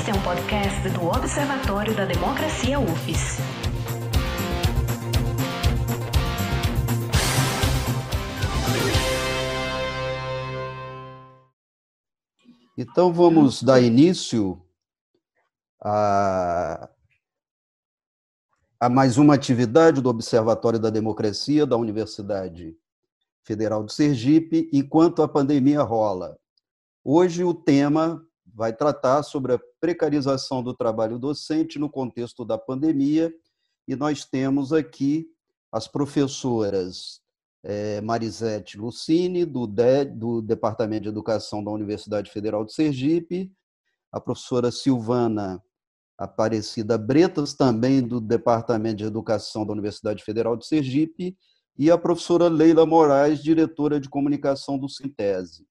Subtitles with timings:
[0.00, 3.36] Este é um podcast do Observatório da Democracia UFES.
[12.78, 14.64] Então vamos dar início
[15.78, 16.88] a,
[18.80, 22.74] a mais uma atividade do Observatório da Democracia da Universidade
[23.42, 26.38] Federal do Sergipe, enquanto a pandemia rola.
[27.04, 28.26] Hoje o tema
[28.60, 33.32] vai tratar sobre a precarização do trabalho docente no contexto da pandemia,
[33.88, 35.26] e nós temos aqui
[35.72, 37.22] as professoras
[37.64, 43.50] é, Marisete Lucini, do, DE, do Departamento de Educação da Universidade Federal de Sergipe,
[44.12, 45.64] a professora Silvana
[46.18, 51.34] Aparecida Bretas, também do Departamento de Educação da Universidade Federal de Sergipe,
[51.78, 55.69] e a professora Leila Moraes, diretora de comunicação do Sintese.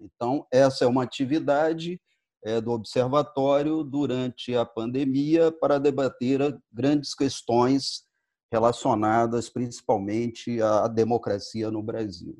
[0.00, 2.00] Então, essa é uma atividade
[2.44, 6.40] é, do observatório durante a pandemia para debater
[6.72, 8.04] grandes questões
[8.52, 12.36] relacionadas principalmente à democracia no Brasil.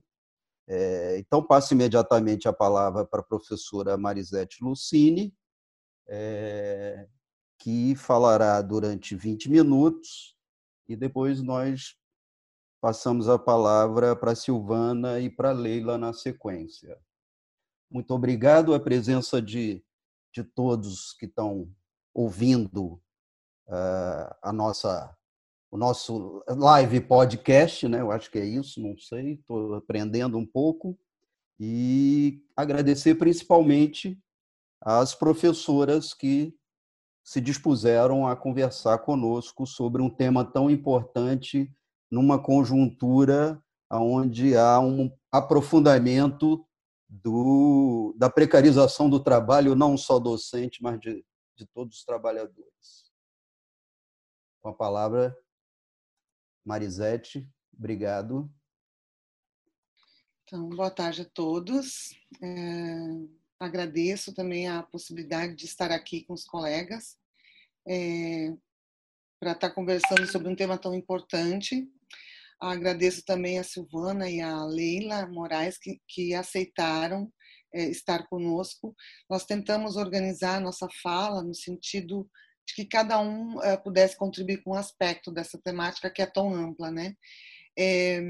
[0.68, 5.34] É, então, passo imediatamente a palavra para a professora Marisete Lucini,
[6.08, 7.06] é,
[7.58, 10.36] que falará durante 20 minutos,
[10.88, 11.96] e depois nós
[12.80, 16.96] passamos a palavra para a Silvana e para a Leila na sequência.
[17.90, 19.82] Muito obrigado a presença de,
[20.32, 21.70] de todos que estão
[22.12, 23.00] ouvindo
[23.68, 25.14] uh, a nossa
[25.70, 28.00] o nosso live podcast, né?
[28.00, 30.98] Eu acho que é isso, não sei, estou aprendendo um pouco
[31.58, 34.18] e agradecer principalmente
[34.80, 36.54] às professoras que
[37.24, 41.70] se dispuseram a conversar conosco sobre um tema tão importante
[42.10, 46.64] numa conjuntura onde há um aprofundamento
[47.08, 53.12] do, da precarização do trabalho, não só docente, mas de, de todos os trabalhadores.
[54.60, 55.36] Com a palavra,
[56.64, 58.50] Marisete, obrigado.
[60.44, 62.14] Então, boa tarde a todos.
[62.42, 62.46] É,
[63.58, 67.18] agradeço também a possibilidade de estar aqui com os colegas
[67.86, 68.56] é,
[69.40, 71.88] para estar conversando sobre um tema tão importante.
[72.60, 77.30] Agradeço também a Silvana e a Leila Moraes que, que aceitaram
[77.74, 78.94] é, estar conosco.
[79.28, 82.28] Nós tentamos organizar a nossa fala no sentido
[82.66, 86.54] de que cada um uh, pudesse contribuir com um aspecto dessa temática que é tão
[86.54, 87.14] ampla, né?
[87.78, 88.20] É,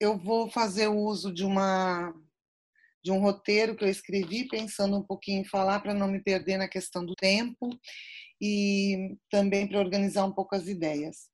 [0.00, 2.12] eu vou fazer uso de uma
[3.04, 6.56] de um roteiro que eu escrevi pensando um pouquinho em falar para não me perder
[6.56, 7.70] na questão do tempo
[8.40, 11.28] e também para organizar um pouco as ideias.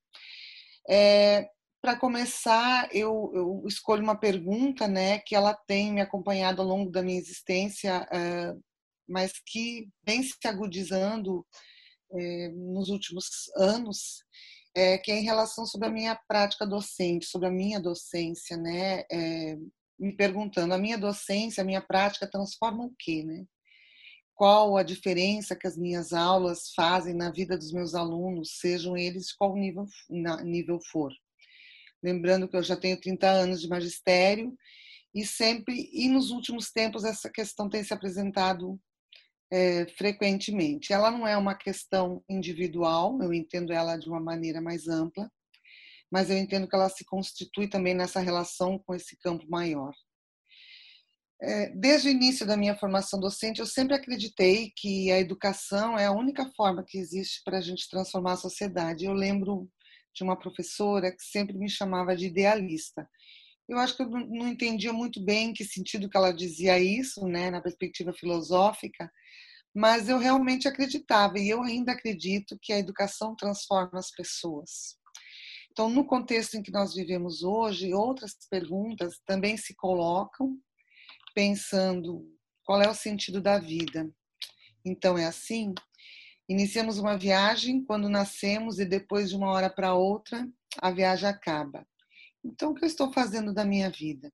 [0.89, 1.49] É,
[1.81, 6.91] para começar, eu, eu, escolho uma pergunta, né, que ela tem me acompanhado ao longo
[6.91, 8.63] da minha existência uh,
[9.09, 11.47] mas que vem se agudizando
[12.13, 14.25] é, nos últimos anos,
[14.75, 19.05] é, que é em relação sobre a minha prática docente, sobre a minha docência, né?
[19.11, 19.57] É,
[19.99, 23.45] me perguntando, a minha docência, a minha prática transforma o quê, né?
[24.35, 29.33] Qual a diferença que as minhas aulas fazem na vida dos meus alunos, sejam eles
[29.33, 29.87] qual nível,
[30.45, 31.13] nível for.
[32.03, 34.55] Lembrando que eu já tenho 30 anos de magistério
[35.15, 38.79] e sempre, e nos últimos tempos, essa questão tem se apresentado
[39.51, 40.93] é, frequentemente.
[40.93, 45.31] Ela não é uma questão individual, eu entendo ela de uma maneira mais ampla,
[46.11, 49.95] mas eu entendo que ela se constitui também nessa relação com esse campo maior.
[51.47, 56.07] É, desde o início da minha formação docente, eu sempre acreditei que a educação é
[56.07, 59.05] a única forma que existe para a gente transformar a sociedade.
[59.05, 59.71] Eu lembro
[60.15, 63.07] de uma professora que sempre me chamava de idealista.
[63.69, 67.27] Eu acho que eu não entendia muito bem em que sentido que ela dizia isso,
[67.27, 69.13] né, na perspectiva filosófica,
[69.75, 74.97] mas eu realmente acreditava e eu ainda acredito que a educação transforma as pessoas.
[75.71, 80.57] Então, no contexto em que nós vivemos hoje, outras perguntas também se colocam,
[81.35, 82.25] pensando
[82.65, 84.11] qual é o sentido da vida.
[84.85, 85.75] Então, é assim:
[86.49, 90.49] iniciamos uma viagem quando nascemos e depois de uma hora para outra,
[90.81, 91.87] a viagem acaba.
[92.45, 94.33] Então, o que eu estou fazendo da minha vida?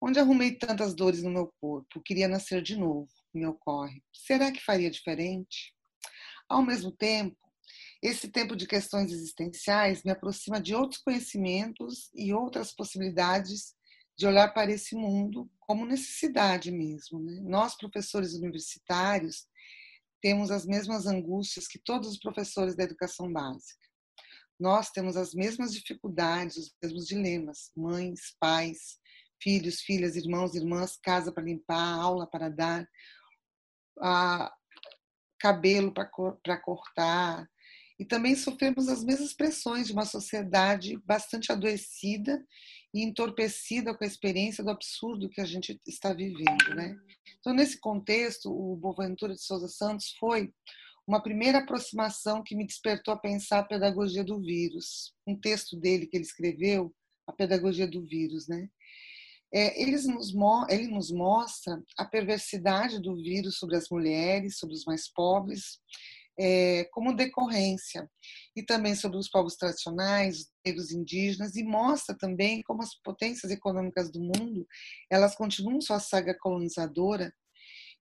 [0.00, 2.02] Onde arrumei tantas dores no meu corpo?
[2.02, 4.02] Queria nascer de novo me ocorre.
[4.12, 5.74] Será que faria diferente?
[6.48, 7.36] Ao mesmo tempo,
[8.02, 13.74] esse tempo de questões existenciais me aproxima de outros conhecimentos e outras possibilidades
[14.16, 17.20] de olhar para esse mundo como necessidade mesmo.
[17.20, 17.40] Né?
[17.42, 19.46] Nós, professores universitários,
[20.20, 23.82] temos as mesmas angústias que todos os professores da educação básica.
[24.58, 29.00] Nós temos as mesmas dificuldades, os mesmos dilemas, mães, pais,
[29.42, 32.88] filhos, filhas, irmãos, irmãs, casa para limpar, aula para dar,
[35.40, 37.50] cabelo para cortar,
[37.98, 42.44] e também sofremos as mesmas pressões de uma sociedade bastante adoecida
[42.94, 46.74] e entorpecida com a experiência do absurdo que a gente está vivendo.
[46.74, 46.96] Né?
[47.40, 50.52] Então, nesse contexto, o Boaventura de Souza Santos foi
[51.06, 55.14] uma primeira aproximação que me despertou a pensar a pedagogia do vírus.
[55.26, 56.94] Um texto dele que ele escreveu,
[57.26, 58.46] A Pedagogia do Vírus.
[58.46, 58.68] Né?
[59.52, 60.32] É, eles nos,
[60.68, 65.80] ele nos mostra a perversidade do vírus sobre as mulheres, sobre os mais pobres,
[66.38, 68.08] é, como decorrência,
[68.56, 74.10] e também sobre os povos tradicionais, negros indígenas, e mostra também como as potências econômicas
[74.10, 74.66] do mundo
[75.10, 77.32] elas continuam sua saga colonizadora,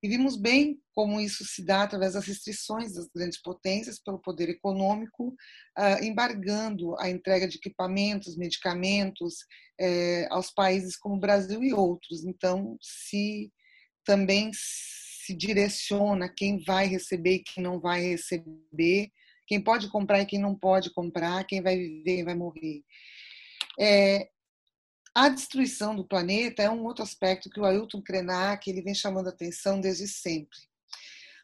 [0.03, 4.49] e vimos bem como isso se dá através das restrições das grandes potências pelo poder
[4.49, 5.27] econômico,
[5.77, 9.35] uh, embargando a entrega de equipamentos, medicamentos
[9.79, 12.23] eh, aos países como o Brasil e outros.
[12.25, 13.51] Então, se
[14.03, 14.51] também
[15.25, 19.11] se direciona quem vai receber e quem não vai receber,
[19.47, 22.83] quem pode comprar e quem não pode comprar, quem vai viver e vai morrer.
[23.79, 24.29] É,
[25.13, 29.27] a destruição do planeta é um outro aspecto que o Ailton Krenak ele vem chamando
[29.27, 30.57] a atenção desde sempre.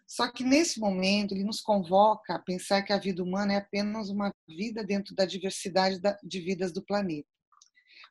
[0.08, 4.10] Só que nesse momento ele nos convoca a pensar que a vida humana é apenas
[4.10, 7.28] uma vida dentro da diversidade de vidas do planeta.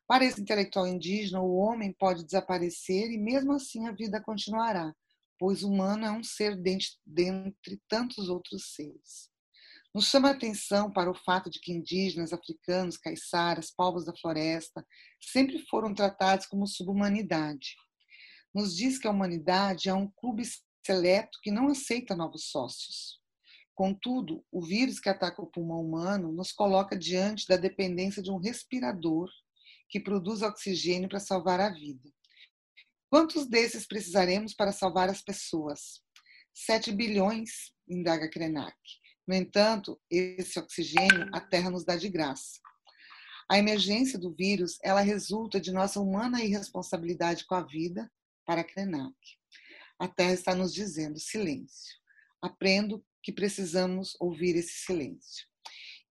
[0.07, 4.93] Para esse intelectual indígena, o homem pode desaparecer e mesmo assim a vida continuará,
[5.39, 6.55] pois o humano é um ser
[7.05, 9.29] dentre tantos outros seres.
[9.93, 14.85] Nos chama a atenção para o fato de que indígenas, africanos, caiçaras, povos da floresta
[15.19, 17.75] sempre foram tratados como subhumanidade.
[18.53, 20.43] Nos diz que a humanidade é um clube
[20.85, 23.19] seleto que não aceita novos sócios.
[23.73, 28.37] Contudo, o vírus que ataca o pulmão humano nos coloca diante da dependência de um
[28.37, 29.29] respirador
[29.89, 32.09] que produz oxigênio para salvar a vida.
[33.09, 36.01] Quantos desses precisaremos para salvar as pessoas?
[36.53, 38.75] 7 bilhões, indaga Krenak.
[39.25, 42.59] No entanto, esse oxigênio a Terra nos dá de graça.
[43.49, 48.11] A emergência do vírus, ela resulta de nossa humana irresponsabilidade com a vida
[48.45, 49.15] para Krenak.
[49.97, 51.95] A Terra está nos dizendo silêncio.
[52.41, 55.47] Aprendo que precisamos ouvir esse silêncio.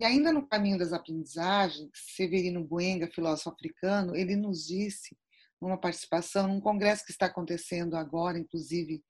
[0.00, 5.14] E ainda no caminho das aprendizagens, Severino Buenga, filósofo africano, ele nos disse
[5.60, 9.02] uma participação num congresso que está acontecendo agora, inclusive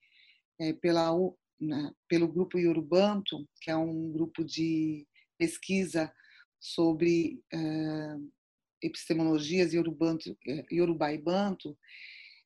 [0.61, 1.11] é, pela,
[2.09, 5.07] pelo grupo Yorubanto, que é um grupo de
[5.39, 6.13] pesquisa
[6.59, 7.59] sobre é,
[8.83, 11.77] epistemologias Yorubanto, é, Yorubá e Banto,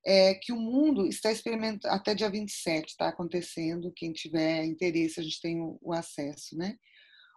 [0.05, 5.23] é que o mundo está experimentando, até dia 27 está acontecendo, quem tiver interesse, a
[5.23, 6.77] gente tem o, o acesso, né?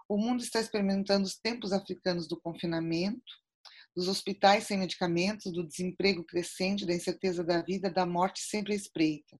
[0.07, 3.42] O mundo está experimentando os tempos africanos do confinamento,
[3.95, 8.75] dos hospitais sem medicamentos, do desemprego crescente, da incerteza da vida, da morte sempre à
[8.75, 9.39] espreita.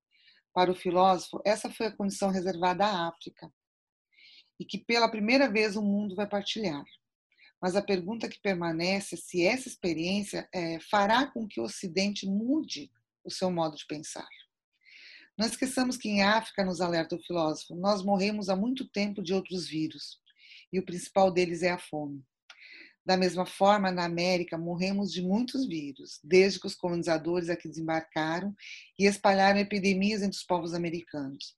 [0.53, 3.51] Para o filósofo, essa foi a condição reservada à África
[4.59, 6.83] e que pela primeira vez o mundo vai partilhar.
[7.61, 12.27] Mas a pergunta que permanece é se essa experiência é, fará com que o Ocidente
[12.27, 12.91] mude
[13.23, 14.27] o seu modo de pensar.
[15.37, 19.33] Não esqueçamos que em África, nos alerta o filósofo, nós morremos há muito tempo de
[19.33, 20.19] outros vírus,
[20.71, 22.23] e o principal deles é a fome.
[23.05, 28.55] Da mesma forma, na América, morremos de muitos vírus, desde que os colonizadores aqui desembarcaram
[28.97, 31.57] e espalharam epidemias entre os povos americanos.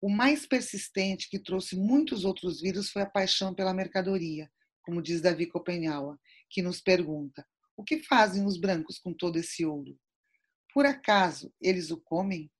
[0.00, 4.50] O mais persistente, que trouxe muitos outros vírus, foi a paixão pela mercadoria,
[4.82, 6.18] como diz Davi Copenhaua,
[6.50, 9.98] que nos pergunta: o que fazem os brancos com todo esse ouro?
[10.74, 12.50] Por acaso eles o comem?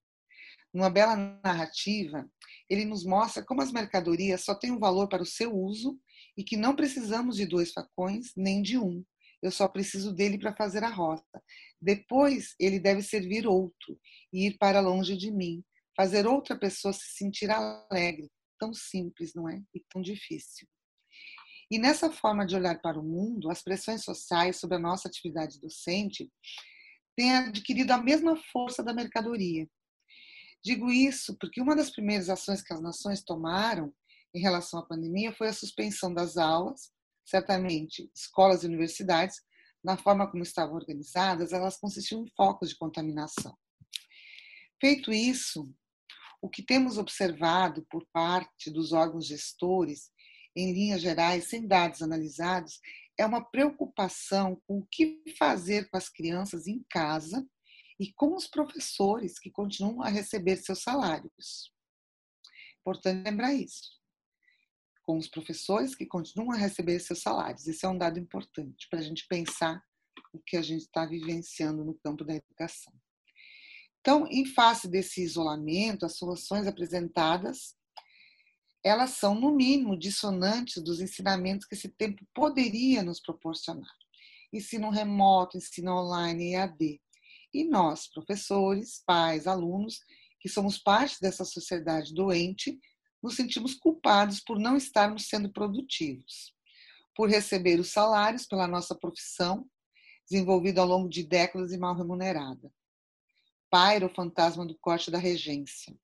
[0.73, 2.29] Numa bela narrativa,
[2.69, 5.99] ele nos mostra como as mercadorias só têm um valor para o seu uso
[6.39, 9.05] e que não precisamos de dois facões nem de um.
[9.43, 11.43] Eu só preciso dele para fazer a rota.
[11.83, 13.99] Depois ele deve servir outro
[14.33, 15.65] e ir para longe de mim,
[15.97, 18.31] fazer outra pessoa se sentir alegre.
[18.57, 19.61] Tão simples, não é?
[19.75, 20.67] E tão difícil.
[21.71, 25.61] E nessa forma de olhar para o mundo, as pressões sociais sobre a nossa atividade
[25.61, 26.31] docente
[27.17, 29.69] têm adquirido a mesma força da mercadoria.
[30.65, 33.93] Digo isso porque uma das primeiras ações que as nações tomaram
[34.35, 36.93] em relação à pandemia foi a suspensão das aulas.
[37.25, 39.37] Certamente, escolas e universidades,
[39.85, 43.57] na forma como estavam organizadas, elas consistiam em focos de contaminação.
[44.81, 45.71] Feito isso,
[46.41, 50.11] o que temos observado por parte dos órgãos gestores,
[50.57, 52.81] em linhas gerais, sem dados analisados,
[53.19, 57.47] é uma preocupação com o que fazer com as crianças em casa
[58.01, 61.73] e com os professores que continuam a receber seus salários.
[62.81, 63.98] Importante lembrar isso
[65.09, 67.67] com os professores que continuam a receber seus salários.
[67.67, 69.83] Esse é um dado importante para a gente pensar
[70.35, 72.93] o que a gente está vivenciando no campo da educação.
[74.01, 77.75] Então, em face desse isolamento, as soluções apresentadas,
[78.85, 83.97] elas são, no mínimo, dissonantes dos ensinamentos que esse tempo poderia nos proporcionar.
[84.53, 87.01] Ensino remoto, ensino online, EAD.
[87.55, 90.01] E nós, professores, pais, alunos,
[90.39, 92.79] que somos parte dessa sociedade doente,
[93.23, 96.55] nos sentimos culpados por não estarmos sendo produtivos,
[97.15, 99.69] por receber os salários pela nossa profissão,
[100.31, 102.71] desenvolvida ao longo de décadas e mal remunerada.
[103.71, 105.97] Paira o fantasma do corte da regência.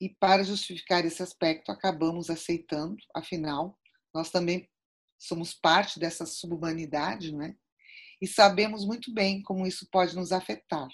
[0.00, 3.78] E para justificar esse aspecto, acabamos aceitando, afinal,
[4.12, 4.68] nós também
[5.18, 7.56] somos parte dessa subhumanidade, não é?
[8.20, 10.88] E sabemos muito bem como isso pode nos afetar.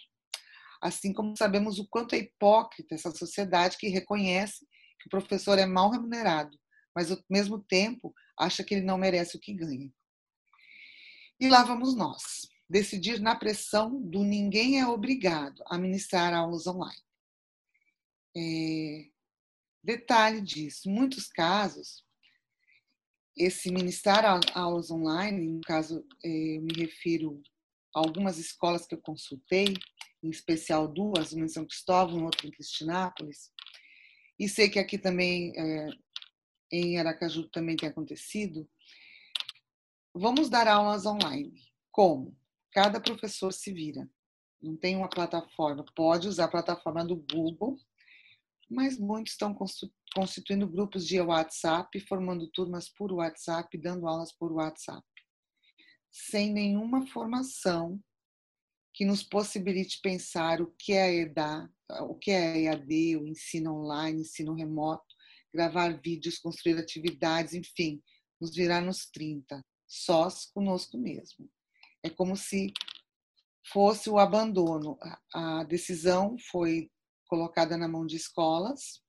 [0.80, 4.66] Assim como sabemos o quanto é hipócrita essa sociedade que reconhece
[5.00, 6.58] que o professor é mal remunerado,
[6.94, 9.92] mas ao mesmo tempo acha que ele não merece o que ganha.
[11.40, 17.02] E lá vamos nós, decidir na pressão do ninguém é obrigado a ministrar aulas online.
[18.36, 19.06] É,
[19.82, 22.04] detalhe disso, muitos casos,
[23.36, 27.42] esse ministrar aulas online, no caso, é, eu me refiro
[27.94, 29.74] a algumas escolas que eu consultei,
[30.22, 33.50] em especial duas, uma em São Cristóvão outra em Cristinápolis,
[34.40, 35.90] e sei que aqui também, é,
[36.72, 38.68] em Aracaju, também tem acontecido,
[40.14, 41.54] Vamos dar aulas online.
[41.92, 42.36] Como?
[42.72, 44.10] Cada professor se vira.
[44.60, 45.84] Não tem uma plataforma.
[45.94, 47.76] Pode usar a plataforma do Google,
[48.68, 49.56] mas muitos estão
[50.14, 55.06] constituindo grupos de WhatsApp, formando turmas por WhatsApp, dando aulas por WhatsApp,
[56.10, 58.00] sem nenhuma formação
[58.92, 64.22] que nos possibilite pensar o que é EDA, o que é EAD, o ensino online,
[64.22, 65.14] ensino remoto,
[65.52, 68.02] gravar vídeos, construir atividades, enfim,
[68.40, 71.50] nos virar nos 30 sós conosco mesmo.
[72.02, 72.72] É como se
[73.72, 74.96] fosse o abandono.
[75.34, 76.90] A decisão foi
[77.26, 79.02] colocada na mão de escolas.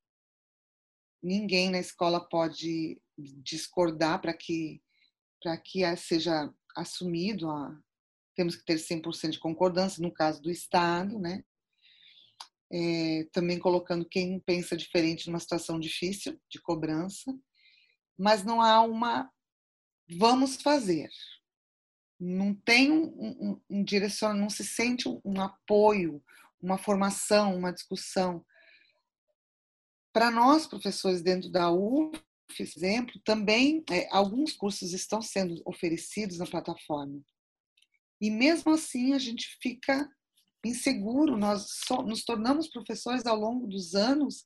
[1.21, 4.81] Ninguém na escola pode discordar para que
[5.43, 7.75] para que seja assumido a,
[8.35, 11.43] temos que ter 100% de concordância no caso do Estado, né?
[12.73, 17.37] É, também colocando quem pensa diferente numa situação difícil de cobrança,
[18.17, 19.29] mas não há uma
[20.17, 21.09] vamos fazer.
[22.19, 23.85] Não tem um, um, um
[24.35, 26.23] não se sente um, um apoio,
[26.61, 28.45] uma formação, uma discussão.
[30.13, 32.21] Para nós, professores dentro da UF,
[32.59, 37.21] exemplo, também é, alguns cursos estão sendo oferecidos na plataforma.
[38.19, 40.07] E mesmo assim a gente fica
[40.69, 44.45] inseguro, nós só, nos tornamos professores ao longo dos anos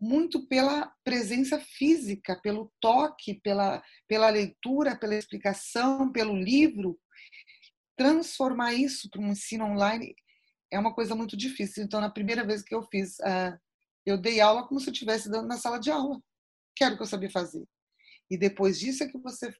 [0.00, 6.98] muito pela presença física, pelo toque, pela, pela leitura, pela explicação, pelo livro.
[7.96, 10.14] Transformar isso para um ensino online
[10.70, 11.84] é uma coisa muito difícil.
[11.84, 13.58] Então, na primeira vez que eu fiz, uh,
[14.06, 16.18] eu dei aula como se eu estivesse dando na sala de aula,
[16.74, 17.68] que era o que eu sabia fazer.
[18.30, 19.52] E depois disso é que você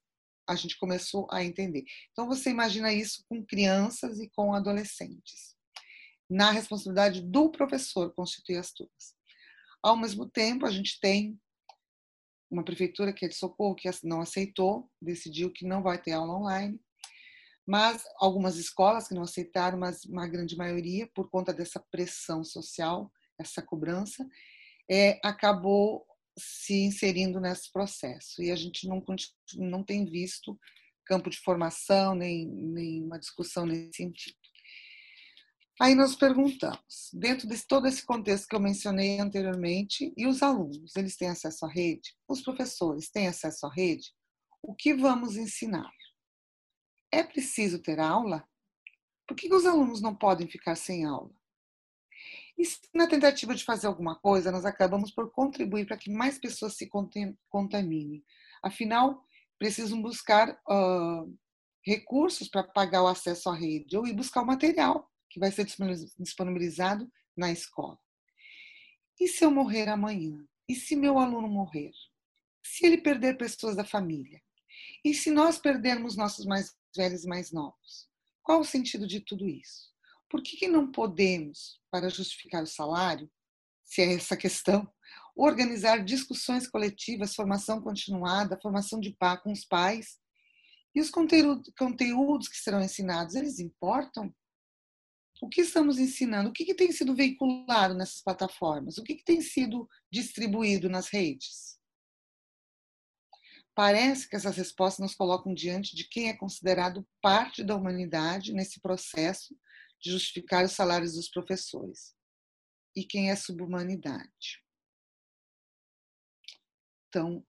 [0.49, 1.83] a gente começou a entender.
[2.11, 5.55] Então, você imagina isso com crianças e com adolescentes.
[6.31, 9.13] Na responsabilidade do professor constituir as turmas.
[9.83, 11.37] Ao mesmo tempo, a gente tem
[12.49, 16.37] uma prefeitura que é de Socorro que não aceitou, decidiu que não vai ter aula
[16.37, 16.79] online,
[17.67, 23.11] mas algumas escolas que não aceitaram, mas uma grande maioria, por conta dessa pressão social,
[23.37, 24.25] essa cobrança,
[24.89, 26.07] é, acabou
[26.39, 28.41] se inserindo nesse processo.
[28.41, 29.03] E a gente não,
[29.55, 30.57] não tem visto
[31.05, 34.40] campo de formação, nem, nem uma discussão nesse sentido.
[35.79, 40.95] Aí nós perguntamos, dentro de todo esse contexto que eu mencionei anteriormente, e os alunos,
[40.95, 42.15] eles têm acesso à rede?
[42.27, 44.13] Os professores têm acesso à rede?
[44.61, 45.91] O que vamos ensinar?
[47.11, 48.47] É preciso ter aula?
[49.27, 51.31] Por que os alunos não podem ficar sem aula?
[52.57, 56.37] E se na tentativa de fazer alguma coisa, nós acabamos por contribuir para que mais
[56.37, 56.87] pessoas se
[57.49, 58.23] contaminem?
[58.61, 59.25] Afinal,
[59.57, 61.37] precisam buscar uh,
[61.83, 65.65] recursos para pagar o acesso à rede ou ir buscar o material que vai ser
[66.19, 67.97] disponibilizado na escola.
[69.19, 70.45] E se eu morrer amanhã?
[70.67, 71.91] E se meu aluno morrer?
[72.63, 74.41] Se ele perder pessoas da família?
[75.03, 78.09] E se nós perdermos nossos mais velhos e mais novos?
[78.43, 79.89] Qual o sentido de tudo isso?
[80.29, 83.31] Por que, que não podemos, para justificar o salário,
[83.83, 84.89] se é essa questão,
[85.35, 90.19] organizar discussões coletivas, formação continuada, formação de par com os pais?
[90.93, 94.33] E os conteúdos que serão ensinados, eles importam?
[95.41, 99.23] O que estamos ensinando, o que, que tem sido veiculado nessas plataformas, o que, que
[99.23, 101.79] tem sido distribuído nas redes.
[103.73, 108.79] Parece que essas respostas nos colocam diante de quem é considerado parte da humanidade nesse
[108.79, 109.57] processo
[109.99, 112.15] de justificar os salários dos professores.
[112.95, 114.63] E quem é subhumanidade?
[117.07, 117.43] Então,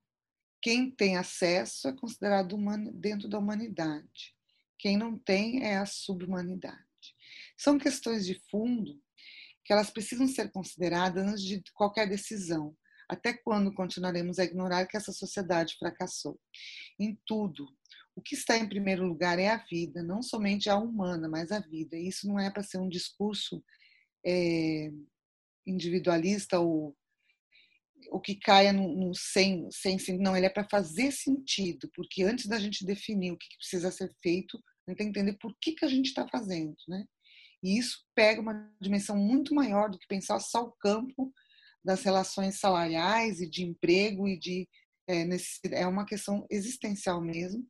[0.62, 2.56] quem tem acesso é considerado
[2.94, 4.34] dentro da humanidade.
[4.78, 6.91] Quem não tem é a subhumanidade.
[7.62, 9.00] São questões de fundo
[9.64, 12.76] que elas precisam ser consideradas antes de qualquer decisão.
[13.08, 16.40] Até quando continuaremos a ignorar que essa sociedade fracassou?
[16.98, 17.68] Em tudo.
[18.16, 21.60] O que está em primeiro lugar é a vida, não somente a humana, mas a
[21.60, 21.96] vida.
[21.96, 23.62] E isso não é para ser um discurso
[24.26, 24.90] é,
[25.64, 26.96] individualista ou
[28.10, 32.46] o que caia no, no sem, sem, não, ele é para fazer sentido, porque antes
[32.46, 35.72] da gente definir o que precisa ser feito, a gente tem que entender por que,
[35.72, 37.04] que a gente está fazendo, né?
[37.62, 41.32] E isso pega uma dimensão muito maior do que pensar só o campo
[41.84, 44.68] das relações salariais e de emprego e de
[45.08, 45.26] é,
[45.72, 47.66] é uma questão existencial mesmo.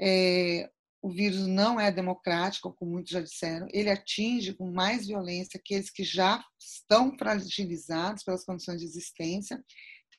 [0.00, 0.70] É,
[1.02, 5.90] o vírus não é democrático, como muitos já disseram, ele atinge com mais violência aqueles
[5.90, 9.62] que já estão fragilizados pelas condições de existência,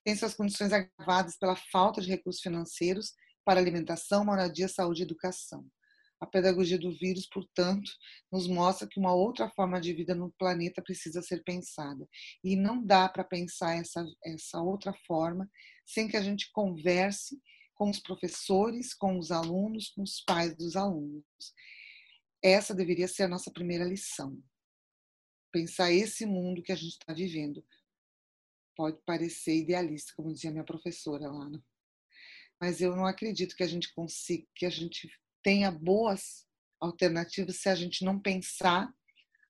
[0.04, 5.66] têm suas condições agravadas pela falta de recursos financeiros para alimentação, moradia, saúde e educação.
[6.25, 7.91] A pedagogia do vírus, portanto,
[8.32, 12.10] nos mostra que uma outra forma de vida no planeta precisa ser pensada.
[12.44, 15.48] E não dá para pensar essa, essa outra forma
[15.86, 17.39] sem que a gente converse
[17.75, 21.24] com os professores, com os alunos, com os pais dos alunos.
[22.41, 24.41] Essa deveria ser a nossa primeira lição.
[25.51, 27.63] Pensar esse mundo que a gente está vivendo.
[28.75, 31.62] Pode parecer idealista, como dizia minha professora lá, né?
[32.60, 35.08] mas eu não acredito que a gente consiga, que a gente
[35.46, 36.44] tenha boas
[36.82, 38.92] alternativas se a gente não pensar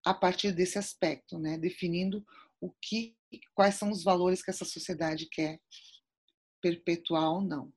[0.06, 1.58] a partir desse aspecto, né?
[1.58, 2.24] definindo
[2.60, 3.16] o que,
[3.54, 5.58] quais são os valores que essa sociedade quer
[6.62, 7.74] perpetuar ou não.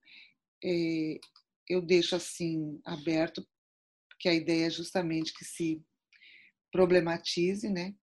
[0.64, 1.20] É,
[1.68, 3.46] eu deixo assim aberto,
[4.08, 5.80] porque a ideia é justamente que se
[6.72, 7.94] problematize, né?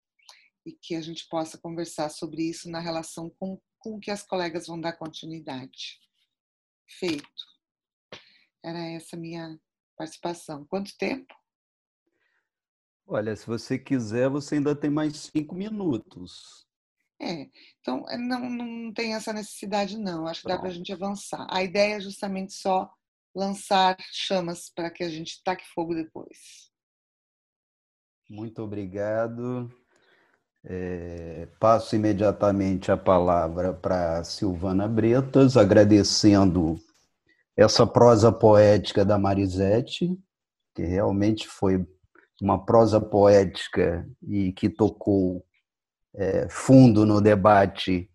[0.65, 4.67] E que a gente possa conversar sobre isso na relação com, com que as colegas
[4.67, 5.99] vão dar continuidade.
[6.87, 7.45] Feito.
[8.63, 9.59] Era essa minha
[9.95, 10.65] participação.
[10.65, 11.33] Quanto tempo?
[13.07, 16.65] Olha, se você quiser, você ainda tem mais cinco minutos.
[17.21, 20.27] É, então é, não, não tem essa necessidade, não.
[20.27, 21.47] Acho que dá para a gente avançar.
[21.49, 22.91] A ideia é justamente só
[23.33, 26.71] lançar chamas para que a gente taque fogo depois.
[28.29, 29.71] Muito obrigado.
[30.63, 36.79] É, passo imediatamente a palavra para Silvana Bretas, agradecendo
[37.55, 40.17] essa prosa poética da Marisete,
[40.73, 41.85] que realmente foi
[42.41, 45.45] uma prosa poética e que tocou
[46.13, 48.09] é, fundo no debate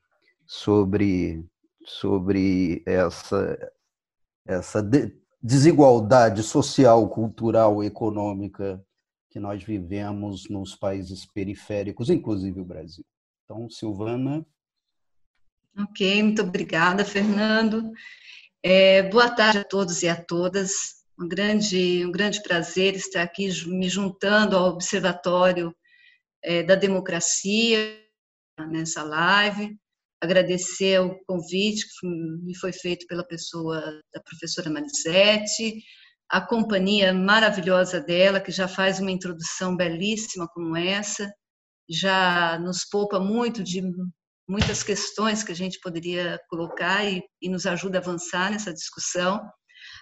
[0.47, 1.45] sobre,
[1.85, 3.73] sobre essa,
[4.47, 8.85] essa de, desigualdade social, cultural, econômica
[9.31, 13.05] que nós vivemos nos países periféricos, inclusive o Brasil.
[13.45, 14.45] Então, Silvana.
[15.79, 17.93] Ok, muito obrigada, Fernando.
[18.63, 20.71] É, boa tarde a todos e a todas.
[21.19, 25.75] Um grande, um grande prazer estar aqui me juntando ao Observatório
[26.45, 27.79] é, da Democracia
[28.69, 29.79] nessa live.
[30.23, 33.81] Agradecer o convite que me foi feito pela pessoa
[34.13, 35.83] da professora Marisete,
[36.29, 41.33] a companhia maravilhosa dela, que já faz uma introdução belíssima como essa,
[41.89, 43.81] já nos poupa muito de
[44.51, 49.41] muitas questões que a gente poderia colocar e, e nos ajuda a avançar nessa discussão.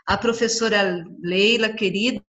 [0.07, 2.23] A professora Leila, querida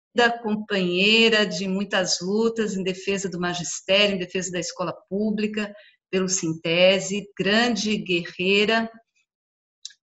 [0.44, 5.74] companheira de muitas lutas em defesa do magistério, em defesa da escola pública,
[6.12, 8.92] pelo Sintese, grande guerreira,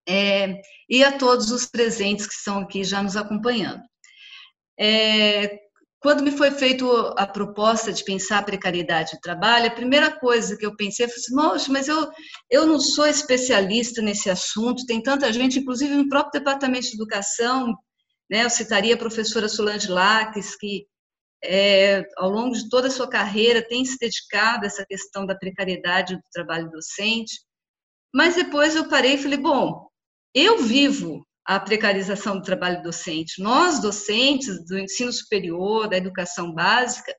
[0.08, 3.82] é, e a todos os presentes que estão aqui já nos acompanhando.
[4.78, 5.65] É,
[6.06, 6.84] quando me foi feita
[7.16, 11.16] a proposta de pensar a precariedade do trabalho, a primeira coisa que eu pensei foi
[11.16, 12.08] assim, mas eu,
[12.48, 17.76] eu não sou especialista nesse assunto, tem tanta gente, inclusive no próprio Departamento de Educação,
[18.30, 20.86] né, eu citaria a professora Solange Laques, que
[21.42, 25.34] é, ao longo de toda a sua carreira tem se dedicado a essa questão da
[25.34, 27.34] precariedade do trabalho docente,
[28.14, 29.88] mas depois eu parei e falei, bom,
[30.32, 33.40] eu vivo a precarização do trabalho docente.
[33.40, 37.14] Nós, docentes do ensino superior, da educação básica,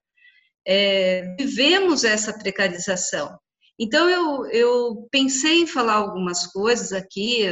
[0.68, 3.40] é, vivemos essa precarização.
[3.80, 7.46] Então, eu, eu pensei em falar algumas coisas aqui,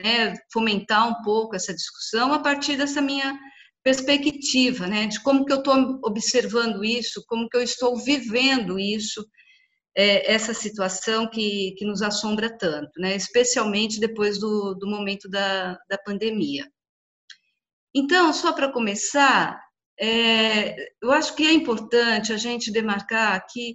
[0.00, 3.36] né, fomentar um pouco essa discussão a partir dessa minha
[3.82, 9.26] perspectiva, né, de como que eu estou observando isso, como que eu estou vivendo isso,
[9.96, 13.16] é, essa situação que, que nos assombra tanto, né?
[13.16, 16.70] especialmente depois do, do momento da, da pandemia.
[17.94, 19.60] Então, só para começar,
[19.98, 23.74] é, eu acho que é importante a gente demarcar que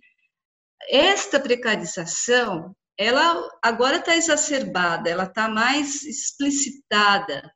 [0.89, 7.51] esta precarização, ela agora está exacerbada, ela está mais explicitada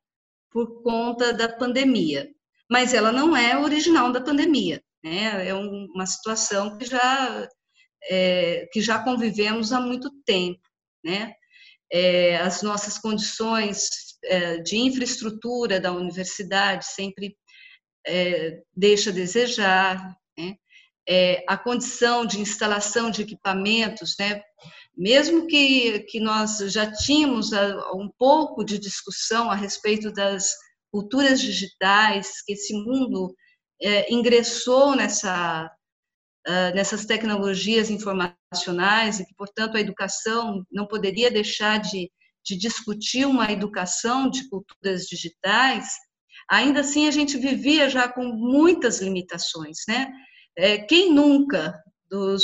[0.52, 2.30] por conta da pandemia,
[2.69, 5.48] mas ela não é original da pandemia, né?
[5.48, 7.48] É uma situação que já
[8.03, 10.62] é, que já convivemos há muito tempo,
[11.03, 11.33] né?
[11.91, 13.89] É, as nossas condições
[14.23, 17.35] é, de infraestrutura da universidade sempre
[18.05, 20.55] é, deixa a desejar, né?
[21.07, 24.41] é, a condição de instalação de equipamentos, né?
[24.95, 27.51] mesmo que, que nós já tínhamos
[27.93, 30.51] um pouco de discussão a respeito das
[30.91, 33.33] culturas digitais, que esse mundo
[33.81, 35.71] é, ingressou nessa,
[36.73, 42.12] nessas tecnologias informacionais e que, portanto, a educação não poderia deixar de,
[42.45, 45.88] de discutir uma educação de culturas digitais,
[46.49, 50.12] ainda assim a gente vivia já com muitas limitações, né?
[50.58, 52.43] É, quem nunca dos,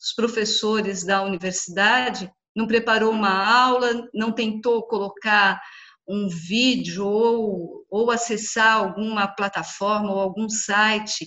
[0.00, 5.60] dos professores da universidade não preparou uma aula, não tentou colocar
[6.08, 11.26] um vídeo ou, ou acessar alguma plataforma ou algum site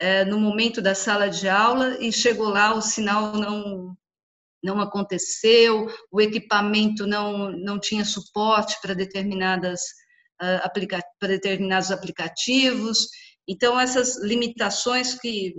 [0.00, 3.96] é, no momento da sala de aula e chegou lá, o sinal não,
[4.62, 9.80] não aconteceu, o equipamento não, não tinha suporte para determinadas
[10.40, 13.08] uh, aplica para determinados aplicativos.
[13.46, 15.54] Então, essas limitações que,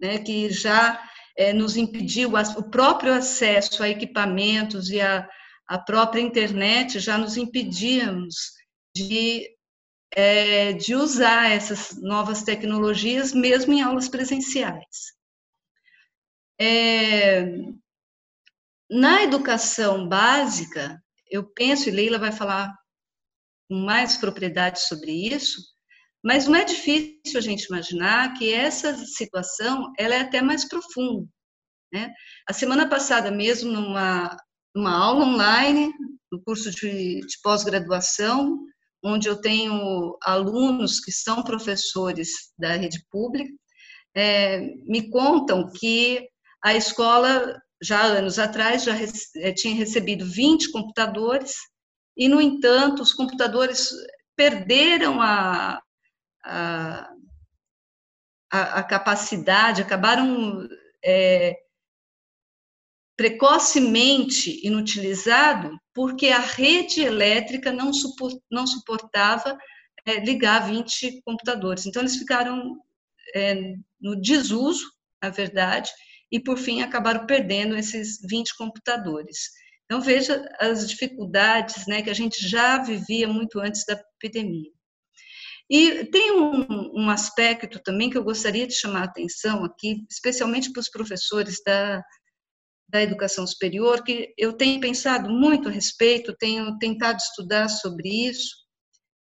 [0.00, 1.02] né, que já
[1.36, 5.28] é, nos impediu o próprio acesso a equipamentos e a,
[5.68, 8.34] a própria internet já nos impedíamos
[8.94, 9.48] de,
[10.14, 15.12] é, de usar essas novas tecnologias mesmo em aulas presenciais.
[16.60, 17.44] É,
[18.90, 22.72] na educação básica, eu penso, e Leila vai falar
[23.68, 25.60] com mais propriedade sobre isso,
[26.22, 31.28] mas não é difícil a gente imaginar que essa situação ela é até mais profunda.
[31.92, 32.12] Né?
[32.48, 34.36] A semana passada mesmo, numa,
[34.74, 35.92] numa aula online,
[36.30, 38.58] no curso de, de pós-graduação,
[39.04, 43.52] onde eu tenho alunos que são professores da rede pública,
[44.16, 46.26] é, me contam que
[46.62, 48.94] a escola, já anos atrás, já
[49.36, 51.54] é, tinha recebido 20 computadores
[52.16, 53.90] e, no entanto, os computadores
[54.34, 55.82] perderam a,
[56.42, 57.10] a,
[58.50, 60.66] a, a capacidade, acabaram
[61.04, 61.56] é,
[63.16, 67.90] precocemente inutilizado porque a rede elétrica não,
[68.50, 69.56] não suportava
[70.04, 71.86] é, ligar 20 computadores.
[71.86, 72.76] Então, eles ficaram
[73.34, 74.84] é, no desuso,
[75.22, 75.90] na verdade,
[76.30, 79.50] e, por fim, acabaram perdendo esses 20 computadores.
[79.84, 84.70] Então, veja as dificuldades né, que a gente já vivia muito antes da epidemia.
[85.70, 90.70] E tem um, um, aspecto também que eu gostaria de chamar a atenção aqui, especialmente
[90.70, 92.02] para os professores da,
[92.94, 98.54] da educação superior, que eu tenho pensado muito a respeito, tenho tentado estudar sobre isso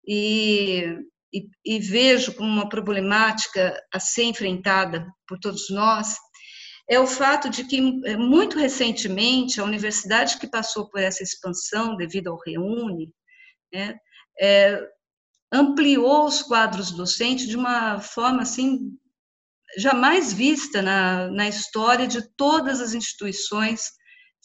[0.07, 0.85] e,
[1.33, 6.15] e, e vejo como uma problemática a ser enfrentada por todos nós,
[6.91, 11.97] é o fato de que, é, muito recentemente, a universidade que passou por essa expansão
[11.97, 13.11] devido ao Reúne,
[13.73, 13.97] né,
[14.39, 14.79] é,
[15.51, 18.95] ampliou os quadros docentes de uma forma assim
[19.79, 23.91] jamais vista na, na história de todas as instituições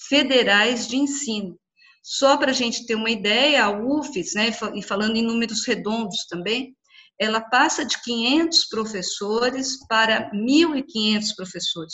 [0.08, 1.58] federais de ensino.
[2.04, 6.26] Só para a gente ter uma ideia, a UFES, né, e falando em números redondos
[6.30, 6.76] também,
[7.20, 11.94] ela passa de 500 professores para 1.500 professores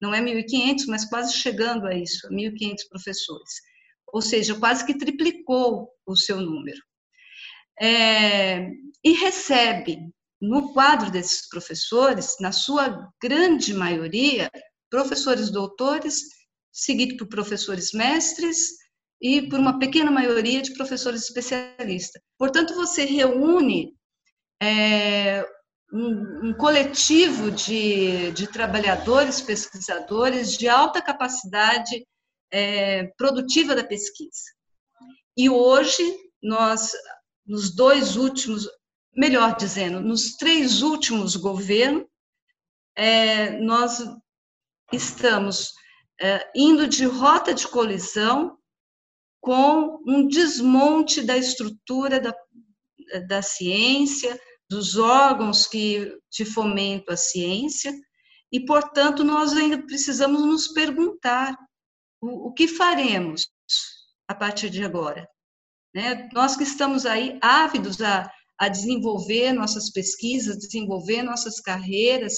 [0.00, 3.50] não é 1.500, mas quase chegando a isso, 1.500 professores.
[4.12, 6.78] Ou seja, quase que triplicou o seu número.
[7.80, 8.70] É,
[9.04, 9.98] e recebe,
[10.40, 14.50] no quadro desses professores, na sua grande maioria,
[14.90, 16.22] professores doutores,
[16.72, 18.70] seguido por professores mestres
[19.20, 22.22] e por uma pequena maioria de professores especialistas.
[22.38, 23.94] Portanto, você reúne
[24.62, 25.44] é,
[25.92, 32.06] um, um coletivo de, de trabalhadores, pesquisadores de alta capacidade
[32.52, 34.52] é, produtiva da pesquisa.
[35.36, 36.02] E hoje,
[36.42, 36.92] nós,
[37.46, 38.68] nos dois últimos,
[39.14, 42.04] melhor dizendo, nos três últimos governos,
[42.96, 44.02] é, nós
[44.92, 45.72] estamos
[46.20, 48.58] é, indo de rota de colisão
[49.40, 52.34] com um desmonte da estrutura da,
[53.26, 57.92] da ciência, dos órgãos que de fomento à ciência,
[58.52, 61.56] e, portanto, nós ainda precisamos nos perguntar
[62.20, 63.48] o, o que faremos
[64.26, 65.28] a partir de agora.
[65.94, 66.28] Né?
[66.32, 72.34] Nós que estamos aí ávidos a, a desenvolver nossas pesquisas, desenvolver nossas carreiras,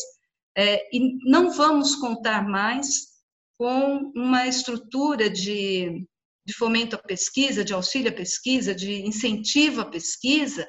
[0.56, 3.11] é, e não vamos contar mais
[3.56, 6.06] com uma estrutura de,
[6.46, 10.68] de fomento à pesquisa, de auxílio à pesquisa, de incentivo à pesquisa,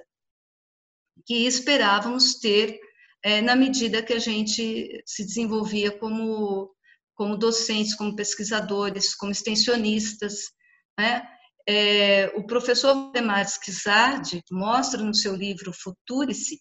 [1.25, 2.79] que esperávamos ter
[3.23, 6.73] é, na medida que a gente se desenvolvia como,
[7.15, 10.51] como docentes, como pesquisadores, como extensionistas.
[10.99, 11.27] Né?
[11.67, 16.59] É, o professor Demar Schizardi mostra no seu livro Futurice,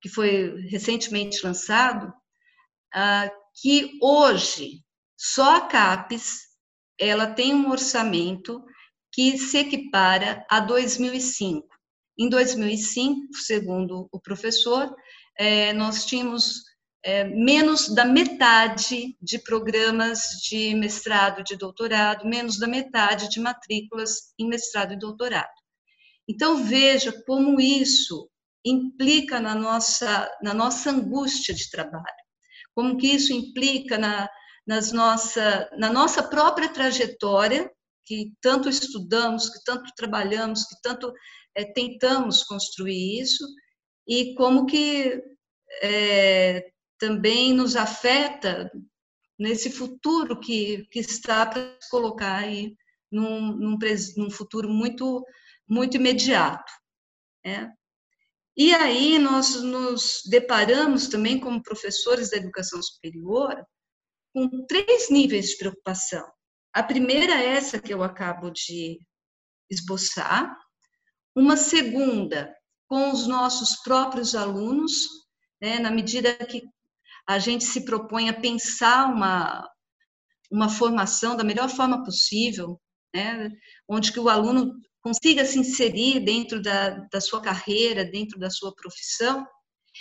[0.00, 2.12] que foi recentemente lançado,
[2.94, 4.82] ah, que hoje
[5.16, 6.48] só a CAPES
[6.98, 8.64] ela tem um orçamento
[9.12, 11.66] que se equipara a 2005.
[12.18, 14.94] Em 2005, segundo o professor,
[15.36, 16.62] é, nós tínhamos
[17.08, 24.34] é, menos da metade de programas de mestrado, de doutorado, menos da metade de matrículas
[24.38, 25.48] em mestrado e doutorado.
[26.28, 28.28] Então, veja como isso
[28.62, 32.04] implica na nossa, na nossa angústia de trabalho,
[32.74, 34.28] como que isso implica na,
[34.66, 37.72] nas nossa, na nossa própria trajetória,
[38.04, 41.10] que tanto estudamos, que tanto trabalhamos, que tanto
[41.54, 43.46] é, tentamos construir isso,
[44.06, 45.22] e como que
[45.82, 48.70] é, também nos afeta
[49.38, 52.76] nesse futuro que, que está para se colocar aí
[53.10, 53.78] num, num,
[54.16, 55.24] num, futuro muito,
[55.68, 56.72] muito imediato.
[57.44, 57.72] Né?
[58.56, 63.64] E aí nós nos deparamos também como professores da educação superior
[64.34, 66.28] com três níveis de preocupação.
[66.72, 69.00] A primeira é essa que eu acabo de
[69.70, 70.54] esboçar,
[71.34, 72.54] uma segunda
[72.88, 75.06] com os nossos próprios alunos,
[75.60, 76.62] né, na medida que
[77.28, 79.68] a gente se propõe a pensar uma,
[80.50, 82.80] uma formação da melhor forma possível,
[83.14, 83.50] né,
[83.86, 88.74] onde que o aluno consiga se inserir dentro da, da sua carreira, dentro da sua
[88.74, 89.46] profissão.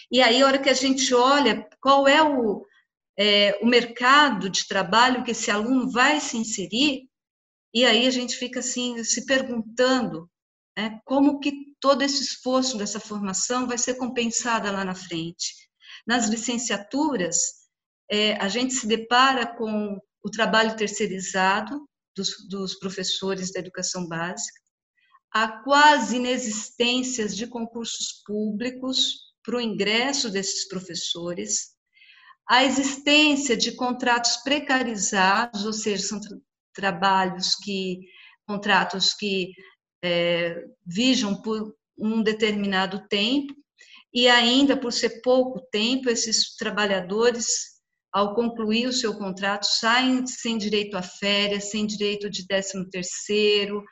[0.10, 2.66] E aí, a hora que a gente olha qual é o,
[3.20, 7.10] é, o mercado de trabalho que esse aluno vai se inserir,
[7.74, 10.30] e aí a gente fica assim se perguntando
[10.78, 15.66] né, como que todo esse esforço dessa formação vai ser compensada lá na frente.
[16.08, 17.38] Nas licenciaturas,
[18.10, 24.60] é, a gente se depara com o trabalho terceirizado dos, dos professores da educação básica,
[25.32, 31.76] a quase inexistências de concursos públicos para o ingresso desses professores,
[32.50, 36.38] a existência de contratos precarizados, ou seja, são tra
[36.74, 38.00] trabalhos que
[38.46, 39.52] contratos que
[40.04, 43.54] é, vijam por um determinado tempo,
[44.13, 47.78] e ainda por ser pouco tempo, esses trabalhadores,
[48.12, 53.84] ao concluir o seu contrato, saem sem direito a férias, sem direito de 13 terceiro,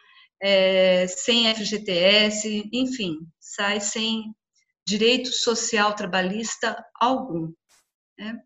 [0.41, 4.33] é, sem FGTS, enfim, sai sem
[4.87, 7.51] direito social trabalhista algum.
[8.17, 8.39] Né?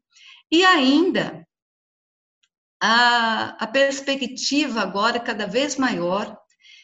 [0.52, 1.46] E ainda,
[2.82, 6.38] a, a perspectiva agora cada vez maior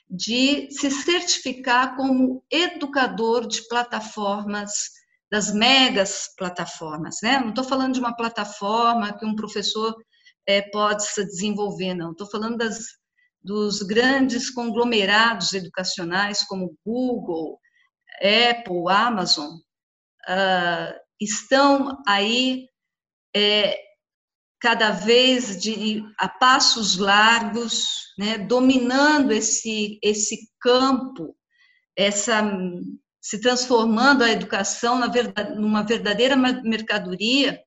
[0.09, 4.71] de se certificar como educador de plataformas,
[5.31, 7.17] das megas plataformas.
[7.23, 7.39] Né?
[7.39, 9.95] Não estou falando de uma plataforma que um professor
[10.45, 12.11] é, pode se desenvolver, não.
[12.11, 12.77] Estou falando das,
[13.41, 17.59] dos grandes conglomerados educacionais como Google,
[18.21, 22.67] Apple, Amazon, uh, estão aí
[23.35, 23.77] é,
[24.65, 31.37] cada vez de a passos largos, né, dominando esse esse campo,
[31.95, 32.41] essa
[33.21, 37.61] se transformando a educação verdade, numa verdadeira mercadoria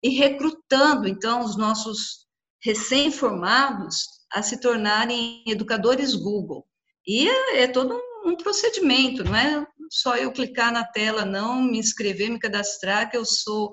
[0.00, 2.28] e recrutando então os nossos
[2.62, 6.64] recém-formados a se tornarem educadores Google.
[7.04, 11.60] E é, é todo um, um procedimento, não é só eu clicar na tela, não
[11.60, 13.72] me inscrever, me cadastrar que eu sou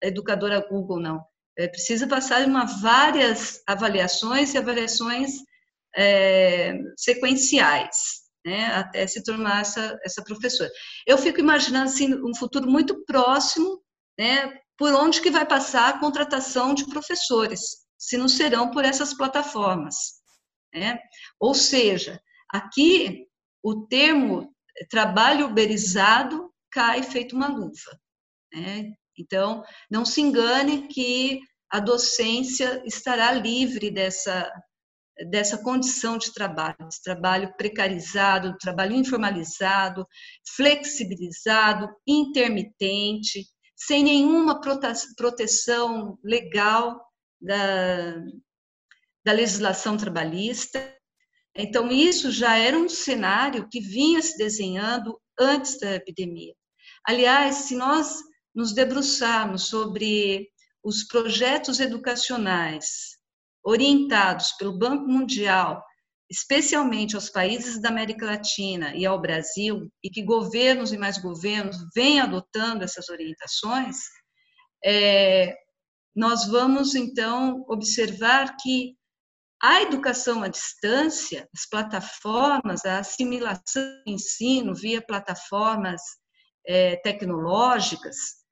[0.00, 1.22] educadora Google, não
[1.56, 5.32] é, precisa passar uma várias avaliações e avaliações
[5.96, 7.96] é, sequenciais,
[8.44, 10.70] né, até se tornar essa, essa professora.
[11.06, 13.82] Eu fico imaginando assim, um futuro muito próximo,
[14.18, 19.14] né, por onde que vai passar a contratação de professores, se não serão por essas
[19.14, 19.96] plataformas.
[20.74, 20.98] Né?
[21.40, 23.26] Ou seja, aqui
[23.62, 24.54] o termo
[24.90, 27.98] trabalho uberizado cai feito uma luva.
[28.52, 28.92] Né?
[29.18, 34.50] Então, não se engane que a docência estará livre dessa,
[35.30, 40.06] dessa condição de trabalho, de trabalho precarizado, trabalho informalizado,
[40.54, 44.60] flexibilizado, intermitente, sem nenhuma
[45.16, 47.00] proteção legal
[47.40, 48.14] da,
[49.24, 50.94] da legislação trabalhista.
[51.54, 56.54] Então, isso já era um cenário que vinha se desenhando antes da epidemia.
[57.04, 58.16] Aliás, se nós
[58.56, 60.48] nos debruçarmos sobre
[60.82, 63.18] os projetos educacionais
[63.62, 65.84] orientados pelo Banco Mundial,
[66.30, 71.76] especialmente aos países da América Latina e ao Brasil, e que governos e mais governos
[71.94, 73.98] vêm adotando essas orientações,
[74.82, 75.54] é,
[76.14, 78.96] nós vamos então observar que
[79.62, 86.00] a educação à distância, as plataformas, a assimilação do ensino via plataformas
[86.66, 88.45] é, tecnológicas,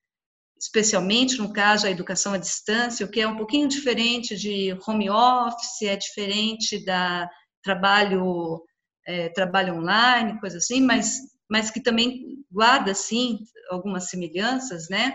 [0.64, 5.10] especialmente no caso a educação à distância, o que é um pouquinho diferente de home
[5.10, 7.28] office, é diferente da
[7.62, 8.62] trabalho
[9.06, 15.14] é, trabalho online, coisa assim, mas mas que também guarda sim algumas semelhanças, né?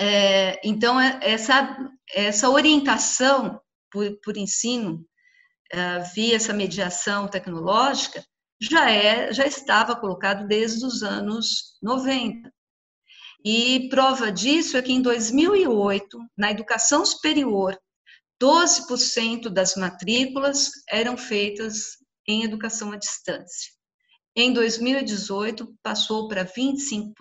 [0.00, 1.76] É, então é, essa
[2.14, 5.06] essa orientação por, por ensino
[5.74, 8.24] uh, via essa mediação tecnológica
[8.58, 12.50] já é já estava colocado desde os anos 90.
[13.44, 17.76] E prova disso é que em 2008, na educação superior,
[18.40, 23.72] 12% das matrículas eram feitas em educação à distância.
[24.36, 27.12] Em 2018, passou para 25%.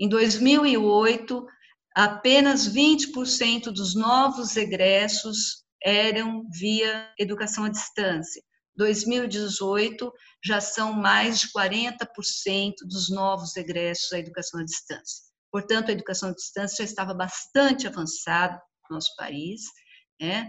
[0.00, 1.46] Em 2008,
[1.94, 8.42] apenas 20% dos novos egressos eram via educação à distância.
[8.78, 10.10] 2018
[10.42, 15.26] já são mais de 40% dos novos egressos à educação à distância.
[15.50, 18.54] Portanto, a educação à distância já estava bastante avançada
[18.88, 19.62] no nosso país.
[20.20, 20.48] Né?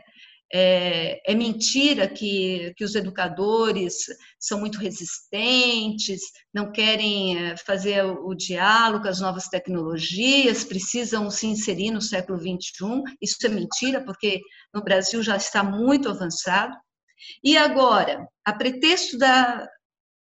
[0.51, 3.97] É, é, mentira que, que os educadores
[4.39, 11.45] são muito resistentes, não querem é, fazer o diálogo com as novas tecnologias, precisam se
[11.45, 13.03] inserir no século XXI.
[13.21, 14.41] Isso é mentira, porque
[14.73, 16.75] no Brasil já está muito avançado.
[17.43, 19.67] E agora, a pretexto da,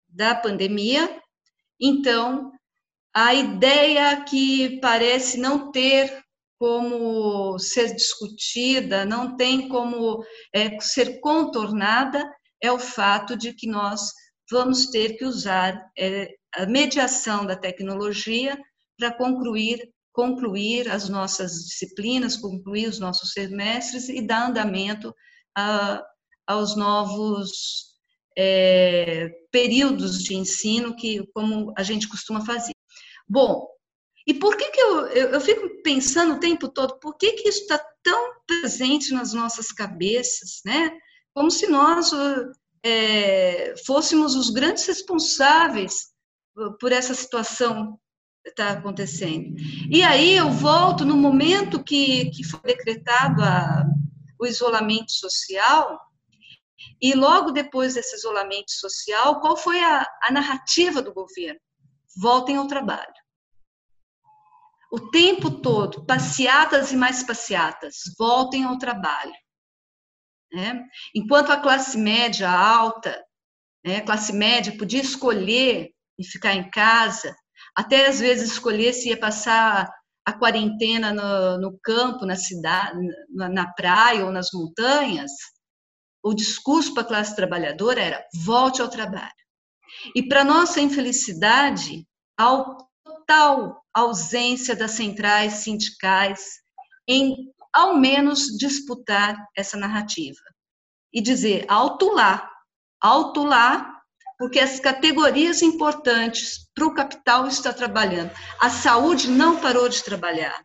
[0.09, 1.21] da pandemia,
[1.79, 2.51] então,
[3.13, 6.23] a ideia que parece não ter
[6.59, 10.23] como ser discutida, não tem como
[10.53, 12.27] é, ser contornada,
[12.61, 14.11] é o fato de que nós
[14.49, 18.57] vamos ter que usar é, a mediação da tecnologia
[18.97, 25.13] para concluir, concluir as nossas disciplinas, concluir os nossos semestres e dar andamento
[25.55, 26.03] a,
[26.47, 27.87] aos novos
[28.37, 32.73] é, períodos de ensino que como a gente costuma fazer.
[33.27, 33.67] Bom,
[34.25, 37.49] e por que, que eu, eu, eu, fico pensando o tempo todo, por que, que
[37.49, 40.91] isso está tão presente nas nossas cabeças, né?
[41.33, 42.11] Como se nós
[42.83, 46.07] é, fôssemos os grandes responsáveis
[46.79, 47.99] por essa situação
[48.43, 49.55] que está acontecendo.
[49.89, 53.85] E aí eu volto no momento que, que foi decretado a,
[54.39, 55.99] o isolamento social,
[57.01, 61.59] e logo depois desse isolamento social, qual foi a, a narrativa do governo?
[62.19, 63.13] Voltem ao trabalho
[64.91, 69.33] o tempo todo, passeatas e mais passeatas, voltem ao trabalho.
[70.51, 70.81] Né?
[71.13, 73.21] Enquanto a classe média alta,
[73.85, 77.35] né, classe média podia escolher e ficar em casa,
[77.75, 79.91] até às vezes escolher se ia passar
[80.25, 82.97] a quarentena no, no campo, na cidade,
[83.29, 85.31] na, na praia ou nas montanhas,
[86.27, 89.31] o discurso para a classe trabalhadora era volte ao trabalho.
[90.13, 92.05] E para nossa infelicidade,
[92.37, 96.41] ao total ausência das centrais sindicais
[97.07, 97.33] em,
[97.73, 100.41] ao menos, disputar essa narrativa.
[101.13, 102.49] E dizer alto lá,
[103.01, 103.93] alto lá,
[104.37, 108.31] porque as categorias importantes para o capital estão trabalhando.
[108.59, 110.61] A saúde não parou de trabalhar.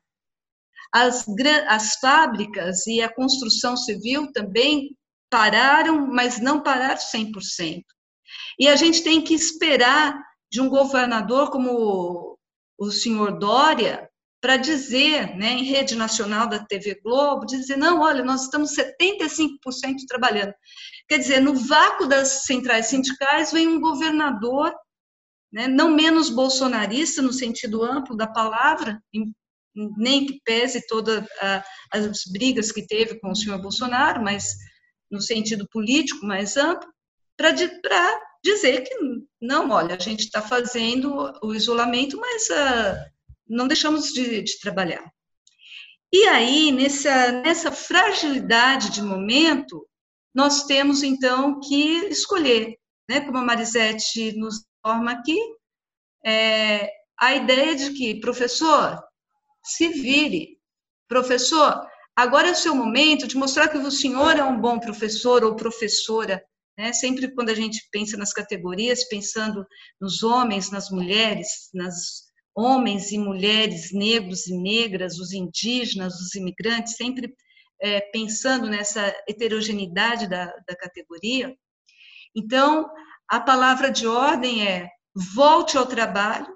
[0.93, 1.25] As,
[1.69, 4.95] as fábricas e a construção civil também
[5.33, 7.83] pararam, mas não pararam 100%.
[8.61, 12.39] E a gente tem que esperar de um governador como
[12.79, 14.11] o senhor Dória
[14.43, 19.59] para dizer, né, em rede nacional da TV Globo, dizer, não, olha, nós estamos 75%
[20.07, 20.53] trabalhando.
[21.09, 24.75] Quer dizer, no vácuo das centrais sindicais vem um governador,
[25.51, 29.01] né, não menos bolsonarista no sentido amplo da palavra,
[29.97, 31.25] nem que pese todas
[31.91, 34.57] as brigas que teve com o senhor Bolsonaro, mas
[35.13, 36.91] no sentido político mais amplo,
[37.37, 37.53] para
[38.43, 38.95] dizer que
[39.41, 43.13] não, olha, a gente está fazendo o isolamento, mas uh,
[43.47, 45.05] não deixamos de, de, trabalhar.
[46.13, 49.87] E aí, nessa, nessa fragilidade de momento,
[50.35, 52.77] nós temos então que escolher,
[53.09, 55.39] né, como a Marisete nos informa aqui,
[56.25, 59.03] é, a ideia de que, professor,
[59.65, 60.59] se vire,
[61.09, 61.87] professor,
[62.17, 65.57] agora é o seu momento de mostrar que o senhor é um bom professor ou
[65.57, 66.45] professora,
[66.77, 66.93] Né?
[66.93, 69.67] Sempre quando a gente pensa nas categorias, pensando
[70.01, 72.23] nos homens, nas mulheres, nas
[72.55, 77.35] homens e mulheres, negros e negras, os indígenas, os imigrantes, sempre
[77.81, 81.55] é, pensando nessa heterogeneidade da, da categoria.
[82.35, 82.89] Então,
[83.29, 86.47] a palavra de ordem é volte ao trabalho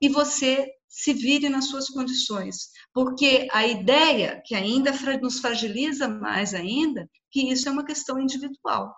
[0.00, 6.54] e você se vire nas suas condições, porque a ideia que ainda nos fragiliza mais
[6.54, 8.94] ainda, que isso é uma questão individual,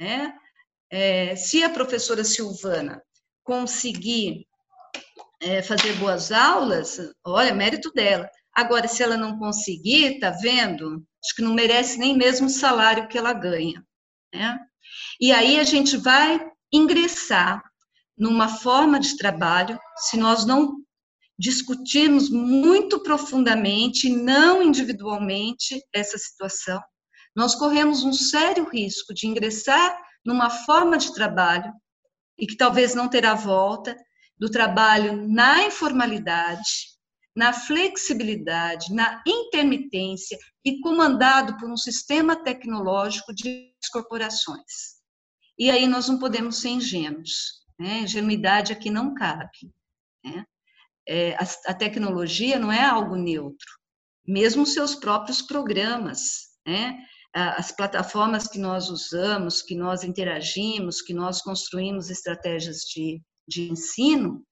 [0.00, 0.32] né?
[0.88, 3.02] É, se a professora Silvana
[3.42, 4.46] conseguir
[5.40, 8.30] é, fazer boas aulas, olha, mérito dela.
[8.54, 11.04] Agora, se ela não conseguir, tá vendo?
[11.24, 13.84] Acho que não merece nem mesmo o salário que ela ganha,
[14.32, 14.56] né?
[15.20, 16.40] E aí a gente vai
[16.72, 17.60] ingressar
[18.16, 20.84] numa forma de trabalho, se nós não
[21.38, 26.80] discutirmos muito profundamente, não individualmente, essa situação,
[27.34, 31.72] nós corremos um sério risco de ingressar numa forma de trabalho
[32.38, 33.96] e que talvez não terá volta,
[34.38, 36.94] do trabalho na informalidade,
[37.36, 44.94] na flexibilidade, na intermitência e comandado por um sistema tecnológico de corporações.
[45.58, 48.00] E aí nós não podemos ser ingênuos, né?
[48.00, 49.72] ingenuidade aqui não cabe.
[50.24, 50.44] Né?
[51.06, 53.68] É, a, a, tecnologia não é algo neutro,
[54.26, 56.98] mesmo seus próprios programas, né?
[57.34, 64.44] as plataformas que nós usamos, que nós interagimos, que nós construímos estratégias de, de ensino,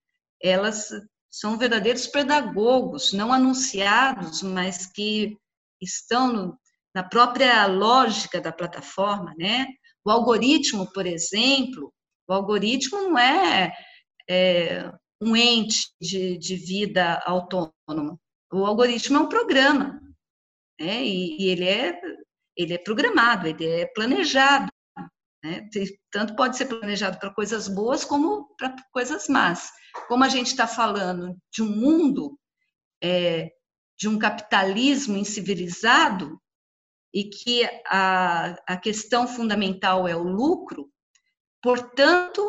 [0.43, 0.89] elas
[1.31, 5.39] são verdadeiros pedagogos, não anunciados, mas que
[5.81, 6.59] estão no,
[6.93, 9.67] na própria lógica da plataforma, né?
[10.05, 11.93] O algoritmo, por exemplo,
[12.29, 13.73] o algoritmo não é,
[14.29, 14.93] é
[15.23, 18.21] um ente de, de, vida autônomo.
[18.53, 20.01] O algoritmo é um programa,
[20.81, 21.05] né?
[21.05, 22.01] E, e ele é
[22.57, 24.71] ele é programado, ele é planejado.
[25.43, 25.69] Né?
[26.11, 29.71] Tanto pode ser planejado para coisas boas como para coisas más.
[30.09, 32.39] Como a gente está falando de um mundo,
[33.03, 33.51] é,
[33.99, 36.39] de um capitalismo incivilizado,
[37.15, 40.91] e que a, a questão fundamental é o lucro,
[41.63, 42.43] portanto,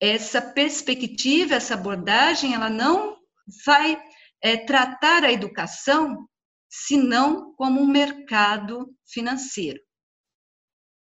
[0.00, 3.16] essa perspectiva, essa abordagem, ela não
[3.64, 4.00] vai
[4.42, 6.28] é, tratar a educação
[6.68, 9.80] senão como um mercado financeiro.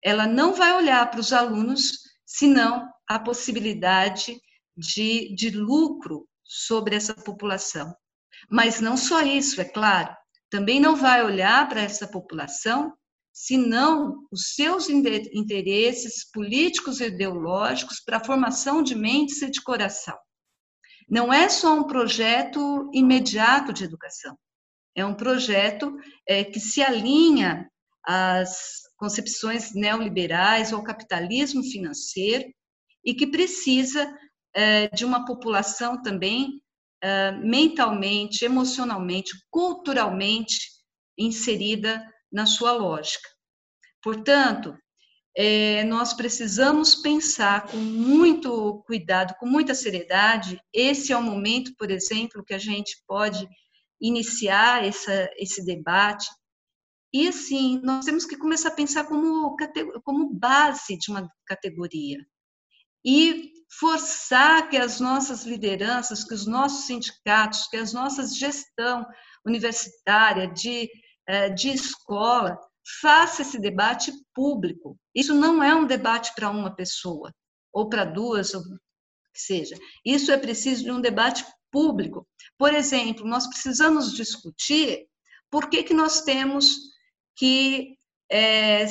[0.02, 4.40] Ela não vai olhar para os alunos senão a possibilidade
[4.76, 7.94] de, de lucro sobre essa população.
[8.50, 10.14] Mas não só isso, é claro,
[10.50, 12.96] também não vai olhar para essa população
[13.38, 20.18] senão os seus interesses políticos e ideológicos para a formação de mentes e de coração.
[21.08, 24.36] Não é só um projeto imediato de educação,
[24.92, 27.70] é um projeto é, que se alinha
[28.04, 32.44] às concepções neoliberais, ao capitalismo financeiro
[33.04, 34.12] e que precisa
[34.52, 36.60] é, de uma população também
[37.00, 40.58] é, mentalmente, emocionalmente, culturalmente
[41.16, 43.28] inserida na sua lógica.
[44.02, 44.76] Portanto,
[45.36, 50.60] é, nós precisamos pensar com muito cuidado, com muita seriedade.
[50.72, 53.48] Esse é o momento, por exemplo, que a gente pode
[54.00, 56.26] iniciar essa, esse debate.
[57.12, 59.56] E, assim, nós temos que começar a pensar como,
[60.04, 62.18] como base de uma categoria.
[63.04, 69.06] E forçar que as nossas lideranças, que os nossos sindicatos, que as nossas gestão
[69.46, 70.90] universitária, de,
[71.54, 72.58] de escola,
[73.00, 74.98] faça esse debate público.
[75.14, 77.34] Isso não é um debate para uma pessoa,
[77.72, 79.76] ou para duas, ou que seja.
[80.04, 82.26] Isso é preciso de um debate público.
[82.56, 85.06] Por exemplo, nós precisamos discutir
[85.50, 86.76] por que, que nós temos
[87.36, 87.96] que
[88.30, 88.84] é,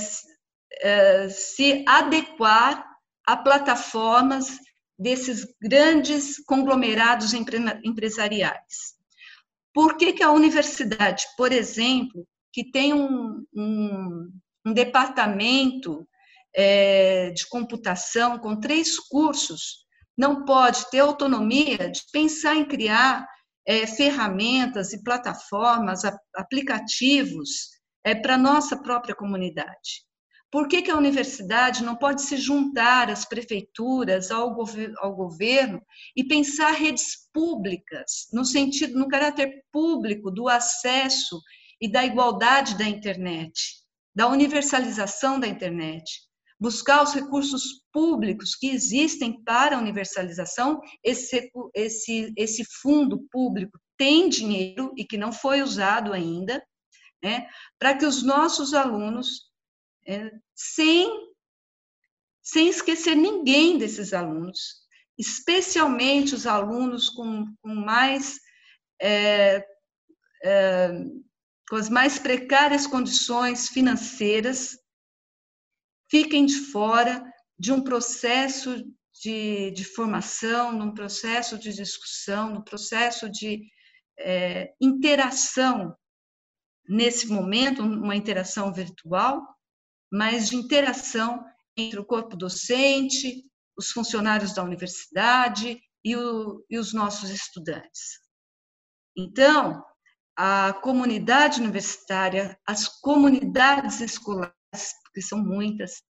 [0.81, 2.85] é, se adequar
[3.25, 4.57] a plataformas
[4.97, 8.96] desses grandes conglomerados empresariais.
[9.78, 14.32] Por que, que a universidade, por exemplo, que tem um, um,
[14.65, 16.03] um departamento
[16.55, 19.86] é, de computação com três cursos,
[20.17, 23.28] não pode ter autonomia de pensar em criar
[23.67, 26.01] é, ferramentas e plataformas,
[26.34, 27.69] aplicativos
[28.03, 30.07] é, para a nossa própria comunidade.
[30.49, 35.81] Por que, que, a universidade não pode se juntar às prefeituras, ao, gov ao, governo
[36.15, 41.41] e pensar redes públicas, no sentido, no caráter público do acesso
[41.81, 43.53] e da igualdade da internet,
[44.15, 46.27] da universalização da internet?
[46.59, 50.79] buscar os recursos públicos que existem para a universalização.
[51.03, 56.63] Esse, esse, esse fundo público tem dinheiro e que não foi usado ainda,
[57.23, 57.47] né,
[57.79, 59.46] para que os nossos alunos,
[60.08, 61.10] é, sem,
[62.41, 64.88] sem esquecer ninguém desses alunos,
[65.18, 68.39] especialmente os alunos com, com mais
[68.99, 69.66] é,
[70.43, 70.91] é,
[71.70, 74.78] com as mais precárias condições financeiras,
[76.10, 77.24] fiquem de fora
[77.60, 78.84] de um processo
[79.22, 83.64] de, de formação, num processo de discussão, num processo de
[84.20, 85.95] é, interação
[86.88, 89.45] nesse momento, uma interação virtual,
[90.12, 91.43] mas de interação
[91.76, 93.43] entre o corpo docente,
[93.78, 98.20] os funcionários da universidade e, o, e os nossos estudantes.
[99.16, 99.84] Então,
[100.36, 104.53] a comunidade universitária, as comunidades escolares,
[105.03, 106.03] porque são muitas,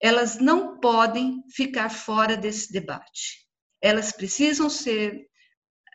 [0.00, 3.48] elas não podem ficar fora desse debate.
[3.82, 5.26] Elas precisam ser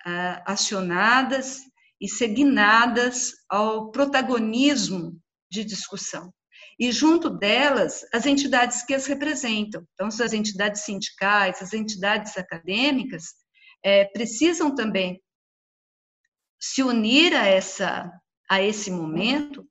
[0.06, 1.62] uh, acionadas
[2.02, 5.20] e segnadas ao protagonismo
[5.52, 6.34] de discussão.
[6.80, 9.86] E junto delas, as entidades que as representam.
[9.94, 13.34] Então, as entidades sindicais, as entidades acadêmicas,
[13.84, 15.22] é, precisam também
[16.60, 18.10] se unir a, essa,
[18.50, 19.68] a esse momento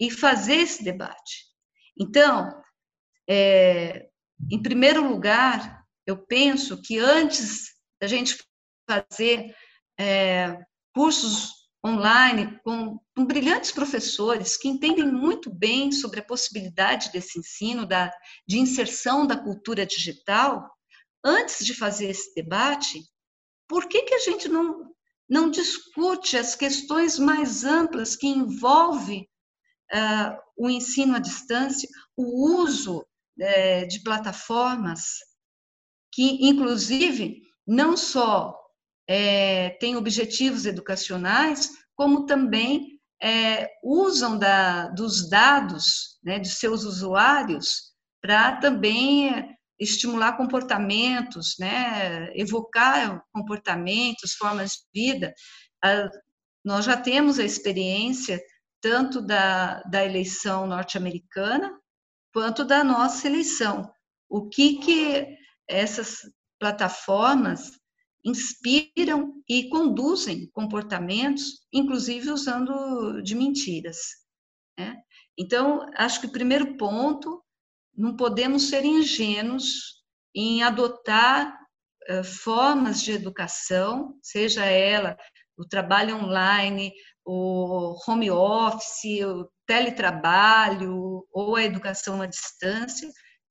[0.00, 1.44] e fazer esse debate.
[1.98, 2.50] Então,
[3.28, 4.08] é,
[4.50, 8.36] em primeiro lugar, eu penso que antes da gente
[8.88, 9.54] fazer
[9.98, 10.58] é,
[10.94, 17.86] cursos online com, com, brilhantes professores que entendem muito bem sobre a possibilidade desse ensino,
[17.86, 18.10] da,
[18.46, 20.68] de inserção da cultura digital,
[21.24, 23.00] antes de fazer esse debate,
[23.68, 24.92] por que, que a gente não,
[25.28, 29.28] não discute as questões mais amplas que envolvem
[29.92, 35.18] uh, o ensino à distância, o uso uh, de plataformas
[36.12, 38.56] que, inclusive, não só
[39.08, 47.94] é, têm objetivos educacionais, como também é, usam da, dos dados né, de seus usuários
[48.20, 55.34] para também estimular comportamentos, né, evocar comportamentos, formas de vida.
[55.82, 56.08] Ah,
[56.64, 58.42] nós já temos a experiência
[58.80, 61.78] tanto da, da eleição norte-americana
[62.32, 63.90] quanto da nossa eleição.
[64.28, 65.36] O que que
[65.68, 66.18] essas
[66.58, 67.70] plataformas
[68.26, 73.98] inspiram e conduzem comportamentos, inclusive usando de mentiras.
[74.76, 75.00] Né?
[75.38, 77.40] Então, acho que o primeiro ponto,
[77.96, 80.02] não podemos ser ingênuos
[80.34, 81.56] em adotar
[82.10, 85.16] uh, formas de educação, seja ela
[85.56, 86.92] o trabalho online,
[87.24, 93.08] o home office, o teletrabalho ou a educação à distância,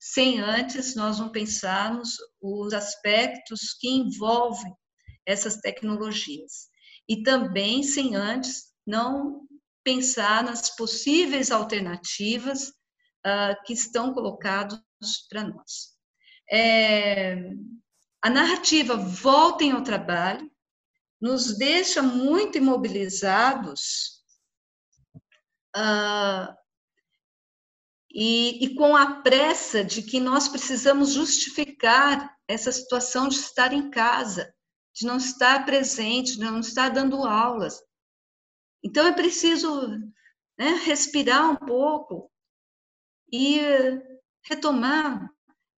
[0.08, 4.72] sem antes nós não pensarmos os aspectos que envolvem
[5.26, 6.70] essas tecnologias.
[7.10, 9.48] E também sem antes não
[9.84, 14.80] pensar nas possíveis alternativas uh, que estão colocados
[15.28, 15.96] para nós.
[16.52, 17.38] É,
[18.22, 20.52] a narrativa Voltem ao Trabalho
[21.20, 24.22] nos deixa muito imobilizados
[25.76, 26.65] uh,
[28.16, 33.90] e, e com a pressa de que nós precisamos justificar essa situação de estar em
[33.90, 34.56] casa,
[34.96, 37.78] de não estar presente, de não estar dando aulas.
[38.82, 39.90] Então é preciso
[40.58, 42.32] né, respirar um pouco
[43.30, 43.60] e
[44.46, 45.30] retomar.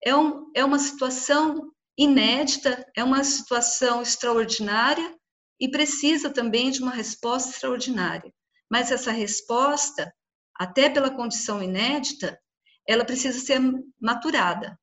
[0.05, 5.17] É, um, é uma situação inédita, é uma situação extraordinária
[5.59, 8.31] e precisa também de uma resposta extraordinária.
[8.69, 10.13] Mas essa resposta
[10.57, 12.39] até pela condição inédita,
[12.87, 13.59] ela precisa ser
[13.99, 14.79] maturada.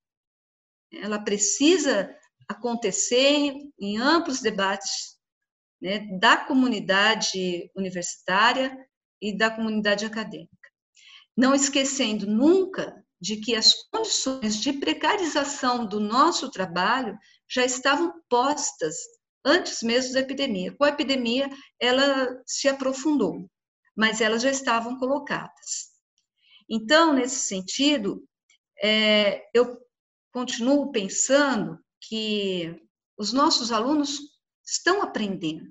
[0.92, 2.14] Ela precisa
[2.48, 5.18] acontecer em amplos debates
[5.80, 8.76] né, da comunidade universitária
[9.20, 10.52] e da comunidade acadêmica.
[11.36, 17.18] Não esquecendo nunca de que as condições de precarização do nosso trabalho
[17.48, 18.94] já estavam postas
[19.44, 20.72] antes mesmo da epidemia.
[20.76, 21.50] Com a epidemia,
[21.80, 23.48] ela se aprofundou
[23.96, 25.92] mas elas já estavam colocadas.
[26.68, 28.26] Então, nesse sentido,
[28.82, 29.78] é, eu
[30.32, 32.74] continuo pensando que
[33.16, 34.18] os nossos alunos
[34.66, 35.70] estão aprendendo.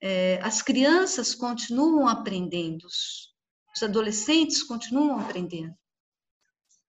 [0.00, 5.74] É, as crianças continuam aprendendo, os adolescentes continuam aprendendo.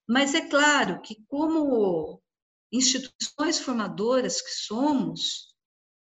[0.07, 2.21] Mas é claro que, como
[2.71, 5.55] instituições formadoras que somos,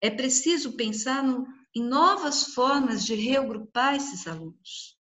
[0.00, 1.46] é preciso pensar no,
[1.76, 4.98] em novas formas de reagrupar esses alunos,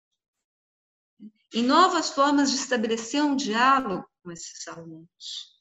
[1.52, 5.60] em novas formas de estabelecer um diálogo com esses alunos,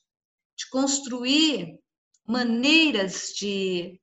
[0.58, 1.78] de construir
[2.26, 4.00] maneiras de,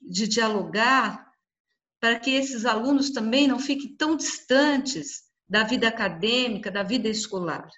[0.00, 1.30] de dialogar
[2.00, 7.68] para que esses alunos também não fiquem tão distantes da vida acadêmica, da vida escolar.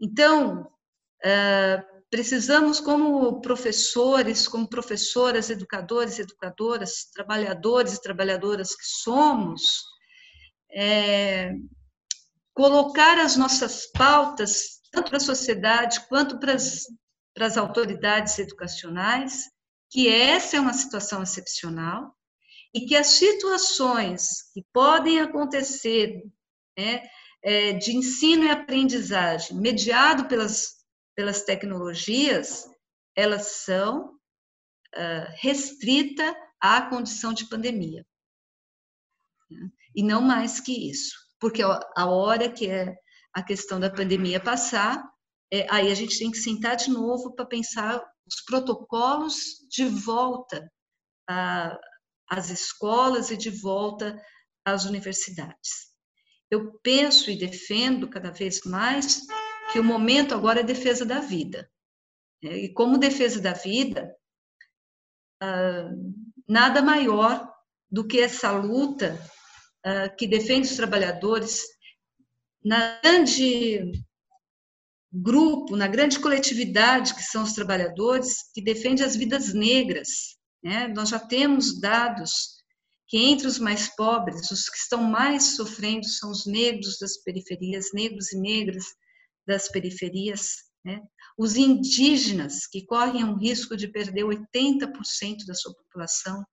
[0.00, 9.82] Então, uh, precisamos, como professores, como professoras, educadores, educadoras, trabalhadores e trabalhadoras que somos,
[10.70, 11.54] é,
[12.52, 16.82] colocar as nossas pautas, tanto para a sociedade quanto para as,
[17.34, 19.44] para as autoridades educacionais,
[19.90, 22.14] que essa é uma situação excepcional
[22.74, 26.22] e que as situações que podem acontecer
[26.78, 27.08] né,
[27.42, 30.81] é, de ensino e aprendizagem mediado pelas,
[31.22, 32.68] pelas tecnologias,
[33.14, 38.04] elas são uh, restrita à condição de pandemia.
[39.94, 41.14] E não mais que isso.
[41.38, 42.92] Porque a hora que é
[43.32, 45.00] a questão da pandemia passar,
[45.52, 49.36] é, aí a gente tem que sentar de novo para pensar os protocolos
[49.70, 50.68] de volta
[52.28, 54.20] às escolas e de volta
[54.64, 55.92] às universidades.
[56.50, 59.20] Eu penso e defendo cada vez mais
[59.72, 61.70] que o momento agora é defesa da vida.
[62.44, 64.14] É, e como defesa da vida,
[65.40, 65.90] ah,
[66.46, 67.50] nada maior
[67.90, 69.18] do que essa luta
[69.84, 71.62] ah, que defende os trabalhadores
[72.62, 73.92] na grande
[75.10, 80.36] grupo, na grande coletividade que são os trabalhadores, que defende as vidas negras.
[80.62, 80.88] Né?
[80.88, 82.52] Nós já temos dados
[83.08, 87.92] que entre os mais pobres, os que estão mais sofrendo são os negros das periferias,
[87.92, 88.84] negros e negras
[89.46, 91.00] das periferias, né?
[91.38, 96.44] os indígenas, que correm o risco de perder 80% da sua população,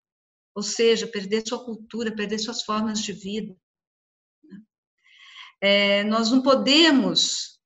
[0.55, 3.55] ou seja, perder sua cultura, perder suas formas de vida.
[4.43, 4.59] Né?
[5.61, 7.59] É, nós não podemos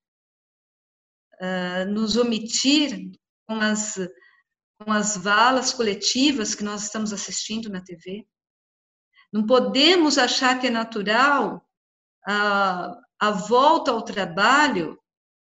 [1.41, 3.11] uh, nos omitir
[3.47, 3.95] com as,
[4.79, 8.27] com as valas coletivas que nós estamos assistindo na TV.
[9.31, 11.67] Não podemos achar que é natural
[12.27, 14.97] a, a volta ao trabalho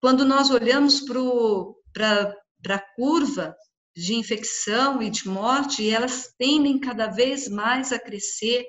[0.04, 2.36] quando nós olhamos para
[2.68, 3.56] a curva
[3.96, 8.66] de infecção e de morte elas tendem cada vez mais a crescer.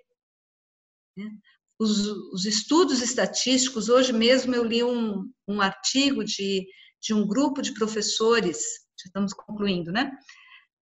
[1.18, 1.30] Né?
[1.78, 6.66] Os, os, estudos estatísticos, hoje mesmo eu li um, um artigo de,
[7.02, 8.60] de um grupo de professores,
[8.98, 10.14] já estamos concluindo, né?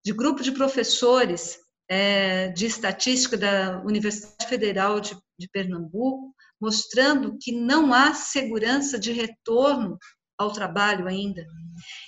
[0.06, 1.58] De grupo de professores
[1.90, 6.32] é, de estatística da Universidade Federal de, de Pernambuco,
[6.62, 9.98] mostrando que não há segurança de retorno
[10.38, 11.46] ao trabalho ainda.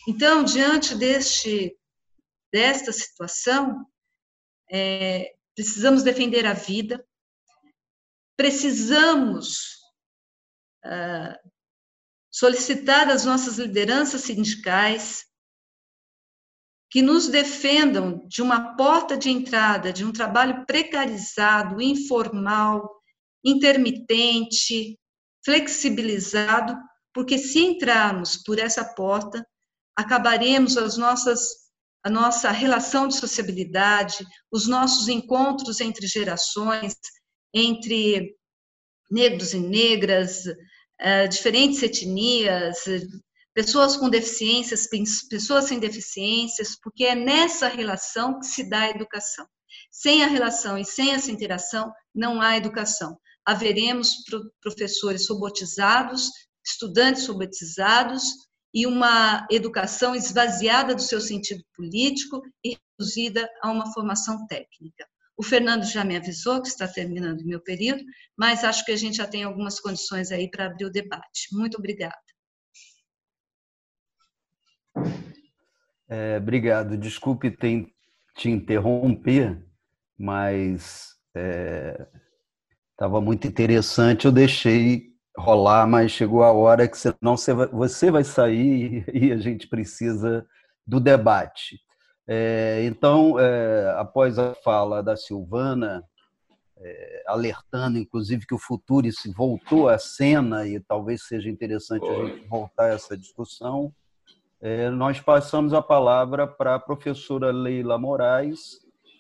[0.07, 1.77] Então, diante deste,
[2.51, 3.85] desta situação,
[4.71, 7.05] é, precisamos defender a vida,
[8.37, 9.77] precisamos
[10.85, 11.49] uh,
[12.29, 15.25] solicitar das nossas lideranças sindicais
[16.91, 23.01] que nos defendam de uma porta de entrada, de um trabalho precarizado, informal,
[23.43, 24.99] intermitente,
[25.43, 26.77] flexibilizado,
[27.15, 29.47] porque se entrarmos por essa porta,
[29.95, 31.65] acabaremos as nossas
[32.03, 36.93] a nossa relação de sociabilidade, os nossos encontros entre gerações,
[37.51, 38.35] entre
[39.09, 42.77] negros e negras, uh, diferentes etnias,
[43.55, 44.87] pessoas com deficiências,
[45.27, 49.47] pessoas sem deficiências, porque é nessa relação que se dá a educação.
[49.89, 53.17] Sem a relação e sem essa interação, não há educação.
[53.43, 54.11] Haveremos
[54.61, 56.29] professores robotizados,
[56.65, 58.23] estudantes robotizados
[58.73, 65.07] e uma educação esvaziada do seu sentido político e reduzida a uma formação técnica.
[65.37, 68.03] O Fernando já me avisou que está terminando o meu período,
[68.37, 71.47] mas acho que a gente já tem algumas condições aí para abrir o debate.
[71.51, 72.15] Muito obrigada.
[76.07, 76.97] É, obrigado.
[76.97, 79.65] Desculpe te interromper,
[80.17, 81.15] mas
[82.91, 84.25] estava é, muito interessante.
[84.25, 89.31] Eu deixei rolar, mas chegou a hora que senão você vai, você vai sair e
[89.31, 90.45] a gente precisa
[90.85, 91.79] do debate.
[92.27, 96.03] É, então, é, após a fala da Silvana,
[96.77, 102.25] é, alertando, inclusive, que o futuro se voltou à cena e talvez seja interessante a
[102.25, 103.93] gente voltar a essa discussão,
[104.61, 108.79] é, nós passamos a palavra para a professora Leila Moraes,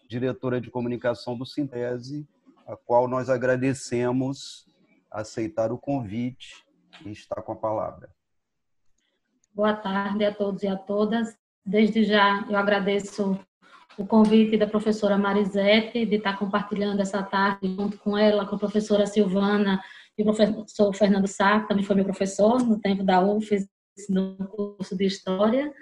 [0.09, 2.27] diretora de comunicação do Sintese,
[2.67, 4.65] a qual nós agradecemos
[5.15, 6.65] aceitar o convite
[7.05, 8.09] e estar com a palavra.
[9.53, 11.35] Boa tarde a todos e a todas.
[11.65, 13.39] Desde já eu agradeço
[13.97, 18.59] o convite da professora Marisete de estar compartilhando essa tarde junto com ela, com a
[18.59, 19.81] professora Silvana
[20.17, 23.67] e o professor Fernando Sá, que também foi meu professor no tempo da UFES,
[24.09, 25.73] no curso de História,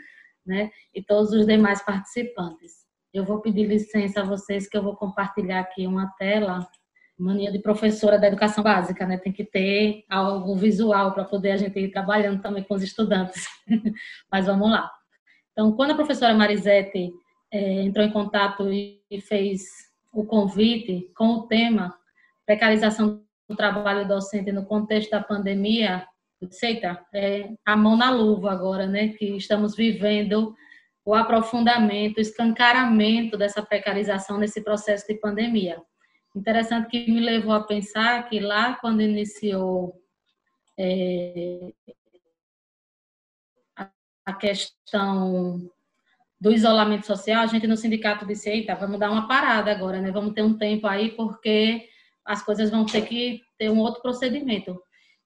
[0.45, 0.69] né?
[0.93, 2.83] E todos os demais participantes.
[3.11, 6.67] Eu vou pedir licença a vocês que eu vou compartilhar aqui uma tela
[7.17, 9.17] mania de professora da educação básica, né?
[9.17, 13.45] Tem que ter algo visual para poder a gente ir trabalhando também com os estudantes.
[14.31, 14.89] Mas vamos lá.
[15.51, 17.11] Então, quando a professora Marisete
[17.51, 19.61] é, entrou em contato e fez
[20.11, 21.93] o convite com o tema
[22.45, 26.05] precarização do trabalho docente no contexto da pandemia,
[26.43, 29.09] aceita é, a mão na luva agora, né?
[29.09, 30.53] Que estamos vivendo
[31.05, 35.81] o aprofundamento, o escancaramento dessa precarização nesse processo de pandemia.
[36.35, 40.01] Interessante que me levou a pensar que lá quando iniciou
[40.77, 41.71] é,
[44.25, 45.69] a questão
[46.39, 50.11] do isolamento social, a gente no sindicato disse, eita, vamos dar uma parada agora, né?
[50.11, 51.87] Vamos ter um tempo aí porque
[52.25, 54.81] as coisas vão ter que ter um outro procedimento.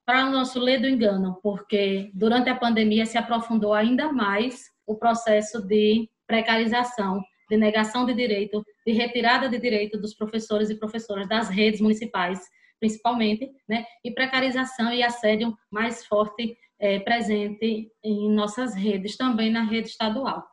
[0.05, 5.66] Para o nosso ledo engano, porque durante a pandemia se aprofundou ainda mais o processo
[5.66, 11.50] de precarização de negação de direito, de retirada de direito dos professores e professoras das
[11.50, 12.39] redes municipais,
[12.80, 13.86] principalmente, né?
[14.04, 20.45] E precarização e assédio mais forte é, presente em nossas redes, também na rede estadual.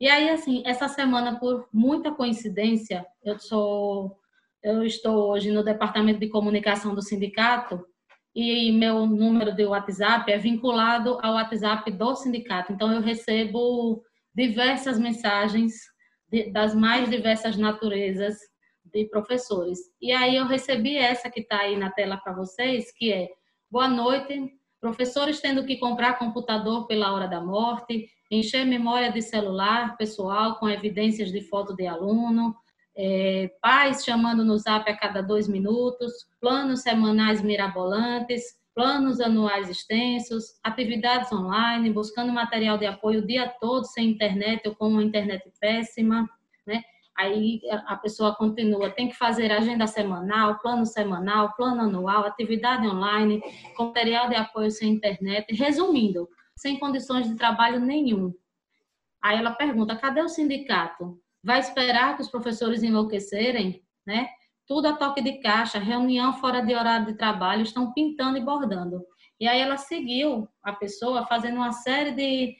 [0.00, 4.18] E aí, assim, essa semana, por muita coincidência, eu sou,
[4.62, 7.84] eu estou hoje no departamento de comunicação do sindicato
[8.34, 12.72] e meu número de WhatsApp é vinculado ao WhatsApp do sindicato.
[12.72, 14.02] Então, eu recebo
[14.34, 15.74] diversas mensagens
[16.28, 18.36] de, das mais diversas naturezas
[18.84, 19.78] de professores.
[20.00, 23.28] E aí eu recebi essa que está aí na tela para vocês, que é
[23.70, 29.96] boa noite, professores tendo que comprar computador pela hora da morte, encher memória de celular
[29.96, 32.54] pessoal com evidências de foto de aluno,
[32.96, 38.42] é, pais chamando no zap a cada dois minutos, planos semanais mirabolantes,
[38.76, 44.74] planos anuais extensos, atividades online, buscando material de apoio o dia todo sem internet ou
[44.74, 46.28] com uma internet péssima,
[46.66, 46.82] né?
[47.16, 53.40] Aí a pessoa continua, tem que fazer agenda semanal, plano semanal, plano anual, atividade online,
[53.74, 58.34] com material de apoio sem internet, resumindo, sem condições de trabalho nenhum.
[59.22, 61.18] Aí ela pergunta, cadê o sindicato?
[61.42, 64.28] Vai esperar que os professores enlouquecerem, né?
[64.66, 69.04] Tudo a toque de caixa, reunião fora de horário de trabalho, estão pintando e bordando.
[69.38, 72.56] E aí ela seguiu a pessoa fazendo uma série de.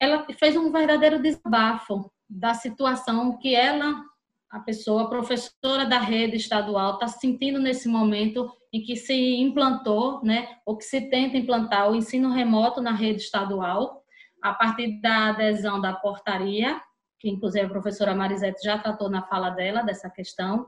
[0.00, 4.02] Ela fez um verdadeiro desabafo da situação que ela,
[4.50, 10.20] a pessoa, a professora da rede estadual, está sentindo nesse momento em que se implantou,
[10.22, 14.02] né, ou que se tenta implantar o ensino remoto na rede estadual,
[14.42, 16.80] a partir da adesão da portaria
[17.18, 20.66] que inclusive a professora Marisete já tratou na fala dela dessa questão,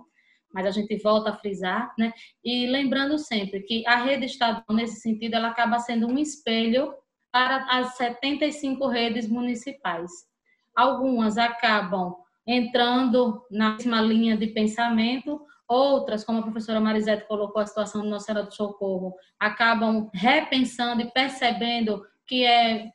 [0.52, 2.12] mas a gente volta a frisar, né?
[2.42, 6.94] E lembrando sempre que a rede estadual, nesse sentido, ela acaba sendo um espelho
[7.30, 10.10] para as 75 redes municipais.
[10.74, 17.66] Algumas acabam entrando na mesma linha de pensamento, outras, como a professora Marisete colocou a
[17.66, 22.90] situação do Nossa Senhora do Socorro, acabam repensando e percebendo que é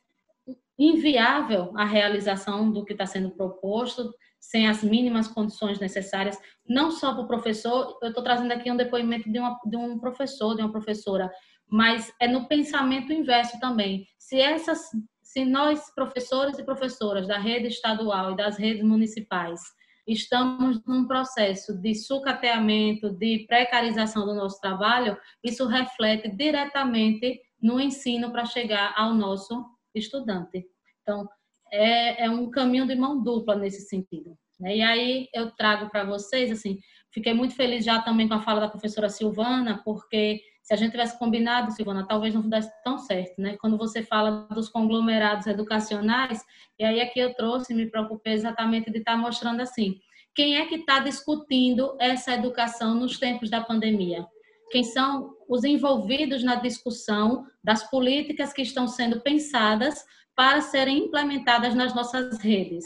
[0.77, 7.13] inviável a realização do que está sendo proposto, sem as mínimas condições necessárias, não só
[7.13, 10.61] para o professor, eu estou trazendo aqui um depoimento de, uma, de um professor, de
[10.61, 11.31] uma professora,
[11.69, 14.05] mas é no pensamento inverso também.
[14.19, 14.89] Se essas,
[15.21, 19.61] se nós, professores e professoras da rede estadual e das redes municipais,
[20.05, 28.29] estamos num processo de sucateamento, de precarização do nosso trabalho, isso reflete diretamente no ensino
[28.31, 30.65] para chegar ao nosso estudante.
[31.01, 31.27] Então,
[31.71, 34.37] é, é um caminho de mão dupla nesse sentido.
[34.59, 34.77] Né?
[34.77, 36.79] E aí eu trago para vocês, assim,
[37.11, 40.91] fiquei muito feliz já também com a fala da professora Silvana, porque se a gente
[40.91, 43.57] tivesse combinado, Silvana, talvez não desse tão certo, né?
[43.59, 46.41] Quando você fala dos conglomerados educacionais,
[46.79, 49.99] e aí aqui eu trouxe, me preocupei exatamente de estar tá mostrando assim,
[50.33, 54.25] quem é que está discutindo essa educação nos tempos da pandemia?
[54.73, 60.03] Quem são os envolvidos na discussão das políticas que estão sendo pensadas
[60.35, 62.83] para serem implementadas nas nossas redes.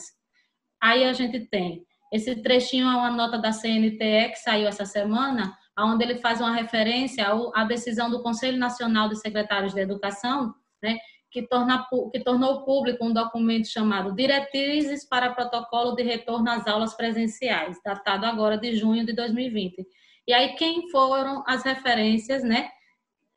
[0.81, 5.57] Aí a gente tem esse trechinho, é uma nota da CNTE que saiu essa semana,
[5.79, 7.25] onde ele faz uma referência
[7.55, 10.97] à decisão do Conselho Nacional de Secretários de Educação, né,
[11.31, 16.93] que, torna, que tornou público um documento chamado Diretrizes para Protocolo de Retorno às Aulas
[16.95, 19.87] Presenciais, datado agora de junho de 2020.
[20.27, 22.69] E aí, quem foram as referências, né,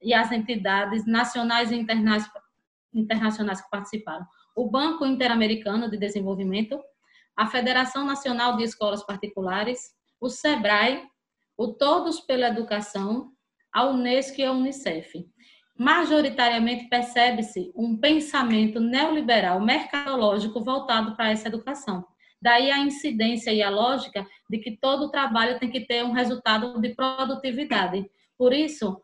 [0.03, 1.77] e as entidades nacionais e
[2.95, 4.27] internacionais que participaram.
[4.57, 6.81] O Banco Interamericano de Desenvolvimento,
[7.37, 11.03] a Federação Nacional de Escolas Particulares, o SEBRAE,
[11.57, 13.33] o Todos pela Educação,
[13.73, 15.27] a Unesco e a Unicef.
[15.79, 22.05] Majoritariamente percebe-se um pensamento neoliberal mercadológico voltado para essa educação.
[22.41, 26.81] Daí a incidência e a lógica de que todo trabalho tem que ter um resultado
[26.81, 28.11] de produtividade.
[28.39, 29.01] Por isso,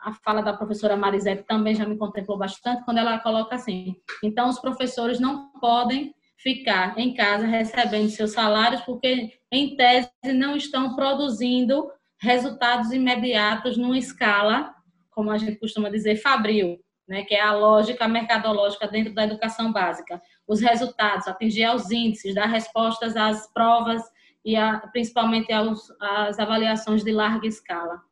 [0.00, 4.48] a fala da professora Marisete também já me contemplou bastante quando ela coloca assim: então
[4.48, 10.94] os professores não podem ficar em casa recebendo seus salários porque em tese não estão
[10.94, 14.74] produzindo resultados imediatos numa escala,
[15.10, 16.78] como a gente costuma dizer, fabril,
[17.08, 20.20] né, que é a lógica mercadológica dentro da educação básica.
[20.46, 24.02] Os resultados, atingir aos índices, dar respostas às provas
[24.44, 28.02] e a, principalmente aos, às avaliações de larga escala.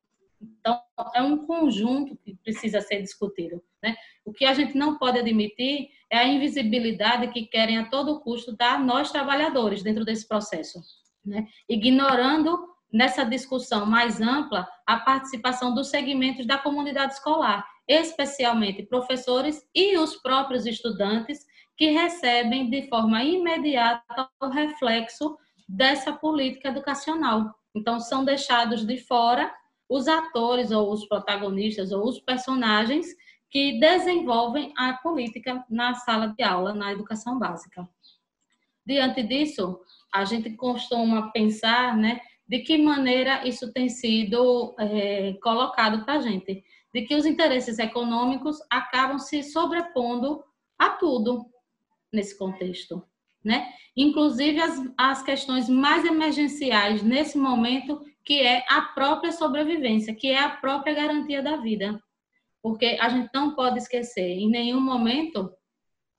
[0.40, 0.80] Então,
[1.14, 3.62] é um conjunto que precisa ser discutido.
[3.82, 3.94] Né?
[4.24, 8.56] O que a gente não pode admitir é a invisibilidade que querem a todo custo
[8.56, 10.80] dar nós trabalhadores dentro desse processo,
[11.24, 11.46] né?
[11.68, 19.96] ignorando nessa discussão mais ampla a participação dos segmentos da comunidade escolar, especialmente professores e
[19.96, 25.36] os próprios estudantes que recebem de forma imediata o reflexo
[25.68, 27.54] dessa política educacional.
[27.74, 29.52] Então, são deixados de fora
[29.88, 33.06] os atores ou os protagonistas ou os personagens
[33.50, 37.88] que desenvolvem a política na sala de aula, na educação básica.
[38.84, 39.80] Diante disso,
[40.12, 46.20] a gente costuma pensar, né, de que maneira isso tem sido é, colocado para a
[46.20, 46.64] gente,
[46.96, 50.42] de que os interesses econômicos acabam se sobrepondo
[50.78, 51.44] a tudo
[52.10, 53.04] nesse contexto,
[53.44, 53.68] né?
[53.94, 60.38] Inclusive as, as questões mais emergenciais nesse momento que é a própria sobrevivência, que é
[60.38, 62.02] a própria garantia da vida.
[62.62, 65.52] Porque a gente não pode esquecer em nenhum momento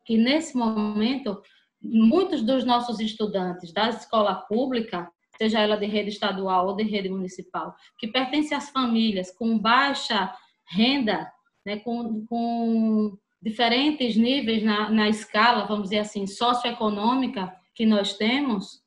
[0.05, 1.41] que nesse momento
[1.81, 7.09] muitos dos nossos estudantes da escola pública, seja ela de rede estadual ou de rede
[7.09, 10.31] municipal, que pertencem às famílias com baixa
[10.69, 11.31] renda,
[11.65, 18.81] né, com, com diferentes níveis na, na escala, vamos dizer assim, socioeconômica que nós temos,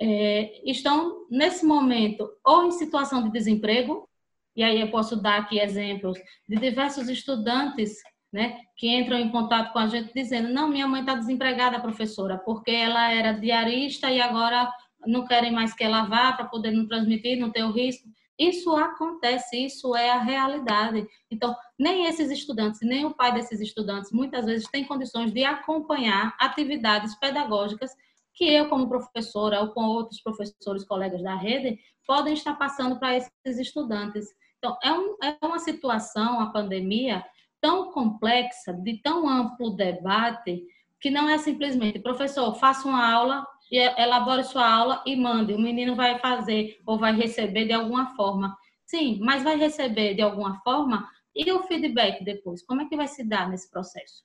[0.00, 4.08] é, estão nesse momento ou em situação de desemprego,
[4.56, 6.18] e aí eu posso dar aqui exemplos
[6.48, 7.98] de diversos estudantes
[8.32, 12.38] né, que entram em contato com a gente dizendo: não, minha mãe está desempregada, professora,
[12.38, 14.70] porque ela era diarista e agora
[15.06, 18.08] não querem mais que ela vá para poder não transmitir, não ter o risco.
[18.40, 21.06] Isso acontece, isso é a realidade.
[21.30, 26.34] Então, nem esses estudantes, nem o pai desses estudantes, muitas vezes tem condições de acompanhar
[26.40, 27.90] atividades pedagógicas
[28.32, 33.14] que eu, como professora, ou com outros professores, colegas da rede, podem estar passando para
[33.14, 34.26] esses estudantes.
[34.56, 37.22] Então, é, um, é uma situação, a pandemia,
[37.60, 40.64] tão complexa, de tão amplo debate,
[40.98, 45.52] que não é simplesmente, professor, faça uma aula, e elabore sua aula e mande.
[45.52, 48.56] O menino vai fazer ou vai receber de alguma forma.
[48.84, 52.62] Sim, mas vai receber de alguma forma e o feedback depois?
[52.62, 54.24] Como é que vai se dar nesse processo?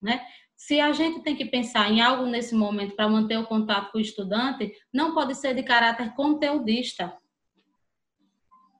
[0.00, 0.24] Né?
[0.56, 3.98] Se a gente tem que pensar em algo nesse momento para manter o contato com
[3.98, 7.14] o estudante, não pode ser de caráter conteudista.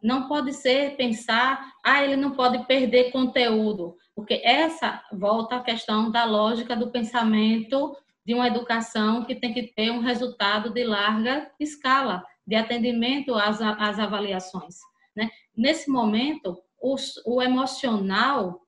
[0.03, 6.11] Não pode ser pensar, ah, ele não pode perder conteúdo, porque essa volta à questão
[6.11, 7.95] da lógica do pensamento
[8.27, 13.61] de uma educação que tem que ter um resultado de larga escala, de atendimento às,
[13.61, 14.77] às avaliações.
[15.15, 15.31] Né?
[15.57, 18.61] Nesse momento, o, o emocional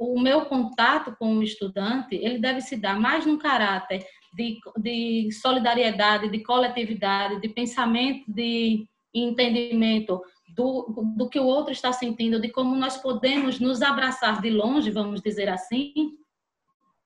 [0.00, 4.02] o meu contato com o estudante, ele deve se dar mais no caráter
[4.34, 10.22] de, de solidariedade, de coletividade, de pensamento, de entendimento
[10.56, 14.90] do, do que o outro está sentindo, de como nós podemos nos abraçar de longe,
[14.90, 16.12] vamos dizer assim,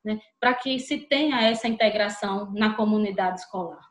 [0.05, 3.89] né, para que se tenha essa integração na comunidade escolar.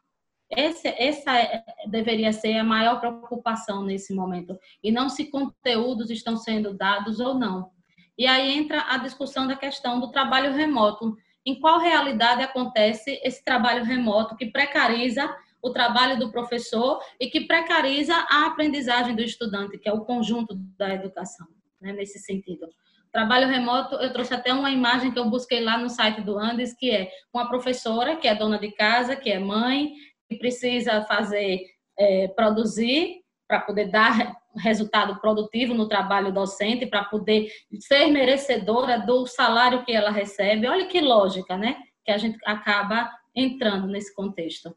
[0.50, 6.38] Esse, essa é, deveria ser a maior preocupação nesse momento, e não se conteúdos estão
[6.38, 7.72] sendo dados ou não.
[8.18, 11.18] E aí entra a discussão da questão do trabalho remoto.
[11.46, 17.42] Em qual realidade acontece esse trabalho remoto que precariza o trabalho do professor e que
[17.42, 21.48] precariza a aprendizagem do estudante, que é o conjunto da educação,
[21.82, 22.68] né, nesse sentido.
[23.14, 26.74] Trabalho remoto, eu trouxe até uma imagem que eu busquei lá no site do Andes,
[26.74, 29.94] que é uma professora que é dona de casa, que é mãe,
[30.28, 31.62] que precisa fazer,
[31.96, 39.28] é, produzir para poder dar resultado produtivo no trabalho docente, para poder ser merecedora do
[39.28, 40.68] salário que ela recebe.
[40.68, 41.78] Olha que lógica, né?
[42.04, 44.76] Que a gente acaba entrando nesse contexto.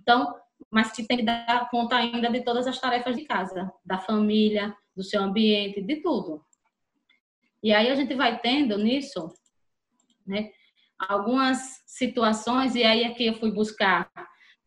[0.00, 0.34] Então,
[0.70, 4.74] mas que tem que dar conta ainda de todas as tarefas de casa, da família,
[4.96, 6.42] do seu ambiente, de tudo.
[7.62, 9.32] E aí a gente vai tendo nisso,
[10.26, 10.50] né,
[10.98, 14.10] algumas situações, e aí aqui eu fui buscar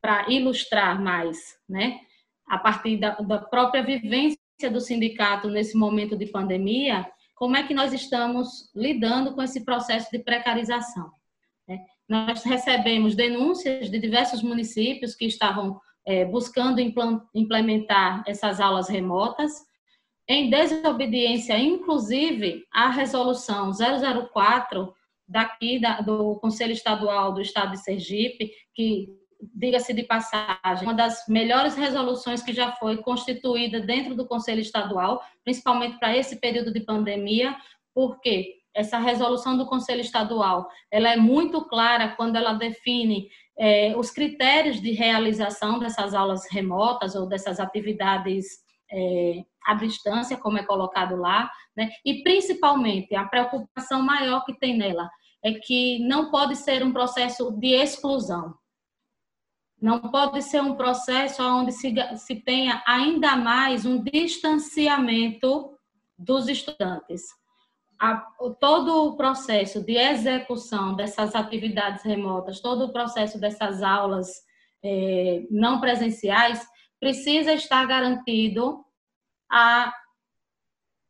[0.01, 1.99] para ilustrar mais, né,
[2.47, 4.37] a partir da, da própria vivência
[4.71, 10.09] do sindicato nesse momento de pandemia, como é que nós estamos lidando com esse processo
[10.11, 11.11] de precarização.
[11.67, 11.79] Né?
[12.09, 16.81] nós recebemos denúncias de diversos municípios que estavam é, buscando
[17.35, 19.51] implementar essas aulas remotas,
[20.29, 24.93] em desobediência, inclusive, à resolução 004
[25.27, 29.09] daqui da, do Conselho Estadual do Estado de Sergipe, que
[29.55, 35.19] diga-se de passagem, uma das melhores resoluções que já foi constituída dentro do Conselho Estadual,
[35.43, 37.55] principalmente para esse período de pandemia,
[37.93, 44.11] porque essa resolução do Conselho Estadual, ela é muito clara quando ela define é, os
[44.11, 48.45] critérios de realização dessas aulas remotas ou dessas atividades
[48.91, 51.89] é, à distância, como é colocado lá, né?
[52.05, 55.09] e principalmente a preocupação maior que tem nela
[55.43, 58.53] é que não pode ser um processo de exclusão.
[59.81, 65.71] Não pode ser um processo onde se, se tenha ainda mais um distanciamento
[66.17, 67.23] dos estudantes.
[67.97, 68.15] A,
[68.59, 74.29] todo o processo de execução dessas atividades remotas, todo o processo dessas aulas
[74.83, 76.65] é, não presenciais,
[76.99, 78.83] precisa estar garantido
[79.51, 79.93] a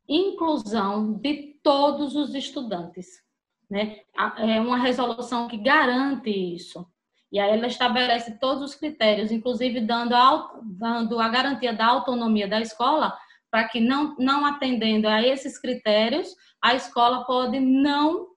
[0.08, 3.22] inclusão de todos os estudantes.
[3.68, 4.00] Né?
[4.38, 6.86] É uma resolução que garante isso.
[7.30, 12.48] E aí ela estabelece todos os critérios, inclusive dando a, dando a garantia da autonomia
[12.48, 13.16] da escola,
[13.50, 18.28] para que não, não atendendo a esses critérios, a escola pode não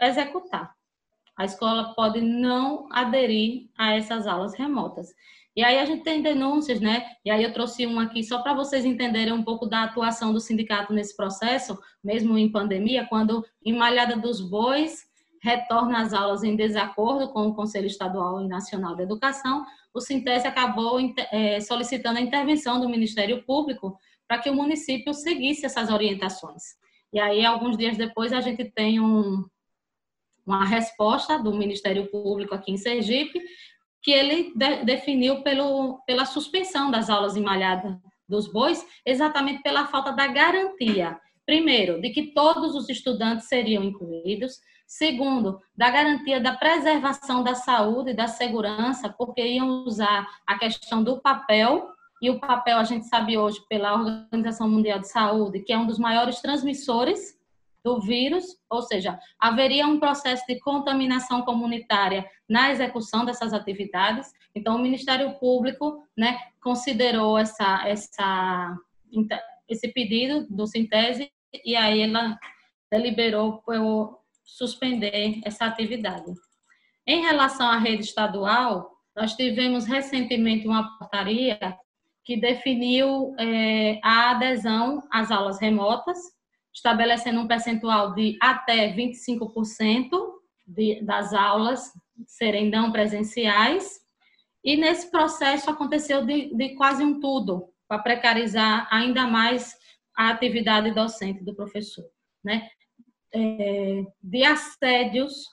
[0.00, 0.74] executar.
[1.36, 5.08] A escola pode não aderir a essas aulas remotas.
[5.56, 7.06] E aí a gente tem denúncias, né?
[7.24, 10.40] E aí eu trouxe um aqui só para vocês entenderem um pouco da atuação do
[10.40, 15.04] sindicato nesse processo, mesmo em pandemia, quando em Malhada dos Bois
[15.40, 20.46] retorna às aulas em desacordo com o Conselho Estadual e Nacional da Educação, o Sintese
[20.46, 20.98] acabou
[21.30, 23.96] é, solicitando a intervenção do Ministério Público
[24.26, 26.62] para que o município seguisse essas orientações.
[27.12, 29.44] E aí, alguns dias depois, a gente tem um,
[30.46, 33.40] uma resposta do Ministério Público aqui em Sergipe,
[34.04, 37.98] que ele de, definiu pelo, pela suspensão das aulas em malhada
[38.28, 41.18] dos bois, exatamente pela falta da garantia.
[41.46, 44.60] Primeiro, de que todos os estudantes seriam incluídos.
[44.86, 51.02] Segundo, da garantia da preservação da saúde e da segurança, porque iam usar a questão
[51.02, 51.88] do papel,
[52.20, 55.86] e o papel a gente sabe hoje pela Organização Mundial de Saúde, que é um
[55.86, 57.33] dos maiores transmissores
[57.84, 64.32] do vírus, ou seja, haveria um processo de contaminação comunitária na execução dessas atividades.
[64.54, 68.74] Então, o Ministério Público, né, considerou essa, essa,
[69.68, 71.30] esse pedido do Sintese
[71.64, 72.38] e aí ela
[72.90, 76.32] deliberou por suspender essa atividade.
[77.06, 81.58] Em relação à rede estadual, nós tivemos recentemente uma portaria
[82.24, 86.33] que definiu é, a adesão às aulas remotas
[86.74, 90.10] estabelecendo um percentual de até 25%
[90.66, 91.92] de, das aulas
[92.26, 94.00] serem não presenciais.
[94.62, 99.76] E nesse processo aconteceu de, de quase um tudo, para precarizar ainda mais
[100.16, 102.04] a atividade docente do professor,
[102.42, 102.68] né?
[103.32, 105.48] É, de assédios,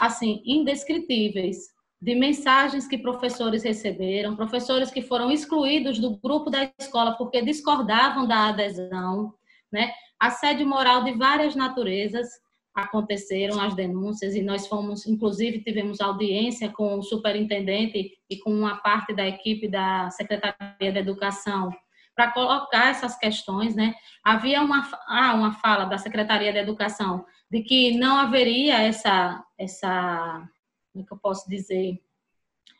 [0.00, 7.16] assim, indescritíveis, de mensagens que professores receberam, professores que foram excluídos do grupo da escola
[7.16, 9.34] porque discordavam da adesão,
[9.72, 9.92] né?
[10.18, 12.28] Assédio moral de várias naturezas
[12.74, 18.76] aconteceram as denúncias e nós fomos, inclusive, tivemos audiência com o superintendente e com uma
[18.76, 21.70] parte da equipe da Secretaria da Educação
[22.14, 23.94] para colocar essas questões, né?
[24.24, 30.48] Havia uma, ah, uma fala da Secretaria da Educação de que não haveria essa, essa,
[30.92, 32.00] como é que eu posso dizer,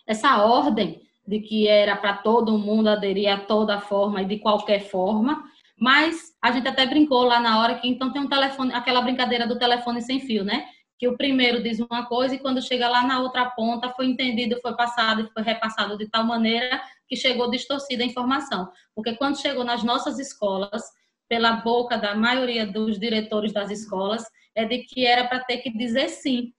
[0.07, 4.89] essa ordem de que era para todo mundo aderir a toda forma e de qualquer
[4.89, 5.45] forma,
[5.79, 9.47] mas a gente até brincou lá na hora que então tem um telefone, aquela brincadeira
[9.47, 10.67] do telefone sem fio, né?
[10.99, 14.59] Que o primeiro diz uma coisa e quando chega lá na outra ponta foi entendido,
[14.63, 18.71] foi passado e foi repassado de tal maneira que chegou distorcida a informação.
[18.95, 20.83] Porque quando chegou nas nossas escolas,
[21.29, 24.25] pela boca da maioria dos diretores das escolas,
[24.55, 26.53] é de que era para ter que dizer sim.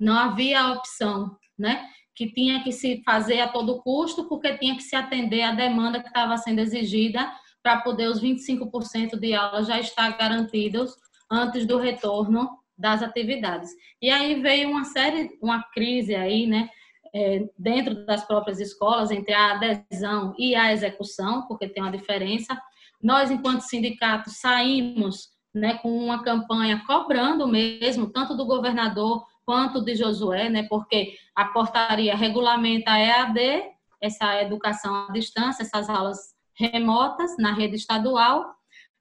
[0.00, 1.86] Não havia opção, né?
[2.16, 6.00] Que tinha que se fazer a todo custo, porque tinha que se atender à demanda
[6.00, 7.32] que estava sendo exigida
[7.62, 10.96] para poder os 25% de aula já estar garantidos
[11.30, 13.70] antes do retorno das atividades.
[14.00, 16.68] E aí veio uma série, uma crise aí, né,
[17.14, 22.60] é, dentro das próprias escolas entre a adesão e a execução, porque tem uma diferença.
[23.02, 29.94] Nós, enquanto sindicato, saímos né, com uma campanha cobrando mesmo, tanto do governador quanto de
[29.94, 33.62] Josué, né, porque a portaria regulamenta a EAD,
[34.00, 36.18] essa educação à distância, essas aulas
[36.54, 38.54] remotas na rede estadual,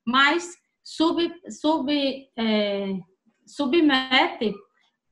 [0.06, 1.92] mas sub, sub,
[2.38, 3.00] é,
[3.46, 4.54] submete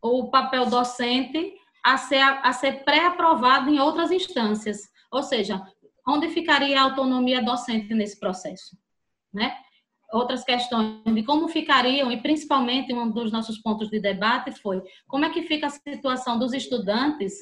[0.01, 4.89] o papel docente a ser, a ser pré-aprovado em outras instâncias.
[5.11, 5.61] Ou seja,
[6.07, 8.77] onde ficaria a autonomia docente nesse processo?
[9.33, 9.55] Né?
[10.11, 15.25] Outras questões de como ficariam, e principalmente um dos nossos pontos de debate foi como
[15.25, 17.33] é que fica a situação dos estudantes.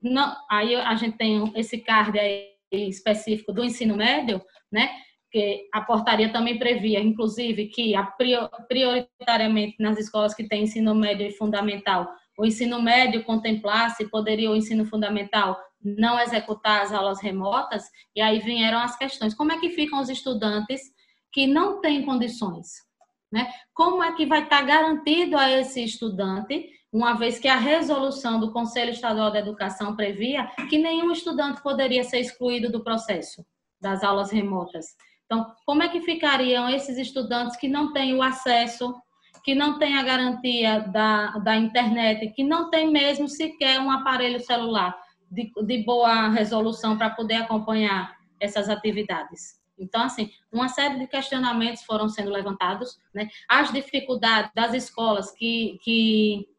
[0.00, 4.90] Não, aí a gente tem esse card aí específico do ensino médio, né?
[5.30, 8.04] que a portaria também previa, inclusive, que a
[8.68, 12.08] prioritariamente nas escolas que têm ensino médio e fundamental,
[12.38, 18.38] o ensino médio contemplasse, poderia o ensino fundamental não executar as aulas remotas, e aí
[18.38, 19.34] vieram as questões.
[19.34, 20.80] Como é que ficam os estudantes
[21.32, 22.68] que não têm condições?
[23.30, 23.50] Né?
[23.74, 28.50] Como é que vai estar garantido a esse estudante, uma vez que a resolução do
[28.50, 33.44] Conselho Estadual da Educação previa que nenhum estudante poderia ser excluído do processo
[33.78, 34.86] das aulas remotas?
[35.26, 38.94] Então, como é que ficariam esses estudantes que não têm o acesso,
[39.44, 44.40] que não têm a garantia da, da internet, que não têm mesmo sequer um aparelho
[44.40, 44.96] celular
[45.30, 49.60] de, de boa resolução para poder acompanhar essas atividades?
[49.78, 53.28] Então, assim, uma série de questionamentos foram sendo levantados, né?
[53.46, 56.55] As dificuldades das escolas que, que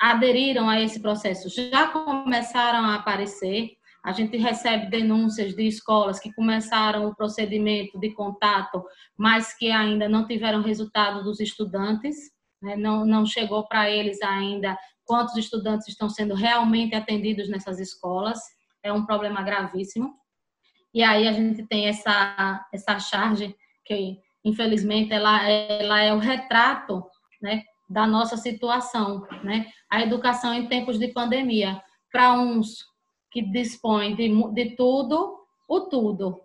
[0.00, 3.72] aderiram a esse processo já começaram a aparecer,
[4.04, 8.84] a gente recebe denúncias de escolas que começaram o procedimento de contato,
[9.16, 12.16] mas que ainda não tiveram resultado dos estudantes,
[12.62, 12.76] né?
[12.76, 18.38] não, não chegou para eles ainda quantos estudantes estão sendo realmente atendidos nessas escolas.
[18.82, 20.14] É um problema gravíssimo.
[20.94, 27.04] E aí a gente tem essa, essa charge que, infelizmente, ela, ela é o retrato
[27.42, 29.66] né, da nossa situação, né?
[29.88, 31.82] A educação em tempos de pandemia.
[32.12, 32.86] Para uns
[33.30, 36.40] que dispõe de, de tudo, o tudo.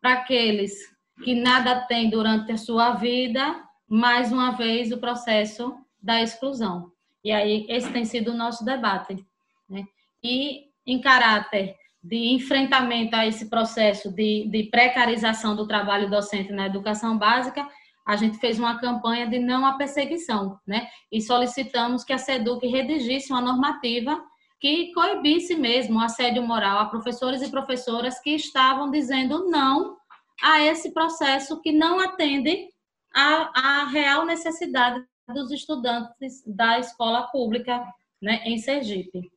[0.00, 0.74] Para aqueles
[1.22, 6.90] que nada têm durante a sua vida, mais uma vez o processo da exclusão.
[7.24, 9.24] E aí, esse tem sido o nosso debate.
[9.68, 9.84] Né?
[10.22, 16.66] E em caráter de enfrentamento a esse processo de, de precarização do trabalho docente na
[16.66, 17.68] educação básica,
[18.06, 20.88] a gente fez uma campanha de não à perseguição, né?
[21.10, 24.22] E solicitamos que a SEDUC redigisse uma normativa
[24.60, 29.96] que coibisse mesmo o assédio moral a professores e professoras que estavam dizendo não
[30.40, 32.68] a esse processo que não atende
[33.14, 37.84] à, à real necessidade dos estudantes da escola pública
[38.22, 39.30] né, em Sergipe.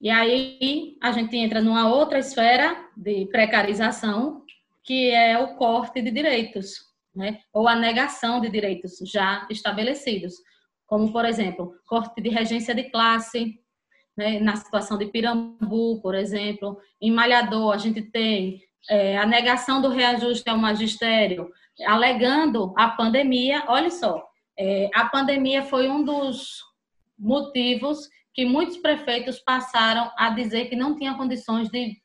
[0.00, 4.43] E aí a gente entra numa outra esfera de precarização,
[4.84, 6.76] que é o corte de direitos,
[7.14, 10.34] né, ou a negação de direitos já estabelecidos
[10.86, 13.58] como, por exemplo, corte de regência de classe,
[14.16, 16.78] né, na situação de Pirambu, por exemplo.
[17.00, 21.50] Em Malhador, a gente tem é, a negação do reajuste ao magistério,
[21.86, 23.64] alegando a pandemia.
[23.66, 24.24] Olha só,
[24.58, 26.62] é, a pandemia foi um dos
[27.18, 31.96] motivos que muitos prefeitos passaram a dizer que não tinha condições de,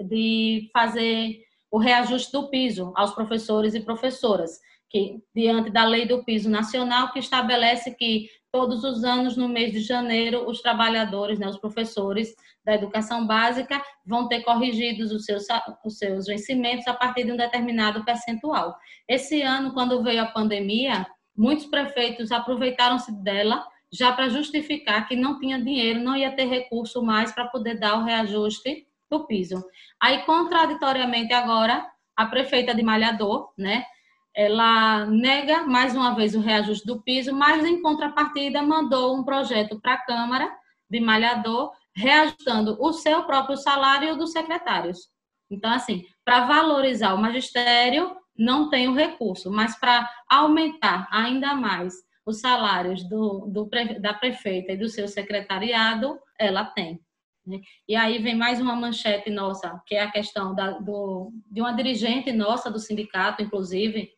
[0.00, 1.38] de fazer
[1.72, 4.60] o reajuste do piso aos professores e professoras
[4.90, 9.72] que diante da lei do piso nacional que estabelece que todos os anos no mês
[9.72, 15.46] de janeiro os trabalhadores, né, os professores da educação básica vão ter corrigidos os seus
[15.82, 18.76] os seus vencimentos a partir de um determinado percentual.
[19.08, 25.38] Esse ano, quando veio a pandemia, muitos prefeitos aproveitaram-se dela já para justificar que não
[25.38, 29.62] tinha dinheiro, não ia ter recurso mais para poder dar o reajuste do piso.
[30.00, 31.86] Aí, contraditoriamente agora,
[32.16, 33.84] a prefeita de Malhador, né,
[34.34, 39.78] ela nega mais uma vez o reajuste do piso, mas em contrapartida mandou um projeto
[39.80, 40.50] para a Câmara
[40.90, 45.10] de Malhador, reajustando o seu próprio salário e o dos secretários.
[45.50, 51.94] Então, assim, para valorizar o magistério, não tem o recurso, mas para aumentar ainda mais
[52.24, 53.68] os salários do, do,
[54.00, 57.00] da prefeita e do seu secretariado, ela tem.
[57.46, 57.60] Né?
[57.88, 61.72] E aí vem mais uma manchete nossa, que é a questão da, do, de uma
[61.72, 64.10] dirigente nossa do sindicato, inclusive,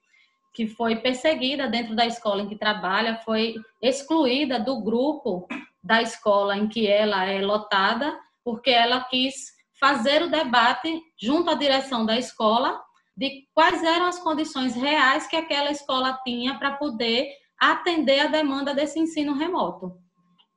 [0.52, 5.48] que foi perseguida dentro da escola em que trabalha, foi excluída do grupo
[5.82, 11.54] da escola em que ela é lotada, porque ela quis fazer o debate junto à
[11.54, 12.80] direção da escola
[13.16, 17.28] de quais eram as condições reais que aquela escola tinha para poder
[17.58, 20.03] atender a demanda desse ensino remoto.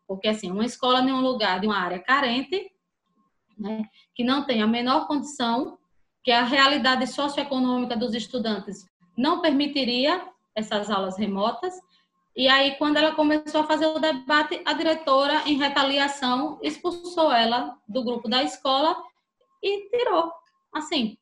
[0.08, 2.72] Porque, assim, uma escola em um lugar de uma área carente,
[3.58, 3.84] né,
[4.16, 5.78] que não tem a menor condição,
[6.24, 8.86] que a realidade socioeconômica dos estudantes
[9.18, 10.22] não permitiria
[10.56, 11.74] essas aulas remotas.
[12.36, 17.76] E aí, quando ela começou a fazer o debate, a diretora, em retaliação, expulsou ela
[17.88, 18.96] do grupo da escola
[19.62, 20.32] e tirou.
[20.74, 21.18] Assim,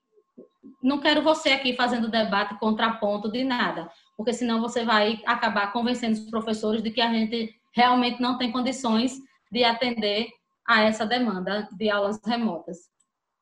[0.82, 6.14] não quero você aqui fazendo debate contraponto de nada, porque senão você vai acabar convencendo
[6.14, 9.20] os professores de que a gente realmente não tem condições
[9.52, 10.30] de atender
[10.68, 12.78] a essa demanda de aulas remotas.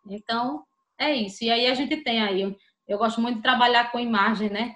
[0.09, 0.63] Então,
[0.99, 1.43] é isso.
[1.43, 2.55] E aí a gente tem aí,
[2.87, 4.75] eu gosto muito de trabalhar com imagem, né?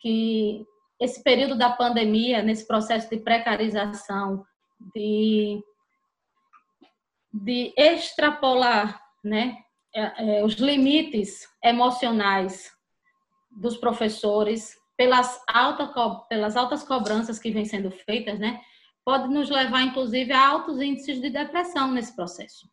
[0.00, 0.66] Que
[1.00, 4.44] esse período da pandemia, nesse processo de precarização,
[4.94, 5.62] de,
[7.32, 9.56] de extrapolar, né?
[9.94, 12.70] É, é, os limites emocionais
[13.50, 15.90] dos professores pelas, alta,
[16.28, 18.60] pelas altas cobranças que vêm sendo feitas, né?
[19.08, 22.70] Pode nos levar, inclusive, a altos índices de depressão nesse processo.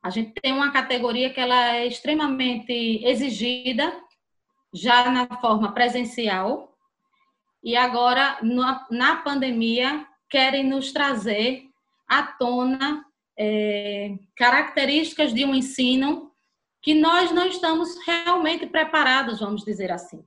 [0.00, 2.72] A gente tem uma categoria que ela é extremamente
[3.04, 3.92] exigida
[4.72, 6.78] já na forma presencial
[7.60, 8.38] e agora
[8.88, 11.68] na, pandemia querem nos trazer
[12.06, 13.04] à tona
[13.36, 16.30] é, características de um ensino
[16.80, 20.24] que nós não estamos realmente preparados, vamos dizer assim.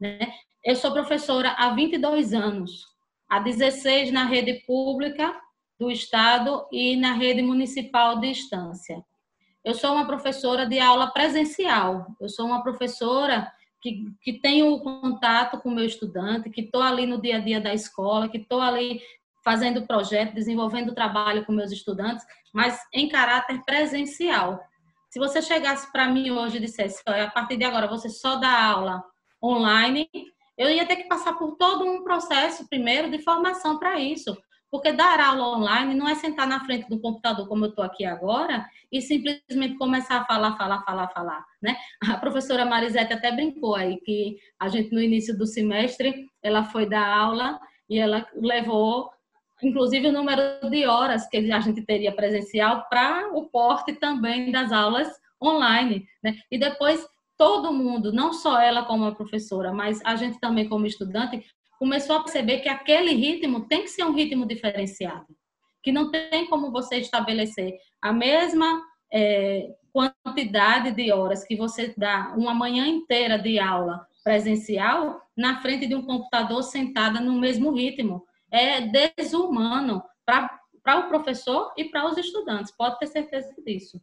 [0.00, 0.20] Né?
[0.64, 2.96] Eu sou professora há 22 anos,
[3.28, 5.34] há 16 na rede pública
[5.78, 9.04] do Estado e na rede municipal de instância.
[9.64, 13.50] Eu sou uma professora de aula presencial, eu sou uma professora
[13.80, 17.40] que, que tenho o contato com o meu estudante, que estou ali no dia a
[17.40, 19.00] dia da escola, que estou ali
[19.44, 24.60] fazendo projeto, desenvolvendo trabalho com meus estudantes, mas em caráter presencial.
[25.10, 28.62] Se você chegasse para mim hoje e dissesse, a partir de agora você só dá
[28.62, 29.02] aula
[29.42, 30.08] online,
[30.58, 34.36] eu ia ter que passar por todo um processo primeiro de formação para isso.
[34.70, 38.04] Porque dar aula online não é sentar na frente do computador como eu estou aqui
[38.04, 41.74] agora e simplesmente começar a falar, falar, falar, falar, né?
[42.04, 46.86] A professora Marisete até brincou aí que a gente no início do semestre ela foi
[46.86, 47.58] dar aula
[47.88, 49.10] e ela levou
[49.62, 54.70] inclusive o número de horas que a gente teria presencial para o porte também das
[54.70, 55.08] aulas
[55.42, 56.36] online, né?
[56.50, 57.06] E depois
[57.38, 61.46] todo mundo, não só ela como a professora, mas a gente também como estudante,
[61.78, 65.26] começou a perceber que aquele ritmo tem que ser um ritmo diferenciado,
[65.82, 68.82] que não tem como você estabelecer a mesma
[69.12, 75.86] é, quantidade de horas que você dá uma manhã inteira de aula presencial na frente
[75.86, 78.24] de um computador sentada no mesmo ritmo.
[78.50, 78.80] É
[79.16, 84.00] desumano para o professor e para os estudantes, pode ter certeza disso.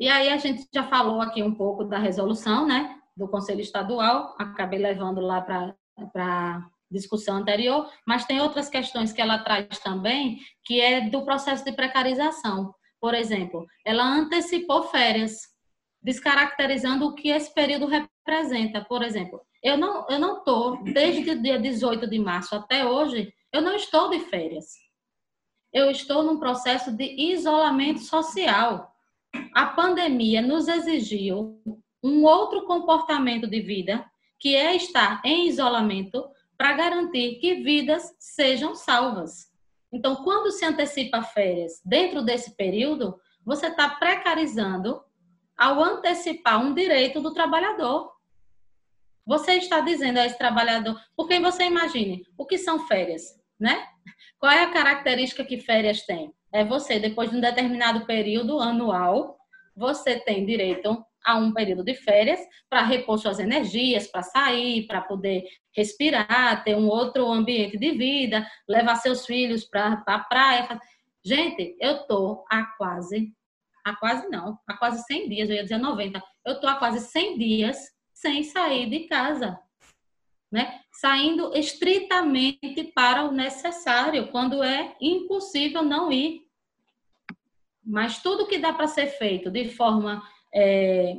[0.00, 4.34] E aí a gente já falou aqui um pouco da resolução, né, do Conselho Estadual,
[4.38, 10.80] acabei levando lá para discussão anterior, mas tem outras questões que ela traz também, que
[10.80, 12.74] é do processo de precarização.
[12.98, 15.42] Por exemplo, ela antecipou férias,
[16.02, 18.82] descaracterizando o que esse período representa.
[18.82, 23.30] Por exemplo, eu não eu não tô desde o dia 18 de março até hoje,
[23.52, 24.66] eu não estou de férias.
[25.70, 28.89] Eu estou num processo de isolamento social.
[29.54, 31.60] A pandemia nos exigiu
[32.02, 34.04] um outro comportamento de vida
[34.38, 36.26] que é estar em isolamento
[36.56, 39.50] para garantir que vidas sejam salvas.
[39.92, 45.02] Então, quando se antecipa férias dentro desse período, você está precarizando
[45.56, 48.10] ao antecipar um direito do trabalhador.
[49.26, 53.22] Você está dizendo a esse trabalhador, porque você imagine, o que são férias,
[53.58, 53.86] né?
[54.38, 56.32] Qual é a característica que férias têm?
[56.52, 59.38] É você, depois de um determinado período anual,
[59.76, 65.00] você tem direito a um período de férias para repor suas energias, para sair, para
[65.02, 65.44] poder
[65.74, 70.80] respirar, ter um outro ambiente de vida, levar seus filhos para a praia.
[71.24, 73.32] Gente, eu tô há quase,
[73.84, 77.00] há quase não, há quase 100 dias, eu ia dizer 90, eu tô há quase
[77.00, 77.78] 100 dias
[78.12, 79.58] sem sair de casa,
[80.50, 80.80] né?
[81.00, 86.42] Saindo estritamente para o necessário, quando é impossível não ir.
[87.82, 90.22] Mas tudo que dá para ser feito de forma
[90.54, 91.16] é,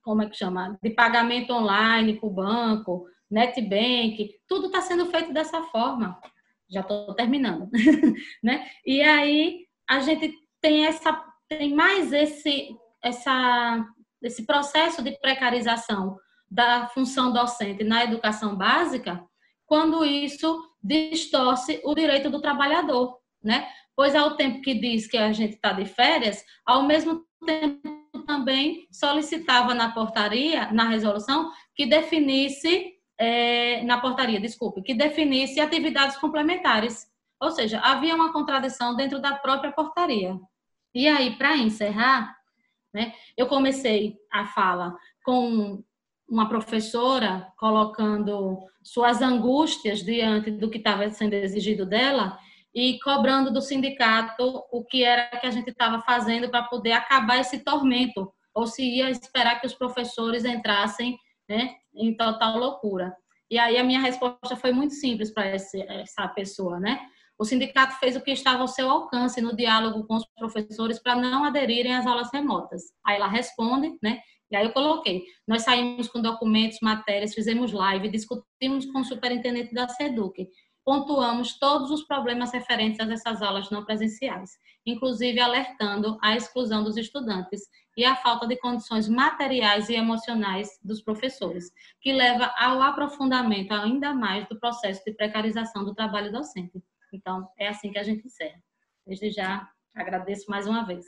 [0.00, 0.78] como é que chama?
[0.80, 6.20] De pagamento online para o banco, NetBank, tudo está sendo feito dessa forma.
[6.70, 7.68] Já estou terminando,
[8.40, 8.70] né?
[8.86, 11.12] E aí a gente tem essa,
[11.48, 13.84] tem mais esse, essa,
[14.22, 16.16] esse processo de precarização
[16.52, 19.24] da função docente na educação básica,
[19.64, 23.66] quando isso distorce o direito do trabalhador, né?
[23.96, 27.88] Pois ao tempo que diz que a gente está de férias, ao mesmo tempo
[28.26, 36.18] também solicitava na portaria, na resolução, que definisse, é, na portaria, desculpe, que definisse atividades
[36.18, 37.06] complementares.
[37.40, 40.38] Ou seja, havia uma contradição dentro da própria portaria.
[40.94, 42.36] E aí, para encerrar,
[42.92, 45.82] né, eu comecei a fala com
[46.28, 52.38] uma professora colocando suas angústias diante do que estava sendo exigido dela,
[52.74, 57.38] e cobrando do sindicato o que era que a gente estava fazendo para poder acabar
[57.38, 61.18] esse tormento, ou se ia esperar que os professores entrassem
[61.48, 63.14] né, em total loucura.
[63.50, 67.00] E aí a minha resposta foi muito simples para essa pessoa, né?
[67.38, 71.16] O sindicato fez o que estava ao seu alcance no diálogo com os professores para
[71.16, 72.82] não aderirem às aulas remotas.
[73.04, 74.20] Aí ela responde, né?
[74.52, 75.24] E aí eu coloquei.
[75.48, 80.48] Nós saímos com documentos, matérias, fizemos live, discutimos com o superintendente da SEDUC
[80.84, 86.96] pontuamos todos os problemas referentes a essas aulas não presenciais, inclusive alertando a exclusão dos
[86.96, 87.62] estudantes
[87.96, 91.70] e a falta de condições materiais e emocionais dos professores,
[92.00, 96.82] que leva ao aprofundamento ainda mais do processo de precarização do trabalho docente.
[97.12, 98.60] Então, é assim que a gente encerra.
[99.06, 101.04] Desde já, agradeço mais uma vez.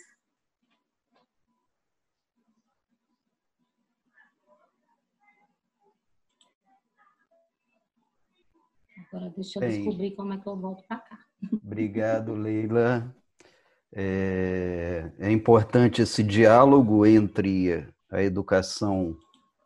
[9.14, 11.18] Agora deixa eu Bem, descobrir como é que eu volto para cá.
[11.64, 13.14] Obrigado, Leila.
[13.92, 19.16] É, é importante esse diálogo entre a educação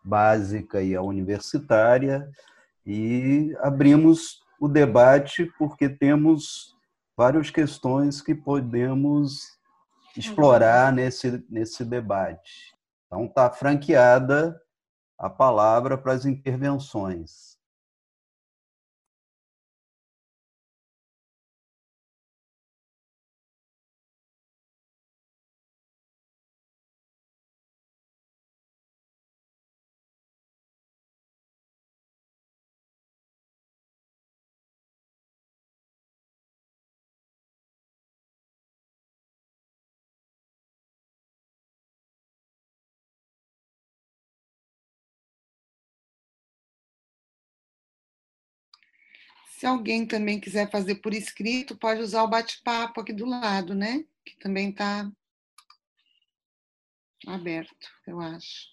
[0.05, 2.31] básica e a universitária
[2.85, 6.77] e abrimos o debate porque temos
[7.17, 9.41] várias questões que podemos
[10.15, 12.75] explorar nesse, nesse debate.
[13.07, 14.61] Então, está franqueada
[15.19, 17.58] a palavra para as intervenções.
[49.59, 54.05] Se alguém também quiser fazer por escrito, pode usar o bate-papo aqui do lado, né?
[54.25, 55.11] Que também está
[57.27, 58.69] aberto, eu acho.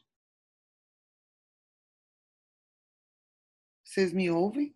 [3.84, 4.76] Vocês me ouvem?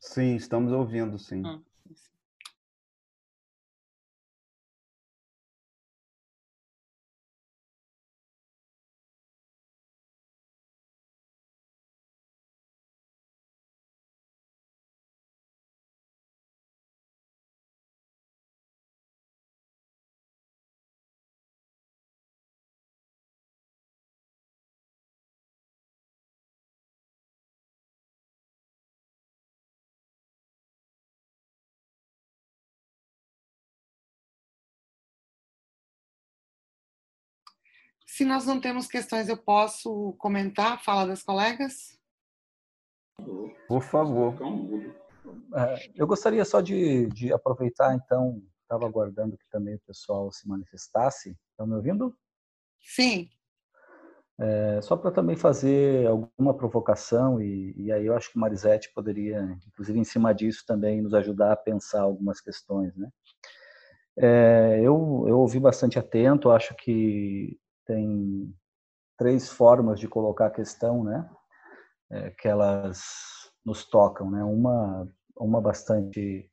[0.00, 1.42] Sim, estamos ouvindo, sim.
[1.44, 1.60] Ah.
[38.14, 41.98] Se nós não temos questões, eu posso comentar, fala das colegas?
[43.66, 44.34] Por favor.
[45.56, 50.46] É, eu gostaria só de, de aproveitar, então, estava aguardando que também o pessoal se
[50.46, 51.34] manifestasse.
[51.52, 52.14] Estão me ouvindo?
[52.82, 53.30] Sim.
[54.38, 59.40] É, só para também fazer alguma provocação, e, e, aí eu acho que Marisete poderia,
[59.68, 62.94] inclusive em cima disso, também nos ajudar a pensar algumas questões.
[62.94, 63.08] Né?
[64.18, 68.54] É, eu, eu ouvi bastante atento, acho que tem
[69.18, 71.28] três formas de colocar a questão, né?
[72.10, 73.02] É, que elas
[73.64, 74.42] nos tocam, né?
[74.44, 76.48] Uma, uma bastante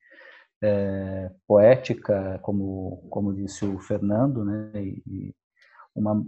[0.62, 4.72] é, poética, como como disse o Fernando, né?
[4.76, 5.34] E,
[5.96, 6.24] uma,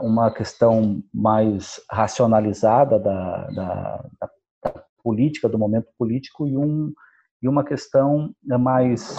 [0.00, 4.30] uma, questão mais racionalizada da, da, da,
[4.64, 6.92] da política, do momento político, e, um,
[7.40, 9.16] e uma questão mais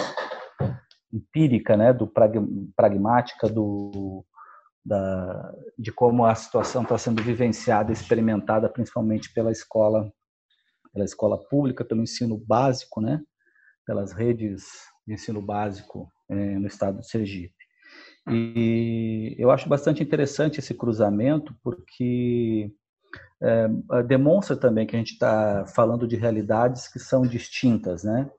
[1.13, 1.93] empírica, né?
[1.93, 2.11] Do
[2.75, 4.25] pragmática, do
[4.85, 10.11] da, de como a situação está sendo vivenciada, experimentada, principalmente pela escola,
[10.91, 13.21] pela escola pública, pelo ensino básico, né?
[13.85, 14.63] Pelas redes
[15.05, 17.53] de ensino básico é, no estado de Sergipe.
[18.29, 22.71] E eu acho bastante interessante esse cruzamento, porque
[23.41, 28.29] é, demonstra também que a gente está falando de realidades que são distintas, né?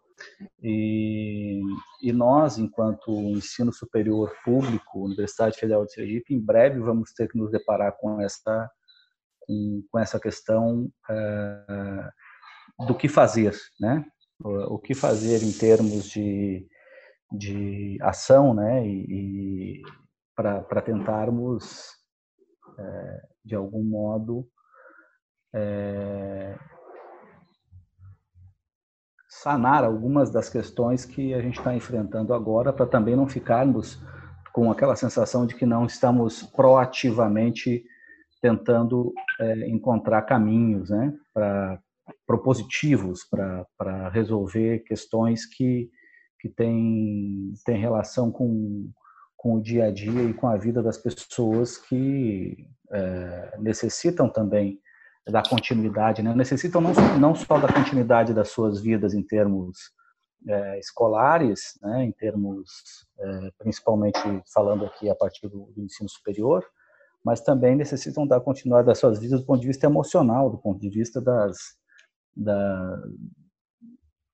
[0.62, 1.60] E,
[2.02, 7.38] e, nós, enquanto ensino superior público, Universidade Federal de Sergipe, em breve vamos ter que
[7.38, 8.70] nos deparar com essa,
[9.40, 14.04] com, com essa questão uh, do que fazer, né?
[14.42, 16.66] O, que fazer em termos de,
[17.32, 18.86] de ação, né?
[18.86, 19.82] E, e
[20.34, 21.86] para tentarmos,
[22.78, 24.40] uh, de algum modo,
[25.54, 26.74] uh,
[29.44, 34.02] sanar algumas das questões que a gente está enfrentando agora, para também não ficarmos
[34.54, 37.84] com aquela sensação de que não estamos proativamente
[38.40, 41.78] tentando é, encontrar caminhos né, para
[42.26, 45.90] propositivos para resolver questões que,
[46.40, 48.90] que têm, têm relação com,
[49.36, 54.80] com o dia a dia e com a vida das pessoas que é, necessitam também
[55.26, 56.34] da continuidade, né?
[56.34, 59.78] necessitam não, não só da continuidade das suas vidas em termos
[60.46, 62.04] é, escolares, né?
[62.04, 62.68] em termos,
[63.18, 64.20] é, principalmente
[64.52, 66.64] falando aqui a partir do, do, ensino superior,
[67.24, 70.78] mas também necessitam da continuidade das suas vidas do ponto de vista emocional, do ponto
[70.78, 71.56] de vista das,
[72.36, 73.02] da,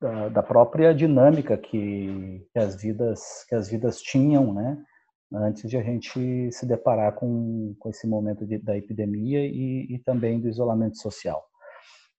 [0.01, 4.83] da, da própria dinâmica que, que, as vidas que as vidas tinham, né?
[5.33, 9.99] Antes de a gente se deparar com, com esse momento de, da epidemia e, e,
[10.01, 11.43] também do isolamento social.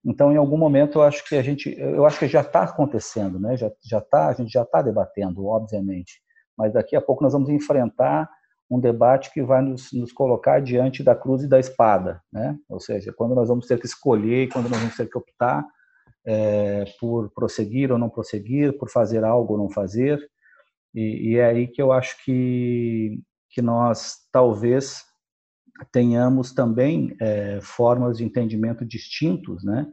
[0.03, 3.39] Então, em algum momento, eu acho que a gente, eu acho que já está acontecendo,
[3.39, 3.55] né?
[3.55, 6.21] Já já tá, a gente já está debatendo, obviamente,
[6.57, 8.29] mas daqui a pouco nós vamos enfrentar
[8.69, 12.57] um debate que vai nos, nos colocar diante da cruz e da espada, né?
[12.69, 15.63] Ou seja, quando nós vamos ter que escolher, quando nós vamos ter que optar
[16.25, 20.25] é, por prosseguir ou não prosseguir, por fazer algo ou não fazer,
[20.93, 23.19] e, e, é aí que eu acho que,
[23.49, 25.03] que nós talvez
[25.91, 29.87] tenhamos também é, formas de entendimento distintos, né?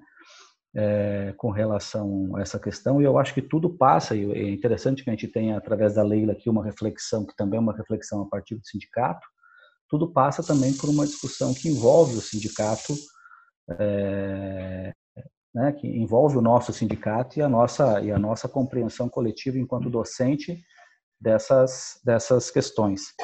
[0.76, 5.02] É, com relação a essa questão, e eu acho que tudo passa, e é interessante
[5.02, 8.20] que a gente tenha, através da Leila, aqui uma reflexão, que também é uma reflexão
[8.20, 9.26] a partir do sindicato,
[9.88, 12.94] tudo passa também por uma discussão que envolve o sindicato,
[13.80, 14.92] é,
[15.54, 19.90] né, que envolve o nosso sindicato e a nossa, e a nossa compreensão coletiva enquanto
[19.90, 20.62] docente
[21.20, 23.14] dessas, dessas questões.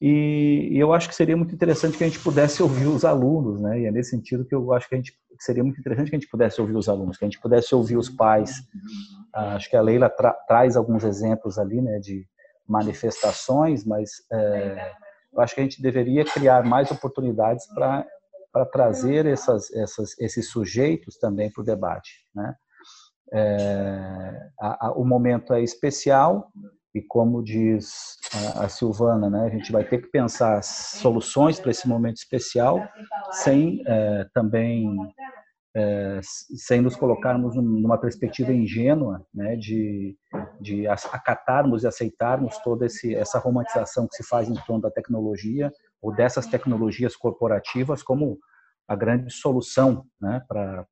[0.00, 3.60] E, e, eu acho que seria muito interessante que a gente pudesse ouvir os alunos,
[3.60, 3.80] né?
[3.80, 6.16] E é nesse sentido que eu acho que a gente que seria muito interessante que
[6.16, 8.60] a gente pudesse ouvir os alunos, que a gente pudesse ouvir os pais.
[9.32, 12.26] Ah, acho que a Leila tra traz alguns exemplos ali, né, de
[12.66, 14.92] manifestações, mas é,
[15.32, 18.04] eu acho que a gente deveria criar mais oportunidades para
[18.52, 22.54] para trazer essas, essas, esses sujeitos também para o debate, né?
[23.30, 26.50] É, a, a, o momento é especial,
[26.94, 28.16] e como diz
[28.56, 32.86] a, a, Silvana, né, a gente vai ter que pensar soluções para esse momento especial,
[33.30, 34.96] sem é, também
[35.76, 40.16] é, sem nos colocarmos numa perspectiva ingênua, né, de,
[40.60, 45.70] de acatarmos e aceitarmos toda esse, essa romantização que se faz em torno da tecnologia
[46.00, 48.38] ou dessas tecnologias corporativas como
[48.88, 50.86] a grande solução, né, para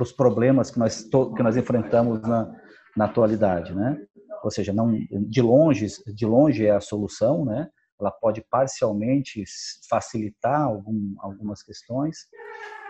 [0.00, 2.50] os problemas que nós que nós enfrentamos na,
[2.96, 3.98] na atualidade, né?
[4.44, 7.68] Ou seja, não de longe, de longe é a solução, né?
[8.00, 9.44] Ela pode parcialmente
[9.88, 12.26] facilitar algum, algumas questões,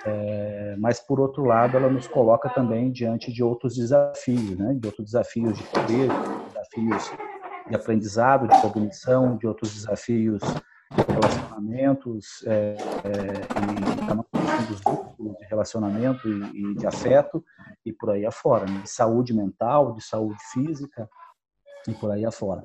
[0.07, 4.75] é, mas por outro lado ela nos coloca também diante de outros desafios, né?
[4.75, 7.13] De outros desafios de poder, de desafios
[7.69, 10.41] de aprendizado, de cognição, de outros desafios
[10.95, 14.81] de relacionamentos é, é, e dos
[15.39, 17.45] de relacionamento e, e, de afeto
[17.85, 18.81] e por aí afora, né?
[18.83, 21.09] de saúde mental, de saúde física,
[21.89, 22.63] e por aí afora.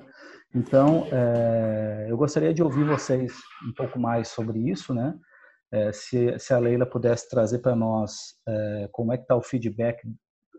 [0.56, 3.34] Então, é, eu gostaria de ouvir vocês
[3.68, 5.18] um pouco mais sobre isso, né?
[5.72, 9.42] É, se, se, a Leila pudesse trazer para nós é, como é que está o
[9.42, 10.08] feedback,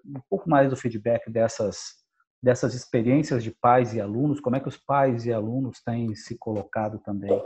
[0.04, 1.98] um pouco mais do feedback dessas
[2.40, 6.38] dessas experiências de pais e alunos, como é que os pais e alunos têm se
[6.38, 7.42] colocado também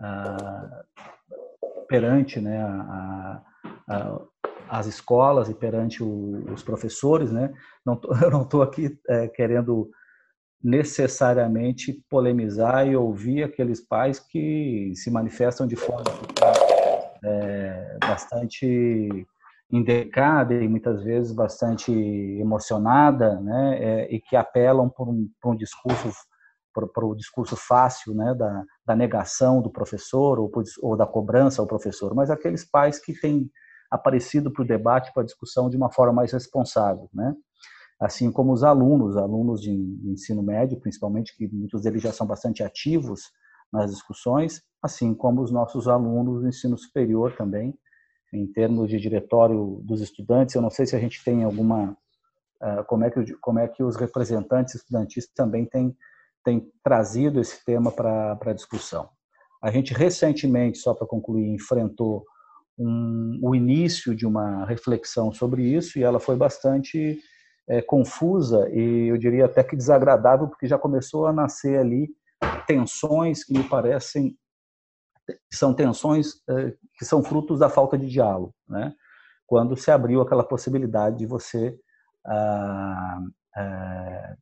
[0.00, 0.82] ah,
[1.86, 3.42] perante né, a,
[3.86, 4.20] a,
[4.70, 7.52] as escolas e perante o, os professores, né?
[7.84, 8.98] Não tô, eu não estou aqui
[9.34, 9.90] querendo
[10.64, 16.10] necessariamente polemizar e ouvir aqueles pais que se manifestam de forma
[17.22, 19.26] é, bastante
[19.70, 25.56] indecada e muitas vezes bastante emocionada, né, é, e que apelam por um, por um
[25.56, 26.10] discurso
[26.72, 30.50] para o discurso fácil, né, da, da negação do professor ou,
[30.82, 33.48] ou da cobrança ao professor, mas aqueles pais que têm
[33.90, 37.32] aparecido para o debate, para a discussão de uma forma mais responsável, né?
[38.04, 42.62] Assim como os alunos, alunos de ensino médio, principalmente, que muitos deles já são bastante
[42.62, 43.22] ativos
[43.72, 47.74] nas discussões, assim como os nossos alunos do ensino superior também,
[48.32, 50.54] em termos de diretório dos estudantes.
[50.54, 51.96] Eu não sei se a gente tem alguma
[52.60, 55.96] ah, como é que como é que os representantes estudantis também têm
[56.44, 59.08] têm trazido esse tema para para discussão.
[59.62, 62.22] A gente recentemente, só para concluir, enfrentou
[62.78, 67.18] um, o início de uma reflexão sobre isso e ela foi bastante
[67.68, 72.08] é, confusa e eu diria até que desagradável, porque já começou a nascer ali
[72.66, 74.36] tensões que me parecem
[75.52, 78.92] são tensões é, que são frutos da falta de diálogo, né?
[79.46, 81.78] Quando se abriu aquela possibilidade de você
[82.26, 83.20] ah,
[83.56, 84.36] é,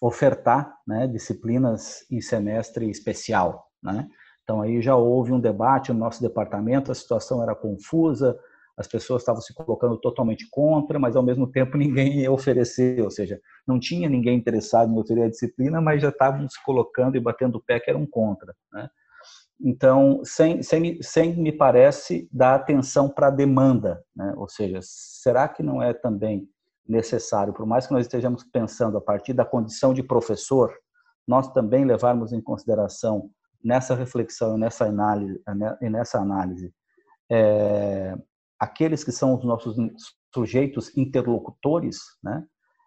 [0.00, 4.08] ofertar né, disciplinas em semestre especial, né?
[4.42, 8.38] Então aí já houve um debate no nosso departamento, a situação era confusa,
[8.76, 13.10] as pessoas estavam se colocando totalmente contra, mas ao mesmo tempo ninguém ia oferecer, ou
[13.10, 17.20] seja, não tinha ninguém interessado em oferecer a disciplina, mas já estavam se colocando e
[17.20, 18.54] batendo o pé que eram contra.
[18.72, 18.88] Né?
[19.60, 24.34] Então, sem, sem, sem me parece dar atenção para a demanda, né?
[24.36, 26.48] ou seja, será que não é também
[26.86, 30.74] necessário, por mais que nós estejamos pensando a partir da condição de professor,
[31.26, 33.30] nós também levarmos em consideração
[33.62, 36.74] nessa reflexão, nessa análise, né, nessa análise,
[37.30, 38.14] é,
[38.64, 39.76] aqueles que são os nossos
[40.34, 42.44] sujeitos interlocutores, né,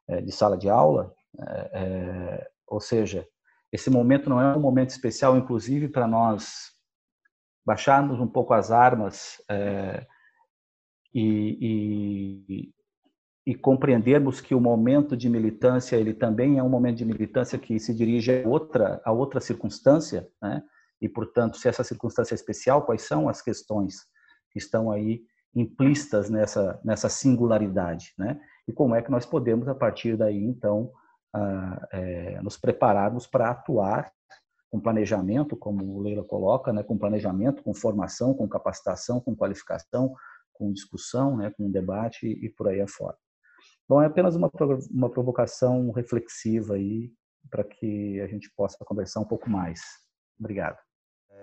[0.09, 3.27] é, de sala de aula, é, é, ou seja,
[3.71, 6.71] esse momento não é um momento especial, inclusive, para nós
[7.65, 10.05] baixarmos um pouco as armas é,
[11.13, 12.73] e, e,
[13.45, 17.79] e compreendermos que o momento de militância ele também é um momento de militância que
[17.79, 20.63] se dirige a outra a outra circunstância, né?
[21.01, 23.97] E portanto, se essa circunstância é especial, quais são as questões
[24.49, 25.21] que estão aí
[25.55, 28.39] implícitas nessa nessa singularidade, né?
[28.67, 30.91] E como é que nós podemos a partir daí então
[31.35, 34.11] uh, é, nos prepararmos para atuar
[34.69, 36.83] com planejamento, como o Leila coloca, né?
[36.83, 40.13] Com planejamento, com formação, com capacitação, com qualificação,
[40.53, 41.51] com discussão, né?
[41.57, 43.15] Com debate e por aí afora.
[43.87, 44.51] Bom, é apenas uma,
[44.91, 47.11] uma provocação reflexiva aí
[47.49, 49.79] para que a gente possa conversar um pouco mais.
[50.37, 50.86] Obrigado.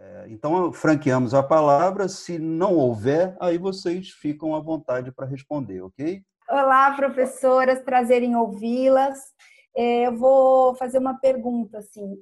[0.05, 2.09] É, então, franqueamos a palavra.
[2.09, 6.23] Se não houver, aí vocês ficam à vontade para responder, ok?
[6.49, 9.19] Olá, professoras, prazer em ouvi-las.
[9.75, 12.17] É, eu vou fazer uma pergunta, assim.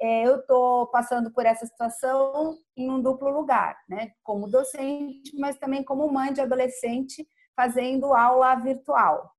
[0.00, 4.10] É, eu estou passando por essa situação em um duplo lugar, né?
[4.22, 9.30] Como docente, mas também como mãe de adolescente fazendo aula virtual.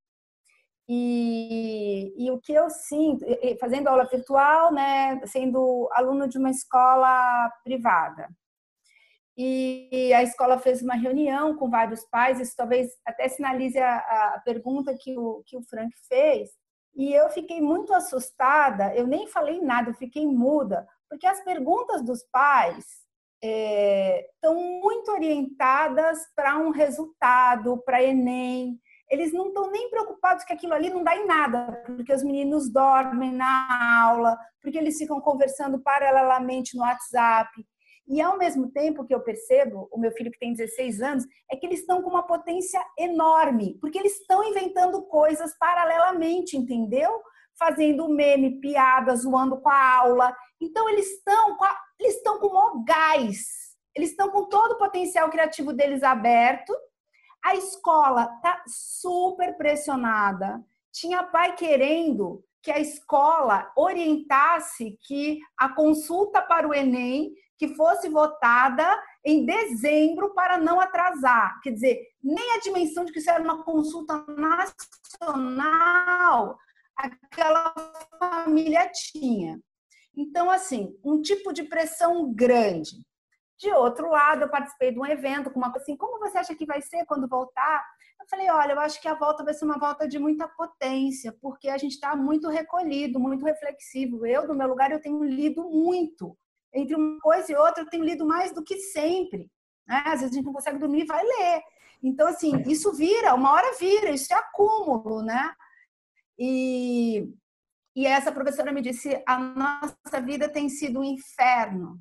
[0.92, 3.24] E, e, o que eu sinto,
[3.60, 8.28] fazendo aula virtual, né, sendo aluno de uma escola privada.
[9.38, 14.42] E a escola fez uma reunião com vários pais, isso talvez até sinalize a, a
[14.44, 16.50] pergunta que o, que o Frank fez.
[16.96, 22.04] E eu fiquei muito assustada, eu nem falei nada, eu fiquei muda, porque as perguntas
[22.04, 22.84] dos pais
[23.42, 28.78] estão é, muito orientadas para um resultado, para Enem,
[29.10, 32.72] eles não estão nem preocupados que aquilo ali não dá em nada, porque os meninos
[32.72, 37.50] dormem na aula, porque eles ficam conversando paralelamente no WhatsApp.
[38.08, 41.56] E ao mesmo tempo que eu percebo, o meu filho que tem 16 anos, é
[41.56, 47.22] que eles estão com uma potência enorme, porque eles estão inventando coisas paralelamente, entendeu?
[47.58, 50.36] Fazendo meme, piada, zoando com a aula.
[50.62, 53.70] Então eles estão com a, eles estão com o gás.
[53.96, 56.74] Eles estão com todo o potencial criativo deles aberto
[57.44, 60.64] a escola tá super pressionada.
[60.92, 68.10] Tinha pai querendo que a escola orientasse que a consulta para o Enem que fosse
[68.10, 71.60] votada em dezembro para não atrasar.
[71.62, 74.26] Quer dizer, nem a dimensão de que isso era uma consulta
[75.22, 76.58] nacional
[77.00, 77.74] aquela
[78.20, 79.60] família tinha.
[80.16, 83.06] Então, assim, um tipo de pressão grande.
[83.60, 86.66] De outro lado, eu participei de um evento com uma assim, como você acha que
[86.66, 87.86] vai ser quando voltar?
[88.18, 91.36] Eu falei, olha, eu acho que a volta vai ser uma volta de muita potência,
[91.42, 94.26] porque a gente está muito recolhido, muito reflexivo.
[94.26, 96.38] Eu, no meu lugar, eu tenho lido muito.
[96.74, 99.52] Entre uma coisa e outra, eu tenho lido mais do que sempre.
[99.86, 100.04] Né?
[100.06, 101.62] Às vezes a gente não consegue dormir vai ler.
[102.02, 105.54] Então, assim, isso vira, uma hora vira, isso é acúmulo, né?
[106.38, 107.30] E,
[107.94, 112.00] e essa professora me disse, a nossa vida tem sido um inferno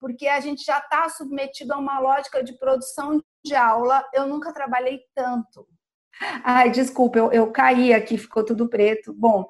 [0.00, 4.04] porque a gente já está submetido a uma lógica de produção de aula.
[4.14, 5.66] Eu nunca trabalhei tanto.
[6.42, 9.12] Ai, desculpa, eu, eu caí aqui, ficou tudo preto.
[9.12, 9.46] Bom,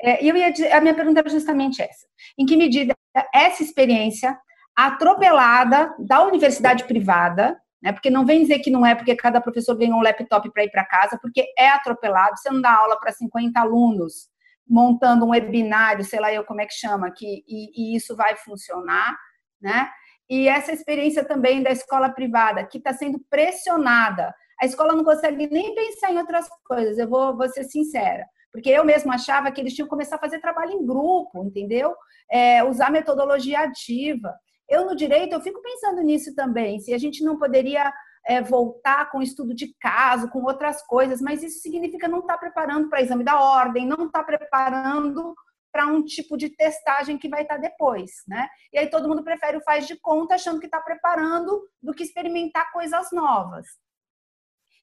[0.00, 2.06] é, eu ia, a minha pergunta era justamente essa:
[2.38, 2.94] em que medida
[3.32, 4.38] essa experiência
[4.74, 9.76] atropelada da universidade privada, né, porque não vem dizer que não é porque cada professor
[9.76, 13.12] ganhou um laptop para ir para casa, porque é atropelado, você não dá aula para
[13.12, 14.30] 50 alunos
[14.66, 18.36] montando um webinário, sei lá eu como é que chama, que, e, e isso vai
[18.36, 19.18] funcionar
[19.62, 19.88] né?
[20.28, 24.34] E essa experiência também da escola privada, que está sendo pressionada.
[24.60, 28.24] A escola não consegue nem pensar em outras coisas, eu vou, vou ser sincera.
[28.50, 31.94] Porque eu mesma achava que eles tinham que começar a fazer trabalho em grupo, entendeu?
[32.30, 34.34] É, usar metodologia ativa.
[34.68, 36.78] Eu, no direito, eu fico pensando nisso também.
[36.78, 37.92] Se a gente não poderia
[38.26, 42.40] é, voltar com estudo de caso, com outras coisas, mas isso significa não estar tá
[42.40, 45.34] preparando para exame da ordem, não estar tá preparando
[45.72, 48.48] para um tipo de testagem que vai estar tá depois, né?
[48.72, 52.02] E aí todo mundo prefere o faz de conta achando que está preparando do que
[52.02, 53.66] experimentar coisas novas.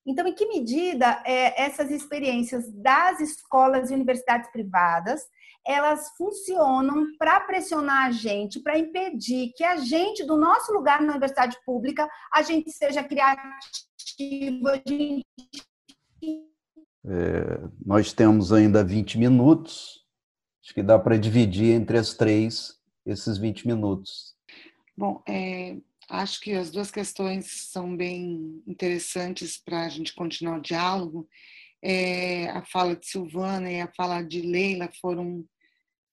[0.06, 5.22] Então, em que medida é, essas experiências das escolas e universidades privadas
[5.68, 11.12] elas funcionam para pressionar a gente, para impedir que a gente, do nosso lugar na
[11.12, 15.26] universidade pública, a gente seja criativo gente
[17.06, 19.99] é, nós temos ainda 20 minutos,
[20.64, 24.36] acho que dá para dividir entre as três esses 20 minutos.
[24.96, 25.78] Bom, é,
[26.10, 31.28] acho que as duas questões são bem interessantes para a gente continuar o diálogo.
[31.82, 35.46] É, a fala de Silvana e a fala de Leila foram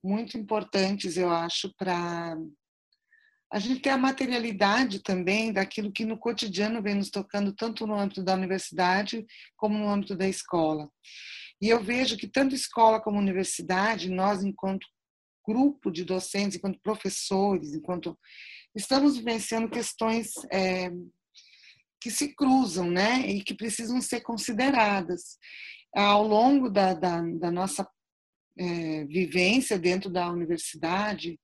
[0.03, 2.37] muito importantes, eu acho, para
[3.53, 7.95] a gente ter a materialidade também daquilo que no cotidiano vem nos tocando, tanto no
[7.95, 10.89] âmbito da universidade como no âmbito da escola.
[11.61, 14.87] E eu vejo que tanto escola como universidade, nós, enquanto
[15.47, 18.19] grupo de docentes, enquanto professores, enquanto
[18.75, 20.91] estamos vivenciando questões é,
[22.01, 25.39] que se cruzam, né, e que precisam ser consideradas.
[25.95, 27.89] Ao longo da, da, da nossa
[28.59, 31.39] é, vivência dentro da universidade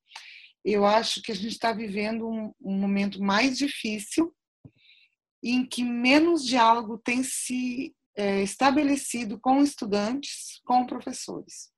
[0.65, 4.33] eu acho que a gente está vivendo um, um, momento mais difícil,
[5.43, 11.71] em que menos diálogo tem se é, estabelecido com estudantes, com professores.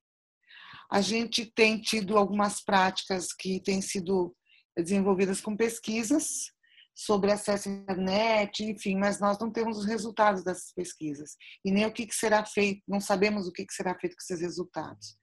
[0.91, 4.35] A gente tem tido algumas práticas que têm sido
[4.77, 6.53] desenvolvidas com pesquisas
[6.95, 11.87] sobre acesso à internet, enfim, mas nós não temos os resultados dessas pesquisas e nem
[11.87, 15.17] o que, que será feito, não sabemos o que, que será feito com esses resultados.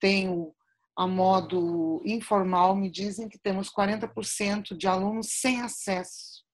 [0.00, 0.54] Tem o
[0.96, 6.44] a modo informal, me dizem que temos 40% de alunos sem acesso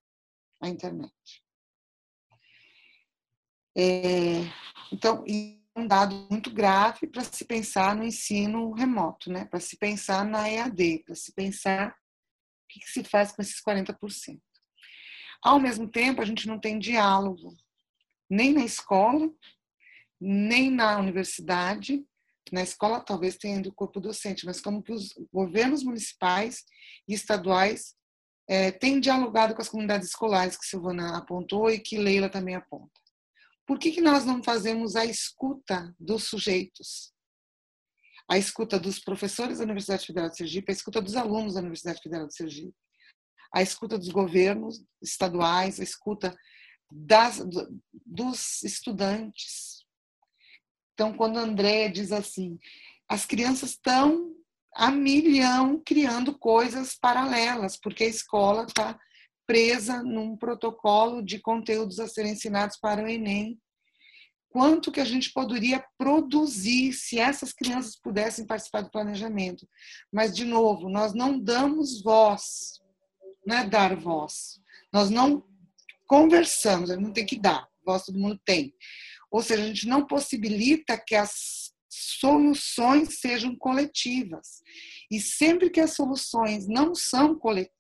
[0.63, 1.13] à internet.
[3.81, 4.41] É,
[4.93, 9.45] então, é um dado muito grave para se pensar no ensino remoto, né?
[9.45, 13.63] para se pensar na EAD, para se pensar o que, que se faz com esses
[13.63, 14.41] 40%.
[15.41, 17.57] Ao mesmo tempo, a gente não tem diálogo,
[18.29, 19.31] nem na escola,
[20.21, 22.05] nem na universidade,
[22.51, 26.65] na escola talvez tenha do corpo docente, mas como que os governos municipais
[27.07, 27.95] e estaduais
[28.49, 32.99] é, têm dialogado com as comunidades escolares que Silvana apontou e que Leila também aponta.
[33.69, 37.13] Por que, que nós não fazemos a escuta dos sujeitos?
[38.29, 42.03] A escuta dos professores da Universidade Federal de Sergipe, a escuta dos alunos da Universidade
[42.03, 42.75] Federal de Sergipe,
[43.55, 46.37] a escuta dos governos estaduais, a escuta
[46.91, 47.41] das,
[48.05, 49.79] dos estudantes,
[50.99, 52.59] então, quando a Andréia diz assim,
[53.09, 54.35] as crianças estão
[54.75, 58.99] a milhão criando coisas paralelas, porque a escola está
[59.49, 63.59] presa num protocolo de conteúdos a serem ensinados para o Enem.
[64.51, 69.67] Quanto que a gente poderia produzir se essas crianças pudessem participar do planejamento?
[70.13, 72.79] Mas, de novo, nós não damos voz,
[73.47, 74.61] não é dar voz.
[74.93, 75.43] Nós não
[76.07, 78.75] conversamos, não tem que dar, voz todo mundo tem.
[79.31, 84.63] Ou seja, a gente não possibilita que as soluções sejam coletivas.
[85.11, 87.39] E sempre que as soluções não são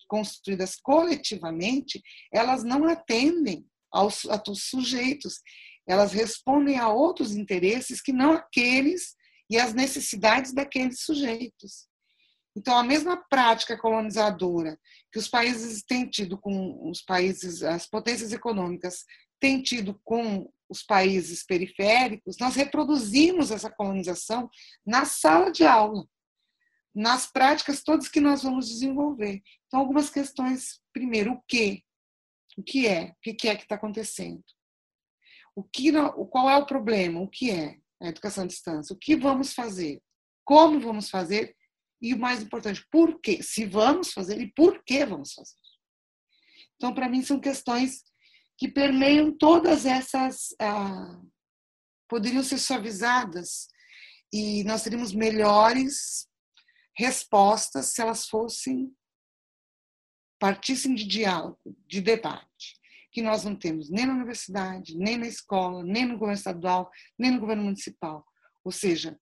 [0.08, 2.02] construídas coletivamente,
[2.32, 5.40] elas não atendem aos, aos sujeitos,
[5.86, 9.14] elas respondem a outros interesses que não aqueles
[9.50, 11.88] e as necessidades daqueles sujeitos.
[12.56, 14.78] Então, a mesma prática colonizadora
[15.12, 19.04] que os países têm tido com os países, as potências econômicas
[19.40, 24.50] têm tido com os países periféricos, nós reproduzimos essa colonização
[24.84, 26.04] na sala de aula,
[26.98, 29.40] nas práticas todas que nós vamos desenvolver.
[29.66, 30.80] Então, algumas questões.
[30.92, 31.84] Primeiro, o que?
[32.56, 33.10] O que é?
[33.12, 34.42] O que é que está acontecendo?
[35.54, 35.92] O que,
[36.28, 37.20] qual é o problema?
[37.20, 38.92] O que é a educação à distância?
[38.92, 40.02] O que vamos fazer?
[40.44, 41.56] Como vamos fazer?
[42.02, 43.44] E o mais importante, por quê?
[43.44, 45.54] Se vamos fazer e por que vamos fazer?
[46.74, 48.02] Então, para mim, são questões
[48.56, 50.48] que permeiam todas essas.
[50.60, 51.20] Ah,
[52.08, 53.68] poderiam ser suavizadas
[54.32, 56.27] e nós teríamos melhores
[56.98, 58.92] respostas se elas fossem
[60.36, 62.76] partissem de diálogo, de debate,
[63.12, 67.30] que nós não temos nem na universidade, nem na escola, nem no governo estadual, nem
[67.30, 68.26] no governo municipal.
[68.64, 69.18] Ou seja,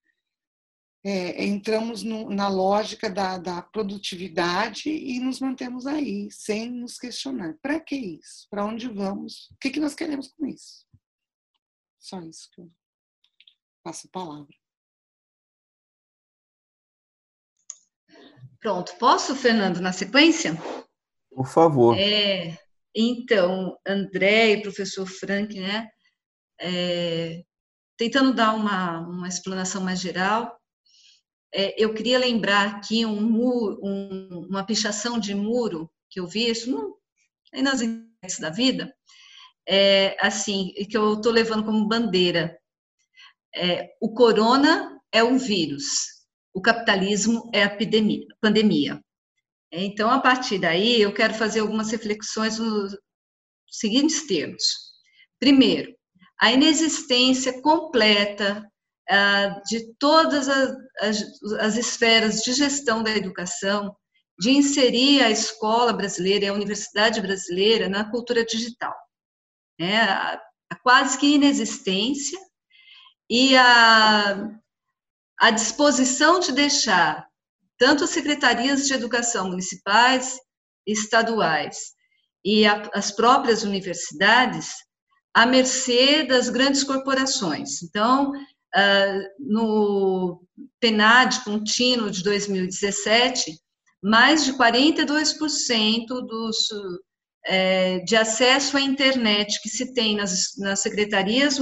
[1.04, 7.58] é, entramos no, na lógica da, da, produtividade e nos mantemos aí, sem nos questionar.
[7.60, 8.46] Para que isso?
[8.50, 9.50] Para onde vamos?
[9.50, 10.86] O que, que nós queremos com isso?
[11.98, 12.70] Só isso que eu
[13.82, 14.65] passo a palavra.
[18.66, 20.60] Pronto, posso, Fernando, na sequência?
[21.30, 21.96] Por favor.
[21.96, 22.58] É,
[22.92, 25.88] então, André e professor Frank, né,
[26.60, 27.44] é,
[27.96, 30.60] tentando dar uma, uma explanação mais geral,
[31.54, 36.50] é, eu queria lembrar aqui um muro, um, uma pichação de muro que eu vi,
[36.50, 36.96] isso não,
[37.54, 38.92] aí nas internet da vida,
[39.64, 42.58] é, assim, que eu estou levando como bandeira.
[43.54, 46.15] É, o corona é um vírus,
[46.56, 47.78] o capitalismo é a
[48.40, 48.98] pandemia.
[49.70, 52.96] Então, a partir daí, eu quero fazer algumas reflexões nos
[53.68, 54.62] seguintes termos.
[55.38, 55.94] Primeiro,
[56.40, 58.66] a inexistência completa
[59.10, 63.94] ah, de todas as, as, as esferas de gestão da educação,
[64.40, 68.94] de inserir a escola brasileira e a universidade brasileira na cultura digital.
[69.78, 70.40] É, a
[70.82, 72.38] quase que inexistência
[73.28, 74.58] e a,
[75.38, 77.26] a disposição de deixar
[77.78, 80.38] tanto as secretarias de educação municipais,
[80.86, 81.92] estaduais
[82.44, 84.70] e a, as próprias universidades
[85.34, 87.82] à mercê das grandes corporações.
[87.82, 90.42] Então, uh, no
[90.80, 93.58] PNAD contínuo de 2017,
[94.02, 96.68] mais de 42% dos,
[97.44, 101.58] é, de acesso à internet que se tem nas, nas secretarias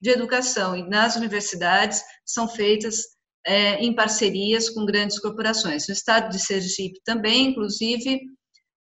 [0.00, 3.02] de educação e nas universidades são feitas
[3.46, 5.88] é, em parcerias com grandes corporações.
[5.88, 8.20] No estado de Sergipe também, inclusive,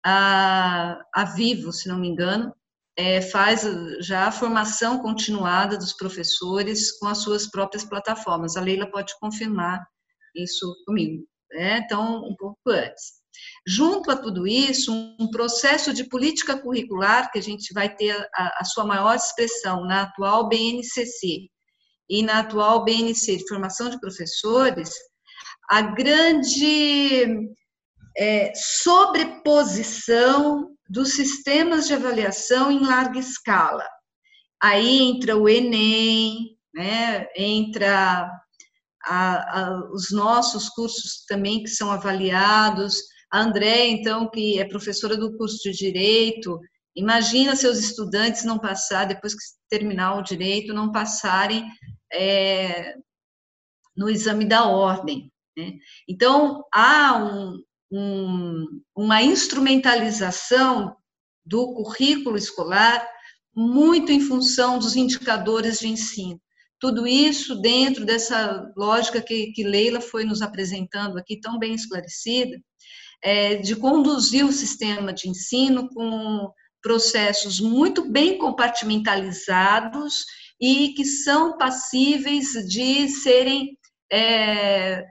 [0.05, 2.55] a, a Vivo, se não me engano,
[2.97, 3.63] é, faz
[4.01, 8.57] já a formação continuada dos professores com as suas próprias plataformas.
[8.57, 9.83] A Leila pode confirmar
[10.35, 11.25] isso comigo.
[11.53, 11.79] Né?
[11.79, 13.20] Então, um pouco antes.
[13.67, 18.61] Junto a tudo isso, um processo de política curricular, que a gente vai ter a,
[18.61, 21.49] a sua maior expressão na atual BNCC
[22.09, 24.93] e na atual BNC de formação de professores,
[25.71, 27.49] a grande
[28.17, 33.87] é, sobreposição dos sistemas de avaliação em larga escala.
[34.61, 38.29] Aí entra o Enem, né, entra
[39.05, 42.97] a, a, os nossos cursos também que são avaliados.
[43.31, 46.59] A André, então, que é professora do curso de Direito,
[46.97, 51.65] imagina seus estudantes não passar, depois que terminar o Direito, não passarem
[52.13, 52.95] é,
[53.97, 55.31] no exame da ordem.
[55.57, 55.75] Né?
[56.09, 57.63] Então, há um,
[57.93, 58.67] um,
[58.97, 60.97] uma instrumentalização
[61.45, 63.07] do currículo escolar
[63.55, 66.41] muito em função dos indicadores de ensino.
[66.79, 72.57] Tudo isso dentro dessa lógica que, que Leila foi nos apresentando aqui, tão bem esclarecida,
[73.23, 76.51] é, de conduzir o sistema de ensino com
[76.83, 80.25] processos muito bem compartimentalizados
[80.61, 83.77] e que são passíveis de serem
[84.13, 85.05] é,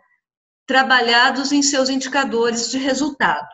[0.68, 3.48] trabalhados em seus indicadores de resultado.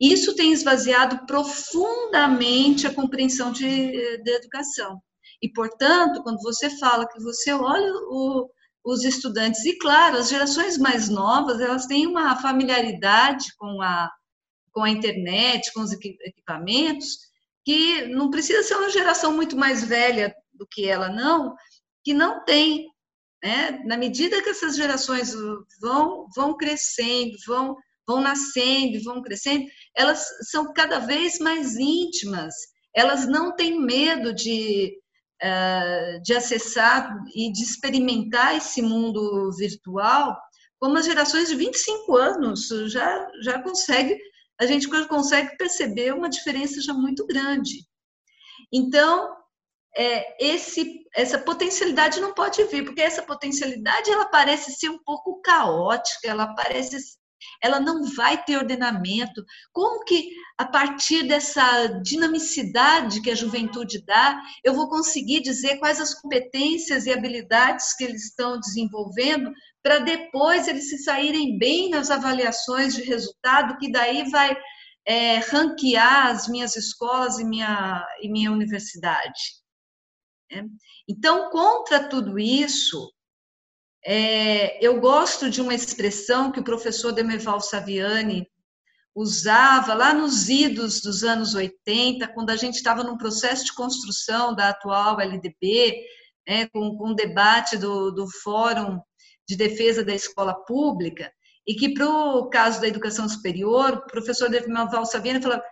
[0.00, 5.00] Isso tem esvaziado profundamente a compreensão de, de educação.
[5.42, 8.50] E, portanto, quando você fala que você olha o,
[8.84, 14.10] os estudantes, e claro, as gerações mais novas, elas têm uma familiaridade com a,
[14.72, 17.18] com a internet, com os equipamentos,
[17.64, 21.54] que não precisa ser uma geração muito mais velha do que ela, não,
[22.02, 22.86] que não tem.
[23.42, 23.82] Né?
[23.84, 25.34] Na medida que essas gerações
[25.80, 27.76] vão, vão crescendo, vão,
[28.06, 32.54] vão nascendo, vão crescendo, elas são cada vez mais íntimas,
[32.94, 34.99] elas não têm medo de,
[36.22, 40.36] de acessar e de experimentar esse mundo virtual,
[40.78, 44.18] como as gerações de 25 anos já, já consegue,
[44.60, 47.86] a gente consegue perceber uma diferença já muito grande.
[48.72, 49.34] Então,
[49.96, 55.40] é, esse, essa potencialidade não pode vir, porque essa potencialidade ela parece ser um pouco
[55.42, 57.18] caótica, ela parece
[57.62, 59.44] ela não vai ter ordenamento.
[59.72, 66.00] Como que, a partir dessa dinamicidade que a juventude dá, eu vou conseguir dizer quais
[66.00, 69.52] as competências e habilidades que eles estão desenvolvendo
[69.82, 74.56] para depois eles se saírem bem nas avaliações de resultado, que daí vai
[75.06, 79.60] é, ranquear as minhas escolas e minha, e minha universidade.
[80.52, 80.62] É.
[81.08, 83.10] Então, contra tudo isso,
[84.04, 88.46] é, eu gosto de uma expressão que o professor Demerval Saviani
[89.14, 94.54] usava lá nos idos dos anos 80, quando a gente estava num processo de construção
[94.54, 96.02] da atual LDB,
[96.48, 99.00] né, com, com o debate do, do Fórum
[99.46, 101.30] de Defesa da Escola Pública,
[101.66, 105.62] e que para o caso da educação superior, o professor Demerval Saviani falava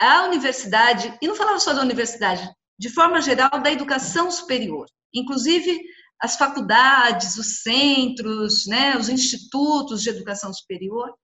[0.00, 5.78] a universidade, e não falava só da universidade, de forma geral, da educação superior, inclusive
[6.20, 11.14] as faculdades, os centros, né, os institutos de educação superior.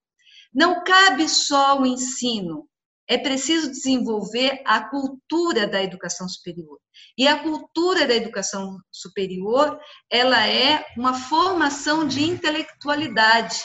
[0.53, 2.69] Não cabe só o ensino,
[3.07, 6.79] é preciso desenvolver a cultura da educação superior.
[7.19, 9.79] E a cultura da educação superior,
[10.11, 13.63] ela é uma formação de intelectualidade.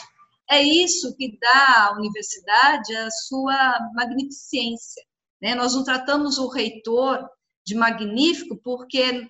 [0.50, 5.02] É isso que dá à universidade a sua magnificência.
[5.40, 5.54] Né?
[5.54, 7.26] Nós não tratamos o reitor
[7.64, 9.26] de magnífico porque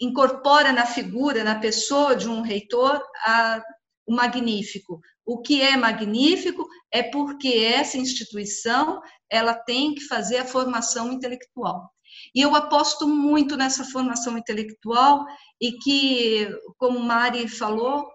[0.00, 3.62] incorpora na figura, na pessoa de um reitor, a,
[4.06, 5.00] o magnífico.
[5.26, 9.00] o que é magnífico é porque essa instituição
[9.30, 11.90] ela tem que fazer a formação intelectual.
[12.34, 15.24] E eu aposto muito nessa formação intelectual
[15.60, 16.48] e que,
[16.78, 18.06] como Mari falou,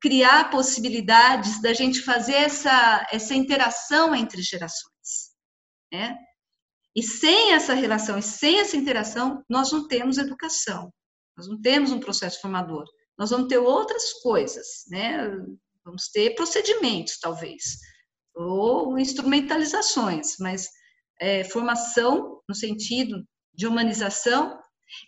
[0.00, 5.32] criar possibilidades da gente fazer essa, essa interação entre gerações.
[5.92, 6.16] Né?
[6.96, 10.92] E sem essa relação e sem essa interação, nós não temos educação,
[11.38, 12.84] nós não temos um processo formador,
[13.16, 15.30] nós vamos ter outras coisas, né?
[15.84, 17.78] Vamos ter procedimentos, talvez,
[18.34, 20.68] ou instrumentalizações, mas
[21.20, 23.24] é, formação no sentido
[23.54, 24.58] de humanização.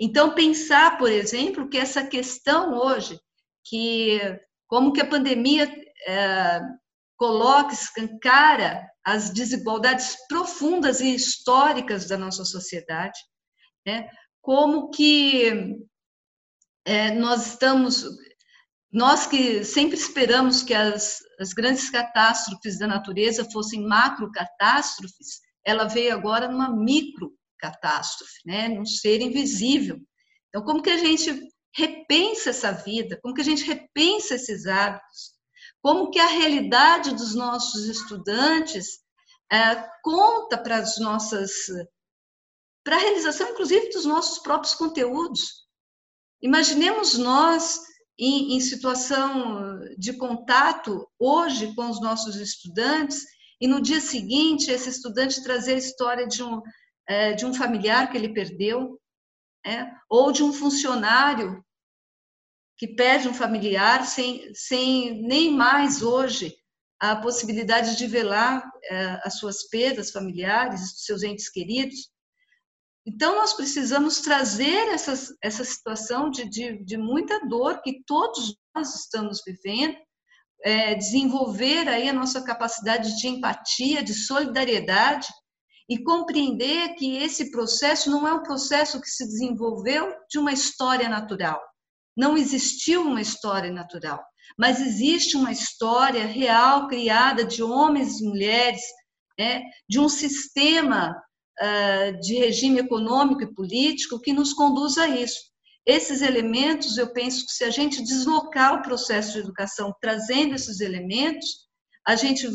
[0.01, 3.21] Então, pensar, por exemplo, que essa questão hoje,
[3.65, 4.21] que
[4.69, 5.65] como que a pandemia
[6.07, 6.61] é,
[7.17, 13.19] coloca, escancara as desigualdades profundas e históricas da nossa sociedade,
[13.85, 14.09] né?
[14.41, 15.77] como que
[16.85, 18.05] é, nós estamos
[18.93, 25.85] nós que sempre esperamos que as, as grandes catástrofes da natureza fossem macro catástrofes, ela
[25.85, 28.69] veio agora numa micro catástrofe, né?
[28.69, 29.99] num ser invisível.
[30.49, 33.19] Então, como que a gente repensa essa vida?
[33.23, 35.35] Como que a gente repensa esses hábitos?
[35.81, 38.99] Como que a realidade dos nossos estudantes
[39.53, 41.53] é, conta para as nossas,
[42.85, 45.70] para a realização, inclusive, dos nossos próprios conteúdos?
[46.43, 47.81] Imaginemos nós
[48.19, 53.25] em, em situação de contato hoje com os nossos estudantes
[53.61, 56.63] e no dia seguinte esse estudante trazer a história de um,
[57.09, 58.99] é, de um familiar que ele perdeu,
[59.65, 61.63] é, ou de um funcionário
[62.79, 66.57] que perde um familiar sem, sem nem mais hoje
[66.99, 72.11] a possibilidade de velar é, as suas perdas familiares, seus entes queridos.
[73.13, 78.95] Então, nós precisamos trazer essas, essa situação de, de, de, muita dor que todos nós
[78.95, 79.97] estamos vivendo,
[80.65, 85.27] é, desenvolver aí a nossa capacidade de empatia, de solidariedade
[85.89, 91.09] e compreender que esse processo não é um processo que se desenvolveu de uma história
[91.09, 91.61] natural.
[92.17, 94.23] Não existiu uma história natural,
[94.57, 98.83] mas existe uma história real criada de homens e mulheres,
[99.37, 101.21] né, de um sistema
[102.21, 105.51] de regime econômico e político que nos conduz a isso.
[105.85, 110.81] Esses elementos, eu penso que se a gente deslocar o processo de educação trazendo esses
[110.81, 111.69] elementos,
[112.07, 112.47] a gente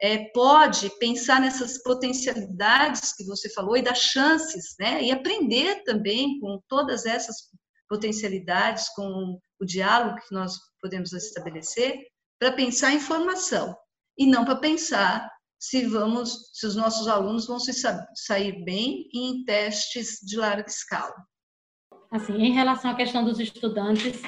[0.00, 5.02] é, pode pensar nessas potencialidades que você falou e das chances, né?
[5.02, 7.36] E aprender também com todas essas
[7.88, 12.00] potencialidades, com o diálogo que nós podemos estabelecer,
[12.38, 13.76] para pensar em formação
[14.18, 15.30] e não para pensar
[15.68, 17.72] se vamos, se os nossos alunos vão se
[18.14, 21.14] sair bem em testes de larga escala.
[22.10, 24.20] Assim, em relação à questão dos estudantes,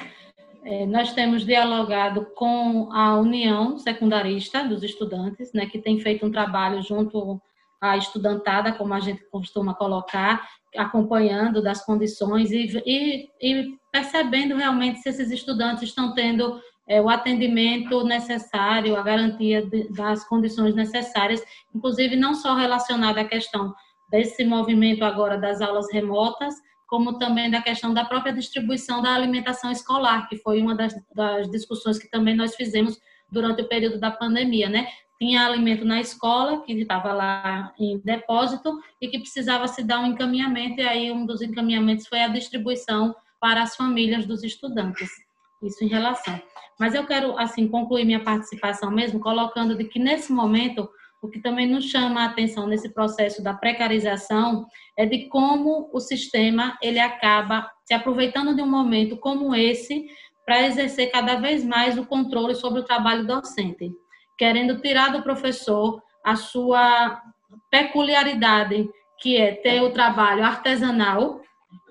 [0.65, 6.31] é, nós temos dialogado com a União Secundarista dos Estudantes, né, que tem feito um
[6.31, 7.39] trabalho junto
[7.79, 10.43] à estudantada, como a gente costuma colocar,
[10.75, 17.09] acompanhando das condições e, e, e percebendo realmente se esses estudantes estão tendo é, o
[17.09, 21.43] atendimento necessário, a garantia de, das condições necessárias,
[21.75, 23.75] inclusive não só relacionada à questão
[24.09, 26.55] desse movimento agora das aulas remotas,
[26.87, 31.51] como também da questão da própria distribuição da alimentação escolar, que foi uma das, das
[31.51, 32.97] discussões que também nós fizemos
[33.29, 34.87] durante o período da pandemia, né?
[35.19, 40.05] Tinha alimento na escola, que estava lá em depósito, e que precisava se dar um
[40.05, 45.09] encaminhamento, e aí um dos encaminhamentos foi a distribuição para as famílias dos estudantes.
[45.61, 46.39] Isso em relação.
[46.79, 50.87] Mas eu quero, assim, concluir minha participação mesmo, colocando de que nesse momento,
[51.21, 55.99] o que também nos chama a atenção nesse processo da precarização é de como o
[55.99, 60.05] sistema, ele acaba se aproveitando de um momento como esse
[60.45, 63.91] para exercer cada vez mais o controle sobre o trabalho docente,
[64.37, 67.21] querendo tirar do professor a sua
[67.71, 68.87] peculiaridade,
[69.19, 71.41] que é ter o trabalho artesanal,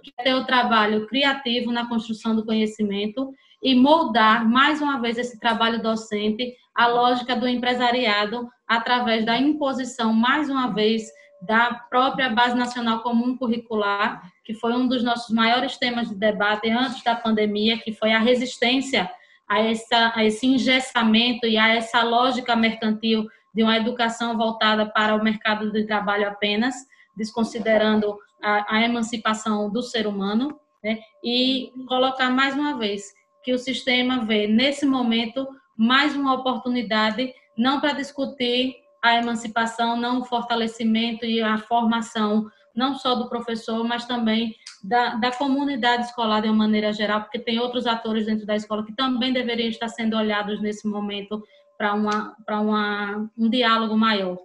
[0.03, 3.33] que é ter o trabalho criativo na construção do conhecimento
[3.67, 10.13] e moldar mais uma vez esse trabalho docente à lógica do empresariado através da imposição
[10.13, 11.03] mais uma vez
[11.43, 16.71] da própria base nacional comum curricular, que foi um dos nossos maiores temas de debate
[16.71, 19.11] antes da pandemia, que foi a resistência
[19.49, 25.17] a, essa, a esse engessamento e a essa lógica mercantil de uma educação voltada para
[25.17, 26.77] o mercado de trabalho apenas,
[27.17, 31.01] desconsiderando a, a emancipação do ser humano, né?
[31.25, 33.17] e colocar mais uma vez
[33.47, 35.47] que o sistema vê nesse momento
[35.79, 42.97] mais uma oportunidade não para discutir a emancipação, não o fortalecimento e a formação não
[42.97, 44.53] só do professor, mas também
[44.83, 48.85] da, da comunidade escolar de uma maneira geral, porque tem outros atores dentro da escola
[48.85, 51.41] que também deveriam estar sendo olhados nesse momento
[51.79, 54.39] para uma, uma, um diálogo maior.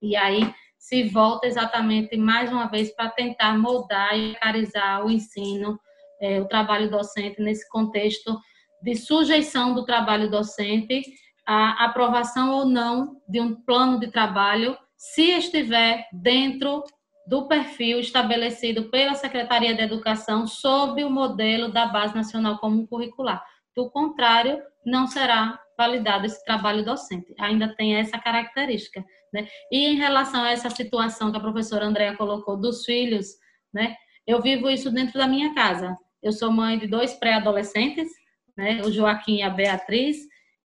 [0.00, 5.78] E aí se volta exatamente mais uma vez para tentar moldar e carizar o ensino,
[6.20, 8.38] é, o trabalho docente nesse contexto
[8.82, 11.02] de sujeição do trabalho docente
[11.46, 16.84] à aprovação ou não de um plano de trabalho, se estiver dentro
[17.26, 23.44] do perfil estabelecido pela Secretaria de Educação sob o modelo da Base Nacional Comum Curricular.
[23.76, 27.34] Do contrário, não será validado esse trabalho docente.
[27.38, 29.04] Ainda tem essa característica.
[29.32, 29.46] Né?
[29.70, 33.26] E em relação a essa situação que a professora Andréa colocou dos filhos,
[33.72, 33.94] né?
[34.26, 35.96] eu vivo isso dentro da minha casa.
[36.22, 38.10] Eu sou mãe de dois pré-adolescentes,
[38.56, 38.82] né?
[38.82, 40.16] o Joaquim e a Beatriz,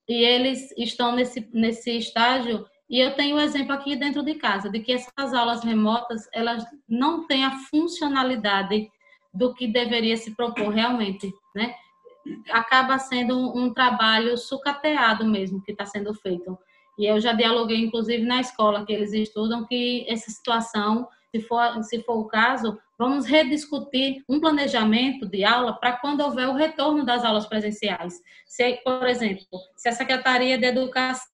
[0.09, 4.35] e eles estão nesse, nesse estágio e eu tenho o um exemplo aqui dentro de
[4.35, 8.91] casa de que essas aulas remotas elas não têm a funcionalidade
[9.33, 11.75] do que deveria se propor realmente, né?
[12.51, 16.59] Acaba sendo um, um trabalho sucateado mesmo que está sendo feito.
[16.99, 21.83] E eu já dialoguei, inclusive, na escola que eles estudam, que essa situação, se for,
[21.83, 27.05] se for o caso, vamos rediscutir um planejamento de aula para quando houver o retorno
[27.05, 28.15] das aulas presenciais.
[28.47, 29.45] Se, por exemplo,
[29.77, 31.27] se a Secretaria de Educação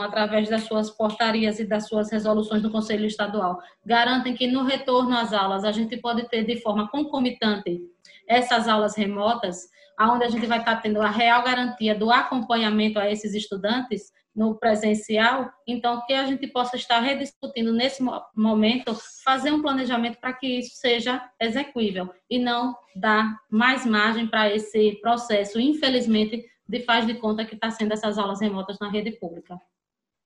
[0.00, 5.14] através das suas portarias e das suas resoluções do Conselho Estadual, garantem que no retorno
[5.14, 7.82] às aulas a gente pode ter de forma concomitante
[8.26, 9.68] essas aulas remotas,
[10.00, 14.54] onde a gente vai estar tendo a real garantia do acompanhamento a esses estudantes no
[14.54, 18.02] presencial, então que a gente possa estar rediscutindo nesse
[18.34, 24.54] momento, fazer um planejamento para que isso seja execuível e não dar mais margem para
[24.54, 29.12] esse processo, infelizmente, de faz de conta que está sendo essas aulas remotas na rede
[29.12, 29.60] pública.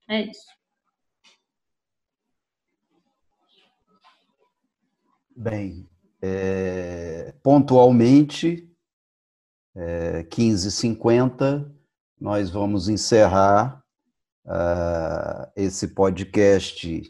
[0.09, 0.47] É isso.
[5.35, 5.89] Bem,
[6.23, 8.71] é, pontualmente,
[9.75, 11.71] é, 15h50,
[12.21, 13.84] nós vamos encerrar
[14.45, 17.03] uh, esse podcast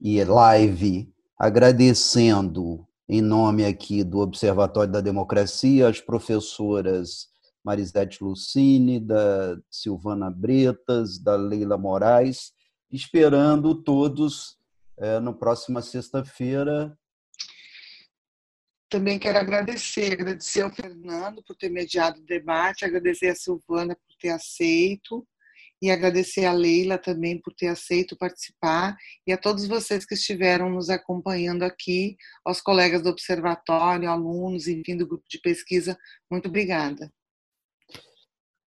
[0.00, 7.28] e live agradecendo, em nome aqui do Observatório da Democracia, as professoras
[7.64, 12.52] Marisete Lucine, da Silvana Bretas, da Leila Moraes,
[12.90, 14.58] esperando todos
[14.98, 16.96] é, no próxima sexta-feira.
[18.88, 24.16] Também quero agradecer, agradecer ao Fernando por ter mediado o debate, agradecer a Silvana por
[24.16, 25.26] ter aceito
[25.82, 28.96] e agradecer a Leila também por ter aceito participar
[29.26, 34.96] e a todos vocês que estiveram nos acompanhando aqui, aos colegas do observatório, alunos, enfim,
[34.96, 35.98] do grupo de pesquisa,
[36.30, 37.12] muito obrigada.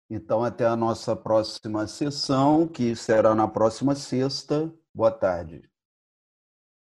[0.09, 4.71] Então, até a nossa próxima sessão, que será na próxima sexta.
[4.93, 5.67] Boa tarde.